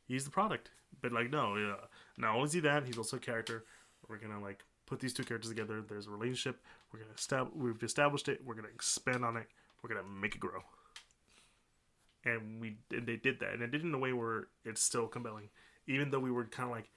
He's 0.07 0.25
the 0.25 0.31
product. 0.31 0.71
But 1.01 1.13
like, 1.13 1.31
no, 1.31 1.57
yeah. 1.57 1.75
Not 2.17 2.35
only 2.35 2.47
is 2.47 2.53
he 2.53 2.61
that, 2.61 2.85
he's 2.87 2.99
also 2.99 3.17
a 3.17 3.21
character. 3.21 3.65
We're 4.09 4.19
gonna 4.19 4.41
like 4.41 4.65
put 4.87 5.01
these 5.01 5.13
two 5.13 5.25
characters 5.25 5.51
together. 5.51 5.83
There's 5.87 6.07
a 6.07 6.11
relationship. 6.11 6.61
We're 6.93 7.01
gonna 7.01 7.15
estab- 7.15 7.55
We've 7.55 7.83
established 7.83 8.29
it. 8.29 8.41
We're 8.45 8.55
gonna 8.55 8.69
expand 8.69 9.25
on 9.25 9.37
it. 9.37 9.47
We're 9.83 9.89
gonna 9.95 10.07
make 10.07 10.35
it 10.35 10.41
grow. 10.41 10.63
And 12.25 12.61
we 12.61 12.77
and 12.91 13.07
they 13.07 13.17
did 13.17 13.41
that, 13.41 13.55
and 13.55 13.63
it 13.63 13.71
did 13.71 13.83
in 13.83 13.95
a 13.95 13.99
way 13.99 14.13
where 14.13 14.49
it's 14.65 14.83
still 14.83 15.07
compelling, 15.07 15.49
even 15.87 16.11
though 16.11 16.21
we 16.21 16.31
were 16.31 16.45
kind 16.45 16.69
of 16.69 16.75
like, 16.75 16.91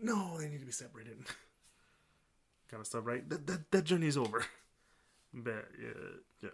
no, 0.00 0.38
they 0.38 0.48
need 0.48 0.60
to 0.60 0.66
be 0.66 0.72
separated, 0.72 1.18
kind 2.70 2.80
of 2.80 2.86
stuff, 2.86 3.04
right? 3.04 3.28
That 3.28 3.46
that, 3.46 3.70
that 3.70 3.84
journey's 3.84 4.16
over. 4.16 4.44
But 5.32 5.68
uh, 5.80 6.16
yeah, 6.42 6.48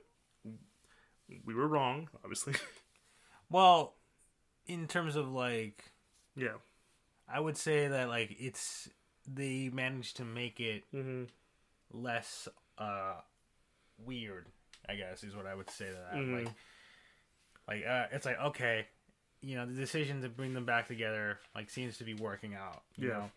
we 1.47 1.55
were 1.55 1.67
wrong, 1.67 2.11
obviously. 2.23 2.53
well 3.51 3.95
in 4.67 4.87
terms 4.87 5.17
of 5.17 5.33
like 5.33 5.93
yeah. 6.35 6.57
i 7.29 7.39
would 7.39 7.57
say 7.57 7.89
that 7.89 8.09
like 8.09 8.35
it's 8.39 8.89
they 9.27 9.71
managed 9.73 10.17
to 10.17 10.25
make 10.25 10.61
it 10.61 10.85
Mm-hmm. 10.95 11.25
less 11.93 12.49
uh 12.79 13.15
weird 14.05 14.47
i 14.89 14.95
guess 14.95 15.25
is 15.25 15.35
what 15.35 15.47
i 15.47 15.55
would 15.55 15.71
say 15.71 15.87
to 15.87 15.93
that 15.93 16.15
Mhm. 16.19 16.33
like 16.33 16.49
like 17.69 17.85
uh 17.87 18.07
it's 18.13 18.27
like 18.27 18.39
okay 18.41 18.87
you 19.41 19.57
know 19.57 19.67
the 19.67 19.73
decision 19.73 20.21
to 20.23 20.29
bring 20.29 20.53
them 20.55 20.65
back 20.65 20.87
together 20.89 21.39
like 21.55 21.71
seems 21.71 21.99
to 21.99 22.05
be 22.05 22.15
working 22.15 22.55
out 22.55 22.83
you 22.97 23.09
Yeah. 23.09 23.15
know 23.15 23.31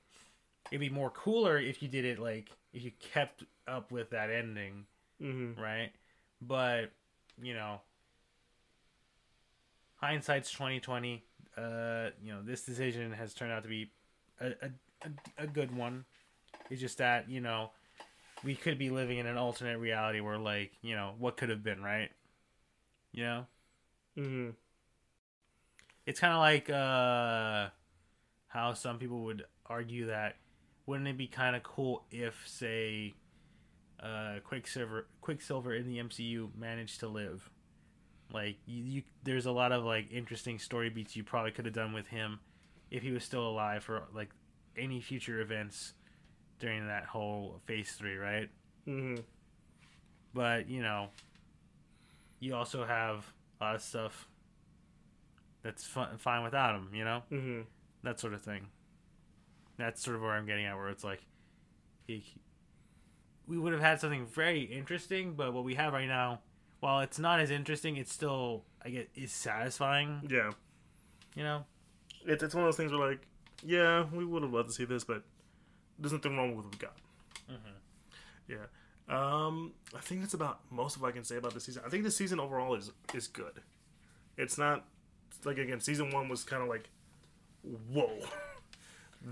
it'd 0.71 0.79
be 0.79 0.89
more 0.89 1.09
cooler 1.11 1.57
if 1.57 1.81
you 1.81 1.87
did 1.87 2.05
it 2.05 2.19
like 2.19 2.49
if 2.73 2.83
you 2.83 2.91
kept 2.99 3.43
up 3.67 3.91
with 3.91 4.09
that 4.11 4.29
ending 4.29 4.85
Mm-hmm. 5.21 5.61
right 5.61 5.91
but 6.41 6.91
you 7.41 7.53
know 7.53 7.81
hindsight's 9.95 10.51
2020 10.51 11.23
uh 11.57 12.09
you 12.21 12.31
know 12.31 12.41
this 12.43 12.63
decision 12.63 13.11
has 13.11 13.33
turned 13.33 13.51
out 13.51 13.63
to 13.63 13.69
be 13.69 13.91
a, 14.39 14.47
a, 14.47 14.69
a, 15.03 15.43
a 15.43 15.47
good 15.47 15.75
one. 15.75 16.05
It's 16.69 16.81
just 16.81 16.97
that 16.99 17.29
you 17.29 17.41
know 17.41 17.71
we 18.43 18.55
could 18.55 18.77
be 18.77 18.89
living 18.89 19.17
in 19.17 19.25
an 19.25 19.37
alternate 19.37 19.79
reality 19.79 20.19
where 20.21 20.37
like 20.37 20.71
you 20.81 20.95
know 20.95 21.13
what 21.19 21.37
could 21.37 21.49
have 21.49 21.63
been 21.63 21.81
right? 21.83 22.09
You 23.11 23.23
know? 23.23 23.47
Mm-hmm. 24.17 24.49
it's 26.05 26.19
kind 26.19 26.33
of 26.33 26.39
like 26.39 26.69
uh 26.69 27.69
how 28.47 28.73
some 28.73 28.97
people 28.97 29.23
would 29.25 29.45
argue 29.67 30.07
that 30.07 30.35
wouldn't 30.85 31.07
it 31.07 31.17
be 31.17 31.27
kind 31.27 31.55
of 31.55 31.63
cool 31.63 32.03
if 32.11 32.43
say 32.47 33.13
uh 34.01 34.35
quicksilver 34.43 35.07
quicksilver 35.21 35.73
in 35.73 35.87
the 35.87 35.97
mcu 35.99 36.49
managed 36.57 36.99
to 37.01 37.07
live? 37.07 37.49
Like 38.33 38.57
you, 38.65 38.83
you 38.83 39.03
there's 39.23 39.45
a 39.45 39.51
lot 39.51 39.71
of 39.71 39.83
like 39.83 40.11
interesting 40.11 40.59
story 40.59 40.89
beats 40.89 41.15
you 41.15 41.23
probably 41.23 41.51
could 41.51 41.65
have 41.65 41.73
done 41.73 41.93
with 41.93 42.07
him 42.07 42.39
if 42.91 43.03
he 43.03 43.11
was 43.11 43.23
still 43.23 43.47
alive 43.47 43.83
for 43.83 44.03
like 44.13 44.29
any 44.77 44.99
future 45.01 45.39
events 45.41 45.93
during 46.59 46.87
that 46.87 47.05
whole 47.05 47.59
phase 47.65 47.91
three 47.93 48.15
right 48.15 48.49
Mm-hmm. 48.87 49.21
but 50.33 50.69
you 50.69 50.81
know 50.81 51.09
you 52.39 52.55
also 52.55 52.85
have 52.85 53.25
a 53.59 53.63
lot 53.65 53.75
of 53.75 53.81
stuff 53.81 54.27
that's 55.61 55.85
fun, 55.85 56.17
fine 56.17 56.43
without 56.43 56.75
him 56.75 56.89
you 56.93 57.03
know 57.03 57.23
Mm-hmm. 57.31 57.61
that 58.03 58.19
sort 58.19 58.33
of 58.33 58.41
thing. 58.41 58.67
That's 59.77 60.01
sort 60.03 60.15
of 60.17 60.21
where 60.21 60.31
I'm 60.31 60.45
getting 60.45 60.65
at, 60.65 60.75
where 60.75 60.89
it's 60.89 61.05
like, 61.05 61.21
he, 62.05 62.21
we 63.47 63.57
would 63.57 63.71
have 63.71 63.81
had 63.81 64.01
something 64.01 64.25
very 64.25 64.63
interesting, 64.63 65.35
but 65.35 65.53
what 65.53 65.63
we 65.63 65.75
have 65.75 65.93
right 65.93 66.07
now, 66.07 66.41
while 66.81 66.99
it's 66.99 67.17
not 67.17 67.39
as 67.39 67.49
interesting, 67.49 67.95
it's 67.95 68.11
still, 68.11 68.63
I 68.83 68.89
get, 68.89 69.09
is 69.15 69.31
satisfying. 69.31 70.19
Yeah. 70.29 70.51
You 71.33 71.43
know? 71.43 71.65
It's 72.25 72.43
it's 72.43 72.53
one 72.53 72.65
of 72.65 72.67
those 72.67 72.75
things 72.75 72.91
where 72.91 73.09
like, 73.11 73.21
yeah, 73.65 74.05
we 74.13 74.25
would 74.25 74.43
have 74.43 74.53
loved 74.53 74.69
to 74.69 74.73
see 74.73 74.85
this, 74.85 75.03
but 75.03 75.23
there's 75.97 76.13
nothing 76.13 76.35
wrong 76.37 76.55
with 76.55 76.65
what 76.65 76.73
we 76.73 76.77
got. 76.79 76.95
Mm-hmm. 77.49 78.53
Yeah. 78.53 78.65
Um, 79.09 79.73
I 79.95 79.99
think 79.99 80.21
that's 80.21 80.35
about 80.35 80.59
most 80.69 80.95
of 80.95 81.01
what 81.01 81.09
I 81.09 81.11
can 81.11 81.23
say 81.23 81.37
about 81.37 81.53
this 81.53 81.65
season. 81.65 81.81
I 81.85 81.89
think 81.89 82.03
the 82.03 82.11
season 82.11 82.39
overall 82.39 82.75
is 82.75 82.91
is 83.13 83.27
good. 83.27 83.61
It's 84.37 84.57
not 84.57 84.85
like 85.43 85.57
again, 85.57 85.79
season 85.79 86.11
one 86.11 86.29
was 86.29 86.43
kind 86.43 86.61
of 86.61 86.69
like, 86.69 86.89
whoa. 87.91 88.11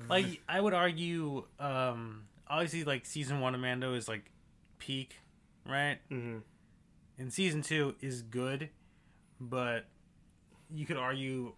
Like, 0.10 0.42
I 0.50 0.60
would 0.60 0.74
argue, 0.74 1.46
um, 1.62 2.24
obviously, 2.46 2.84
like 2.84 3.06
season 3.06 3.40
one 3.40 3.56
of 3.56 3.62
Mando 3.62 3.94
is 3.94 4.10
like 4.10 4.30
peak, 4.80 5.16
right? 5.66 5.98
Mm-hmm. 6.12 6.40
And 7.20 7.32
season 7.34 7.62
two 7.62 7.96
is 8.02 8.22
good, 8.22 8.70
but 9.40 9.86
you 10.70 10.86
could 10.86 10.98
argue 10.98 11.54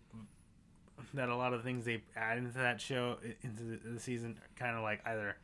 that 1.13 1.29
a 1.29 1.35
lot 1.35 1.53
of 1.53 1.59
the 1.59 1.63
things 1.63 1.85
they 1.85 2.01
add 2.15 2.37
into 2.37 2.57
that 2.57 2.79
show 2.81 3.17
into 3.41 3.63
the, 3.63 3.77
the 3.93 3.99
season 3.99 4.37
kind 4.55 4.75
of 4.75 4.83
like 4.83 5.01
either 5.05 5.35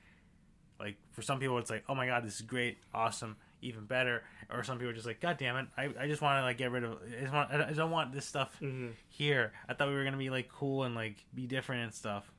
like 0.80 0.96
for 1.14 1.22
some 1.22 1.40
people 1.40 1.58
it's 1.58 1.70
like 1.70 1.84
oh 1.90 1.96
my 1.96 2.06
god 2.06 2.24
this 2.26 2.36
is 2.36 2.42
great 2.42 2.78
awesome 2.94 3.36
even 3.62 3.86
better. 3.86 4.22
Or 4.52 4.64
some 4.64 4.78
people 4.78 4.92
are 4.92 4.94
just 4.94 5.08
like, 5.08 5.20
God 5.20 5.38
damn 5.40 5.56
it, 5.56 5.66
I, 5.76 5.90
I 6.02 6.08
just 6.08 6.22
want 6.22 6.38
to 6.40 6.44
like 6.44 6.58
get 6.58 6.70
rid 6.70 6.84
of. 6.84 7.00
I 7.18 7.22
just 7.22 7.34
want. 7.34 7.52
I 7.52 7.72
don't 7.74 7.90
want 7.90 8.14
this 8.14 8.24
stuff 8.26 8.56
Mm-hmm. 8.62 8.90
here. 9.10 9.54
I 9.68 9.74
thought 9.74 9.88
we 9.88 9.96
were 9.96 10.04
gonna 10.04 10.18
be 10.18 10.30
like 10.30 10.50
cool 10.50 10.84
and 10.84 10.94
like 10.94 11.16
be 11.34 11.48
different 11.48 11.84
and 11.86 11.92
stuff, 11.94 12.32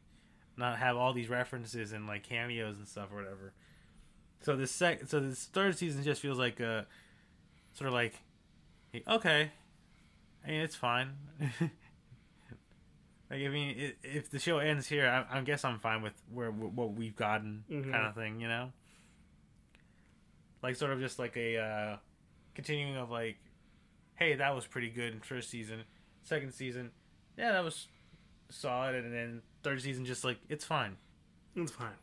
not 0.56 0.78
have 0.78 0.96
all 0.96 1.12
these 1.12 1.28
references 1.28 1.90
and 1.92 2.06
like 2.06 2.22
cameos 2.22 2.76
and 2.78 2.86
stuff 2.86 3.08
or 3.12 3.16
whatever. 3.16 3.52
So 4.42 4.54
this 4.54 4.70
sec, 4.70 5.08
so 5.08 5.18
this 5.18 5.46
third 5.46 5.76
season 5.76 6.04
just 6.04 6.22
feels 6.22 6.38
like 6.38 6.60
a 6.60 6.86
sort 7.72 7.88
of 7.88 7.94
like, 7.94 8.14
okay, 9.08 9.50
I 10.44 10.48
mean 10.48 10.60
it's 10.60 10.76
fine. 10.76 11.10
like 13.30 13.40
I 13.42 13.48
mean, 13.48 13.92
if 14.02 14.30
the 14.30 14.38
show 14.38 14.58
ends 14.58 14.86
here, 14.86 15.06
I, 15.08 15.38
I 15.38 15.40
guess 15.42 15.64
I'm 15.64 15.78
fine 15.78 16.02
with 16.02 16.14
where 16.32 16.50
what 16.50 16.92
we've 16.94 17.16
gotten, 17.16 17.64
Mhm. 17.70 17.90
kind 17.90 18.06
of 18.06 18.14
thing, 18.14 18.40
you 18.40 18.48
know. 18.48 18.72
Like 20.62 20.76
sort 20.76 20.92
of 20.92 21.00
just 21.00 21.18
like 21.18 21.36
a 21.36 21.58
uh, 21.58 21.96
continuing 22.54 22.96
of 22.96 23.10
like, 23.10 23.36
hey, 24.14 24.34
that 24.34 24.54
was 24.54 24.66
pretty 24.66 24.90
good 24.90 25.12
in 25.12 25.20
first 25.20 25.50
season. 25.50 25.82
Second 26.22 26.52
season, 26.52 26.90
yeah, 27.36 27.52
that 27.52 27.62
was 27.62 27.86
solid, 28.48 28.94
and 29.04 29.12
then 29.14 29.42
third 29.62 29.80
season, 29.82 30.04
just 30.04 30.24
like 30.24 30.38
it's 30.48 30.64
fine. 30.64 30.96
It's 31.54 31.72
fine. 31.72 31.94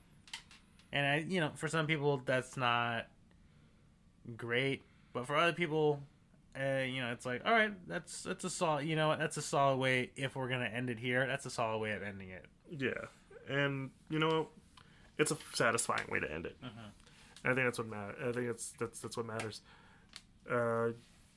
And 0.91 1.05
I, 1.05 1.17
you 1.27 1.39
know, 1.39 1.51
for 1.55 1.67
some 1.67 1.87
people 1.87 2.21
that's 2.25 2.55
not 2.55 3.07
great, 4.37 4.83
but 5.11 5.25
for 5.27 5.35
other 5.35 5.53
people, 5.53 6.01
uh, 6.59 6.83
you 6.83 7.01
know, 7.01 7.11
it's 7.11 7.25
like, 7.25 7.41
all 7.45 7.51
right, 7.51 7.71
that's 7.87 8.23
that's 8.23 8.43
a 8.43 8.49
solid, 8.49 8.85
you 8.85 8.95
know, 8.95 9.15
that's 9.17 9.37
a 9.37 9.41
solid 9.41 9.77
way. 9.77 10.11
If 10.15 10.35
we're 10.35 10.49
gonna 10.49 10.65
end 10.65 10.89
it 10.89 10.99
here, 10.99 11.25
that's 11.27 11.45
a 11.45 11.49
solid 11.49 11.79
way 11.79 11.91
of 11.91 12.03
ending 12.03 12.29
it. 12.29 12.45
Yeah, 12.69 12.93
and 13.49 13.89
you 14.09 14.19
know, 14.19 14.47
it's 15.17 15.31
a 15.31 15.37
satisfying 15.53 16.07
way 16.09 16.19
to 16.19 16.31
end 16.31 16.45
it. 16.45 16.55
Mhm. 16.63 16.69
I 17.45 17.53
think 17.53 17.65
that's 17.67 17.77
what 17.77 17.87
matters. 17.87 18.15
I 18.21 18.31
think 18.31 18.47
that's 18.47 18.69
that's 18.79 18.99
that's 18.99 19.17
what 19.17 19.25
matters. 19.25 19.61
Uh, 20.49 20.89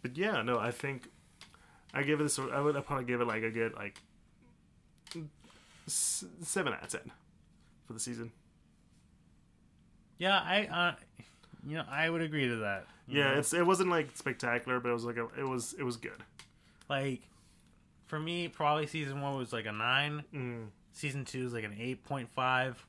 but 0.02 0.16
yeah, 0.16 0.42
no, 0.42 0.58
I 0.58 0.70
think 0.70 1.08
I 1.94 2.02
give 2.02 2.20
it. 2.20 2.38
I 2.52 2.60
would 2.60 2.74
probably 2.86 3.04
give 3.06 3.20
it 3.20 3.26
like 3.26 3.42
a 3.42 3.50
good 3.50 3.74
like 3.74 4.00
s- 5.86 6.24
seven 6.42 6.72
out 6.72 6.82
of 6.84 6.88
ten 6.88 7.10
for 7.86 7.92
the 7.92 8.00
season. 8.00 8.32
Yeah, 10.18 10.38
I, 10.40 10.66
uh, 10.66 10.94
you 11.66 11.76
know, 11.76 11.84
I 11.90 12.08
would 12.08 12.22
agree 12.22 12.48
to 12.48 12.56
that. 12.56 12.86
Yeah, 13.08 13.32
know? 13.32 13.38
it's 13.38 13.52
it 13.52 13.66
wasn't 13.66 13.90
like 13.90 14.16
spectacular, 14.16 14.78
but 14.78 14.90
it 14.90 14.94
was 14.94 15.04
like 15.04 15.16
a, 15.16 15.28
it 15.38 15.44
was 15.44 15.74
it 15.78 15.82
was 15.82 15.96
good. 15.96 16.22
like 16.88 17.22
for 18.06 18.18
me, 18.20 18.48
probably 18.48 18.86
season 18.86 19.20
one 19.20 19.36
was 19.36 19.52
like 19.52 19.66
a 19.66 19.72
nine. 19.72 20.24
Mm. 20.32 20.66
Season 20.92 21.24
two 21.24 21.44
is 21.44 21.52
like 21.52 21.64
an 21.64 21.76
eight 21.78 22.04
point 22.04 22.28
five, 22.34 22.86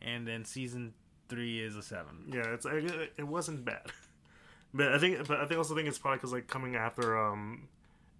and 0.00 0.26
then 0.26 0.44
season 0.44 0.94
three 1.28 1.60
is 1.60 1.76
a 1.76 1.82
seven. 1.82 2.30
Yeah, 2.32 2.54
it's 2.54 2.66
it, 2.66 3.12
it 3.18 3.26
wasn't 3.26 3.64
bad, 3.64 3.92
but 4.74 4.92
I 4.92 4.98
think 4.98 5.28
but 5.28 5.38
I 5.38 5.46
think 5.46 5.58
also 5.58 5.74
think 5.74 5.86
it's 5.86 5.98
probably 5.98 6.16
because 6.16 6.32
like 6.32 6.46
coming 6.46 6.76
after 6.76 7.18
um 7.18 7.68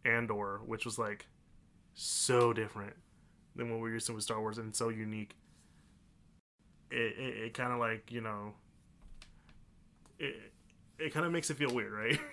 Andor, 0.05 0.61
which 0.67 0.85
was 0.85 0.99
like 0.99 1.27
so 1.95 2.53
different 2.53 2.95
than 3.57 3.71
what 3.71 3.81
we're 3.81 3.91
used 3.93 4.07
to 4.07 4.13
with 4.13 4.23
Star 4.23 4.41
Wars 4.41 4.59
and 4.59 4.77
so 4.77 4.91
unique. 4.91 5.35
It 6.91 7.19
it, 7.19 7.37
it 7.45 7.55
kind 7.55 7.73
of 7.73 7.79
like 7.79 8.13
you 8.13 8.21
know. 8.21 8.53
It 10.19 10.53
it 10.99 11.15
kind 11.15 11.25
of 11.27 11.33
makes 11.33 11.49
it 11.51 11.57
feel 11.57 11.73
weird, 11.75 11.93
right? 11.93 12.19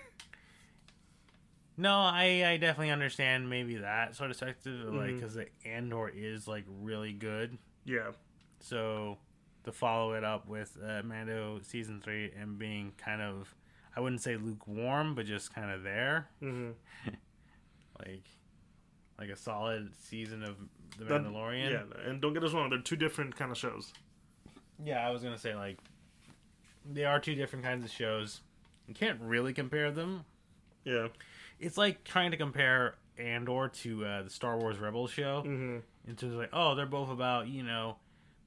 No, 1.78 1.92
I, 1.92 2.42
I 2.52 2.56
definitely 2.56 2.90
understand 2.90 3.50
maybe 3.50 3.76
that 3.76 4.16
sort 4.16 4.30
of 4.30 4.38
perspective, 4.38 4.94
like 4.94 5.10
Mhm. 5.10 5.14
because 5.20 5.34
the 5.34 5.46
Andor 5.66 6.08
is 6.08 6.48
like 6.48 6.64
really 6.68 7.12
good. 7.12 7.58
yeah, 7.84 8.12
So 8.60 9.18
to 9.64 9.72
follow 9.72 10.14
it 10.14 10.24
up 10.24 10.48
with 10.48 10.76
uh, 10.82 11.02
Mando 11.02 11.60
season 11.62 12.00
three 12.00 12.30
and 12.32 12.58
being 12.58 12.92
kind 12.96 13.20
of, 13.20 13.54
I 13.94 14.00
wouldn't 14.00 14.22
say 14.22 14.36
lukewarm, 14.38 15.14
but 15.14 15.26
just 15.26 15.54
kind 15.54 15.70
of 15.70 15.82
there, 15.82 16.28
hmm 16.40 16.70
like 18.00 18.24
like 19.18 19.28
a 19.28 19.36
solid 19.36 19.94
season 19.96 20.42
of 20.44 20.56
The 20.98 21.04
That- 21.04 21.22
Mandalorian. 21.24 21.70
yeah, 21.72 22.08
and 22.08 22.22
don't 22.22 22.32
get 22.32 22.42
us 22.42 22.52
wrong, 22.54 22.70
they're 22.70 22.78
two 22.80 22.96
different 22.96 23.36
kind 23.36 23.50
of 23.50 23.58
shows. 23.58 23.92
Yeah, 24.82 25.06
I 25.06 25.10
was 25.10 25.22
gonna 25.22 25.36
say 25.38 25.54
like 25.54 25.78
they 26.92 27.04
are 27.04 27.18
two 27.20 27.34
different 27.34 27.64
kinds 27.64 27.84
of 27.84 27.90
shows. 27.90 28.40
You 28.86 28.94
can't 28.94 29.20
really 29.20 29.52
compare 29.52 29.90
them. 29.90 30.24
Yeah, 30.84 31.08
It's 31.58 31.76
like 31.76 32.04
trying 32.04 32.30
to 32.30 32.36
compare 32.36 32.94
Andor 33.18 33.68
to 33.82 34.04
uh, 34.04 34.22
the 34.22 34.30
Star 34.30 34.56
Wars 34.58 34.78
Rebels 34.78 35.10
show. 35.10 35.42
hmm 35.42 35.78
in 36.08 36.14
terms 36.14 36.34
of 36.34 36.38
like, 36.38 36.50
oh, 36.52 36.76
they're 36.76 36.86
both 36.86 37.10
about 37.10 37.48
you 37.48 37.64
know 37.64 37.96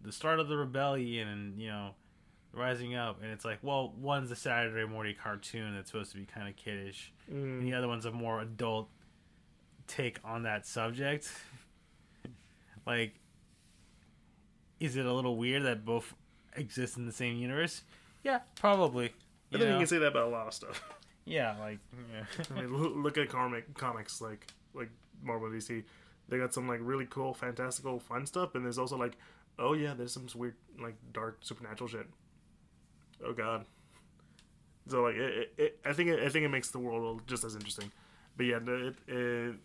the 0.02 0.14
start 0.14 0.40
of 0.40 0.48
the 0.48 0.56
rebellion 0.56 1.28
and 1.28 1.62
you 1.62 1.68
know 1.68 1.90
rising 2.54 2.96
up, 2.96 3.22
and 3.22 3.30
it's 3.32 3.44
like, 3.44 3.60
well, 3.62 3.94
one's 4.00 4.32
a 4.32 4.36
Saturday 4.36 4.88
morning 4.90 5.14
cartoon 5.22 5.76
that's 5.76 5.92
supposed 5.92 6.12
to 6.14 6.18
be 6.18 6.26
kind 6.26 6.48
of 6.48 6.56
kiddish, 6.56 7.12
and 7.30 7.62
the 7.62 7.74
other 7.74 7.88
one's 7.90 8.06
a 8.06 8.12
more 8.12 8.40
adult 8.42 8.88
take 9.88 10.20
on 10.24 10.44
that 10.44 10.66
subject. 10.66 11.30
like, 12.86 13.16
is 14.80 14.96
it 14.96 15.06
a 15.06 15.14
little 15.14 15.36
weird 15.36 15.64
that 15.64 15.84
both 15.86 16.14
exist 16.56 16.98
in 16.98 17.06
the 17.06 17.12
same 17.12 17.36
universe? 17.38 17.84
Yeah, 18.24 18.40
probably. 18.56 19.08
I 19.08 19.10
You 19.52 19.58
think 19.60 19.72
you 19.72 19.78
can 19.78 19.88
say 19.88 19.98
that 20.00 20.08
about 20.08 20.28
a 20.28 20.30
lot 20.30 20.48
of 20.48 20.54
stuff. 20.54 20.84
yeah, 21.26 21.56
like 21.60 21.80
yeah. 22.14 22.46
I 22.56 22.62
mean, 22.62 23.04
look 23.04 23.18
at 23.18 23.30
comic 23.30 23.74
comics 23.76 24.22
like 24.22 24.48
like 24.74 24.90
Marvel 25.24 25.50
DC. 25.50 25.84
They 26.28 26.38
got 26.38 26.54
some 26.54 26.68
like 26.68 26.80
really 26.82 27.08
cool, 27.10 27.34
fantastical, 27.34 28.00
fun 28.00 28.26
stuff, 28.26 28.56
and 28.56 28.64
there's 28.64 28.78
also 28.78 28.98
like, 28.98 29.14
oh 29.58 29.74
yeah, 29.74 29.94
there's 29.94 30.14
some 30.14 30.28
weird 30.36 30.56
like 30.80 30.96
dark 31.14 31.40
supernatural 31.42 31.88
shit. 31.88 32.08
Oh 33.26 33.34
god. 33.34 33.66
So 34.88 35.04
like, 35.04 35.16
it, 35.16 35.34
it, 35.34 35.54
it, 35.58 35.80
I 35.86 35.94
think 35.94 36.10
it, 36.10 36.20
I 36.20 36.30
think 36.30 36.46
it 36.46 36.50
makes 36.50 36.72
the 36.72 36.80
world 36.80 37.22
just 37.28 37.44
as 37.44 37.56
interesting. 37.56 37.92
But 38.38 38.46
yeah, 38.46 38.60
it, 38.66 38.96
it 39.08 39.56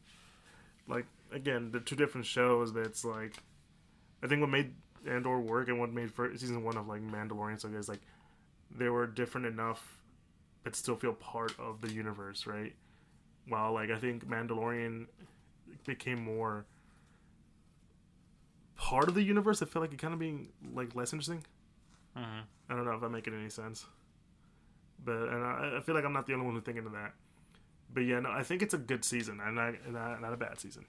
like 0.89 1.07
again 1.33 1.71
the 1.71 1.81
two 1.81 1.97
different 1.97 2.27
shows, 2.27 2.73
but 2.73 2.87
it's 2.87 3.05
like, 3.05 3.35
I 4.23 4.27
think 4.27 4.41
what 4.41 4.51
made 4.51 4.75
Andor 5.09 5.41
work 5.41 5.69
and 5.69 5.79
what 5.79 5.93
made 5.93 6.11
for 6.11 6.31
season 6.37 6.63
one 6.63 6.77
of 6.77 6.89
like 6.89 7.03
Mandalorian 7.03 7.61
so 7.61 7.69
good 7.69 7.79
is 7.79 7.89
like, 7.89 8.01
they 8.71 8.89
were 8.89 9.07
different 9.07 9.47
enough 9.47 9.99
but 10.63 10.75
still 10.75 10.97
feel 10.97 11.13
part 11.13 11.53
of 11.59 11.83
the 11.83 11.93
universe, 11.93 12.47
right? 12.47 12.75
While 13.49 13.75
like 13.75 13.91
I 13.91 13.99
think 13.99 14.27
Mandalorian 14.27 15.07
became 15.87 16.23
more 16.25 16.65
part 18.77 19.09
of 19.09 19.15
the 19.15 19.23
universe, 19.23 19.61
I 19.63 19.67
feel 19.67 19.83
like 19.83 19.93
it 19.93 19.99
kind 19.99 20.15
of 20.15 20.21
being 20.21 20.49
like 20.73 20.95
less 20.95 21.13
interesting. 21.13 21.45
Mhm. 22.17 22.43
I 22.71 22.75
don't 22.75 22.85
know 22.87 22.93
if 22.93 23.03
I'm 23.03 23.13
making 23.13 23.35
any 23.35 23.51
sense, 23.51 23.85
but 25.05 25.29
and 25.29 25.45
I, 25.45 25.75
I 25.77 25.81
feel 25.81 25.95
like 25.95 26.05
I'm 26.05 26.13
not 26.15 26.27
the 26.27 26.33
only 26.33 26.47
one 26.47 26.55
who's 26.55 26.65
thinking 26.65 26.87
of 26.87 26.93
that. 26.93 27.13
But 27.93 28.01
yeah, 28.01 28.21
no, 28.21 28.31
I 28.31 28.43
think 28.43 28.63
it's 28.63 28.75
a 28.75 28.79
good 28.79 29.05
season 29.05 29.41
and 29.45 29.55
not, 29.55 29.75
not, 29.89 30.21
not 30.23 30.33
a 30.33 30.37
bad 30.37 30.59
season. 30.59 30.85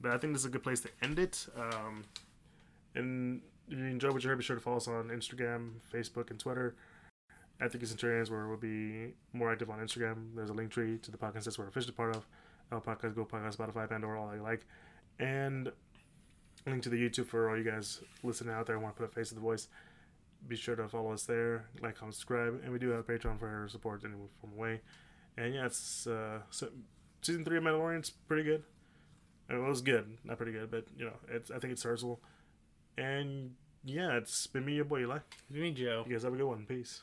But 0.00 0.12
I 0.12 0.18
think 0.18 0.34
this 0.34 0.42
is 0.42 0.46
a 0.46 0.50
good 0.50 0.62
place 0.62 0.80
to 0.82 0.90
end 1.02 1.18
it. 1.18 1.46
Um, 1.56 2.04
and 2.94 3.40
if 3.68 3.78
you 3.78 3.84
enjoyed 3.86 4.12
what 4.12 4.22
you 4.22 4.28
heard, 4.28 4.38
be 4.38 4.44
sure 4.44 4.54
to 4.54 4.62
follow 4.62 4.76
us 4.76 4.86
on 4.86 5.08
Instagram, 5.08 5.80
Facebook, 5.92 6.30
and 6.30 6.38
Twitter 6.38 6.76
at 7.60 7.72
the 7.72 7.86
Centurions, 7.86 8.30
where 8.30 8.46
we'll 8.46 8.56
be 8.56 9.14
more 9.32 9.50
active 9.50 9.70
on 9.70 9.78
Instagram. 9.78 10.34
There's 10.34 10.50
a 10.50 10.54
link 10.54 10.70
tree 10.70 10.98
to 10.98 11.10
the 11.10 11.16
podcast 11.16 11.44
that's 11.44 11.58
we're 11.58 11.68
officially 11.68 11.94
part 11.94 12.14
of. 12.14 12.26
Our 12.72 12.80
podcast, 12.80 13.14
Go 13.14 13.24
Podcast, 13.24 13.56
Spotify, 13.56 13.88
Pandora, 13.88 14.20
all 14.20 14.28
that 14.28 14.36
you 14.36 14.42
like. 14.42 14.66
And 15.20 15.70
link 16.66 16.82
to 16.82 16.88
the 16.88 16.96
YouTube 16.96 17.26
for 17.26 17.48
all 17.48 17.56
you 17.56 17.62
guys 17.62 18.00
listening 18.24 18.54
out 18.54 18.66
there 18.66 18.74
and 18.74 18.82
want 18.82 18.96
to 18.96 19.02
put 19.02 19.08
a 19.10 19.14
face 19.14 19.28
to 19.28 19.34
the 19.36 19.40
voice. 19.40 19.68
Be 20.48 20.56
sure 20.56 20.74
to 20.76 20.88
follow 20.88 21.12
us 21.12 21.24
there, 21.24 21.66
like, 21.80 21.96
comment, 21.96 22.14
subscribe. 22.14 22.60
And 22.62 22.72
we 22.72 22.78
do 22.78 22.90
have 22.90 23.00
a 23.00 23.02
Patreon 23.04 23.38
for 23.38 23.68
support 23.70 24.02
in 24.02 24.12
any 24.12 24.20
form 24.40 24.52
of 24.52 24.58
way. 24.58 24.80
And 25.36 25.54
yeah, 25.54 25.66
it's 25.66 26.06
uh, 26.06 26.40
so, 26.50 26.68
season 27.22 27.44
three 27.44 27.56
of 27.56 27.62
Mandalorian's 27.62 28.10
pretty 28.10 28.42
good. 28.42 28.64
I 29.48 29.54
mean, 29.54 29.64
it 29.64 29.68
was 29.68 29.80
good, 29.80 30.18
not 30.24 30.36
pretty 30.36 30.52
good, 30.52 30.70
but 30.70 30.86
you 30.98 31.04
know, 31.04 31.12
it's 31.28 31.50
I 31.50 31.58
think 31.58 31.72
it's 31.72 31.82
serviceable. 31.82 32.20
And 32.98 33.54
yeah, 33.84 34.16
it's 34.16 34.46
been 34.46 34.64
me, 34.64 34.74
your 34.74 34.84
boy 34.84 35.00
Eli. 35.00 35.18
Me, 35.50 35.70
Joe. 35.72 36.04
You 36.06 36.12
guys 36.14 36.24
have 36.24 36.34
a 36.34 36.36
good 36.36 36.46
one. 36.46 36.66
Peace. 36.66 37.02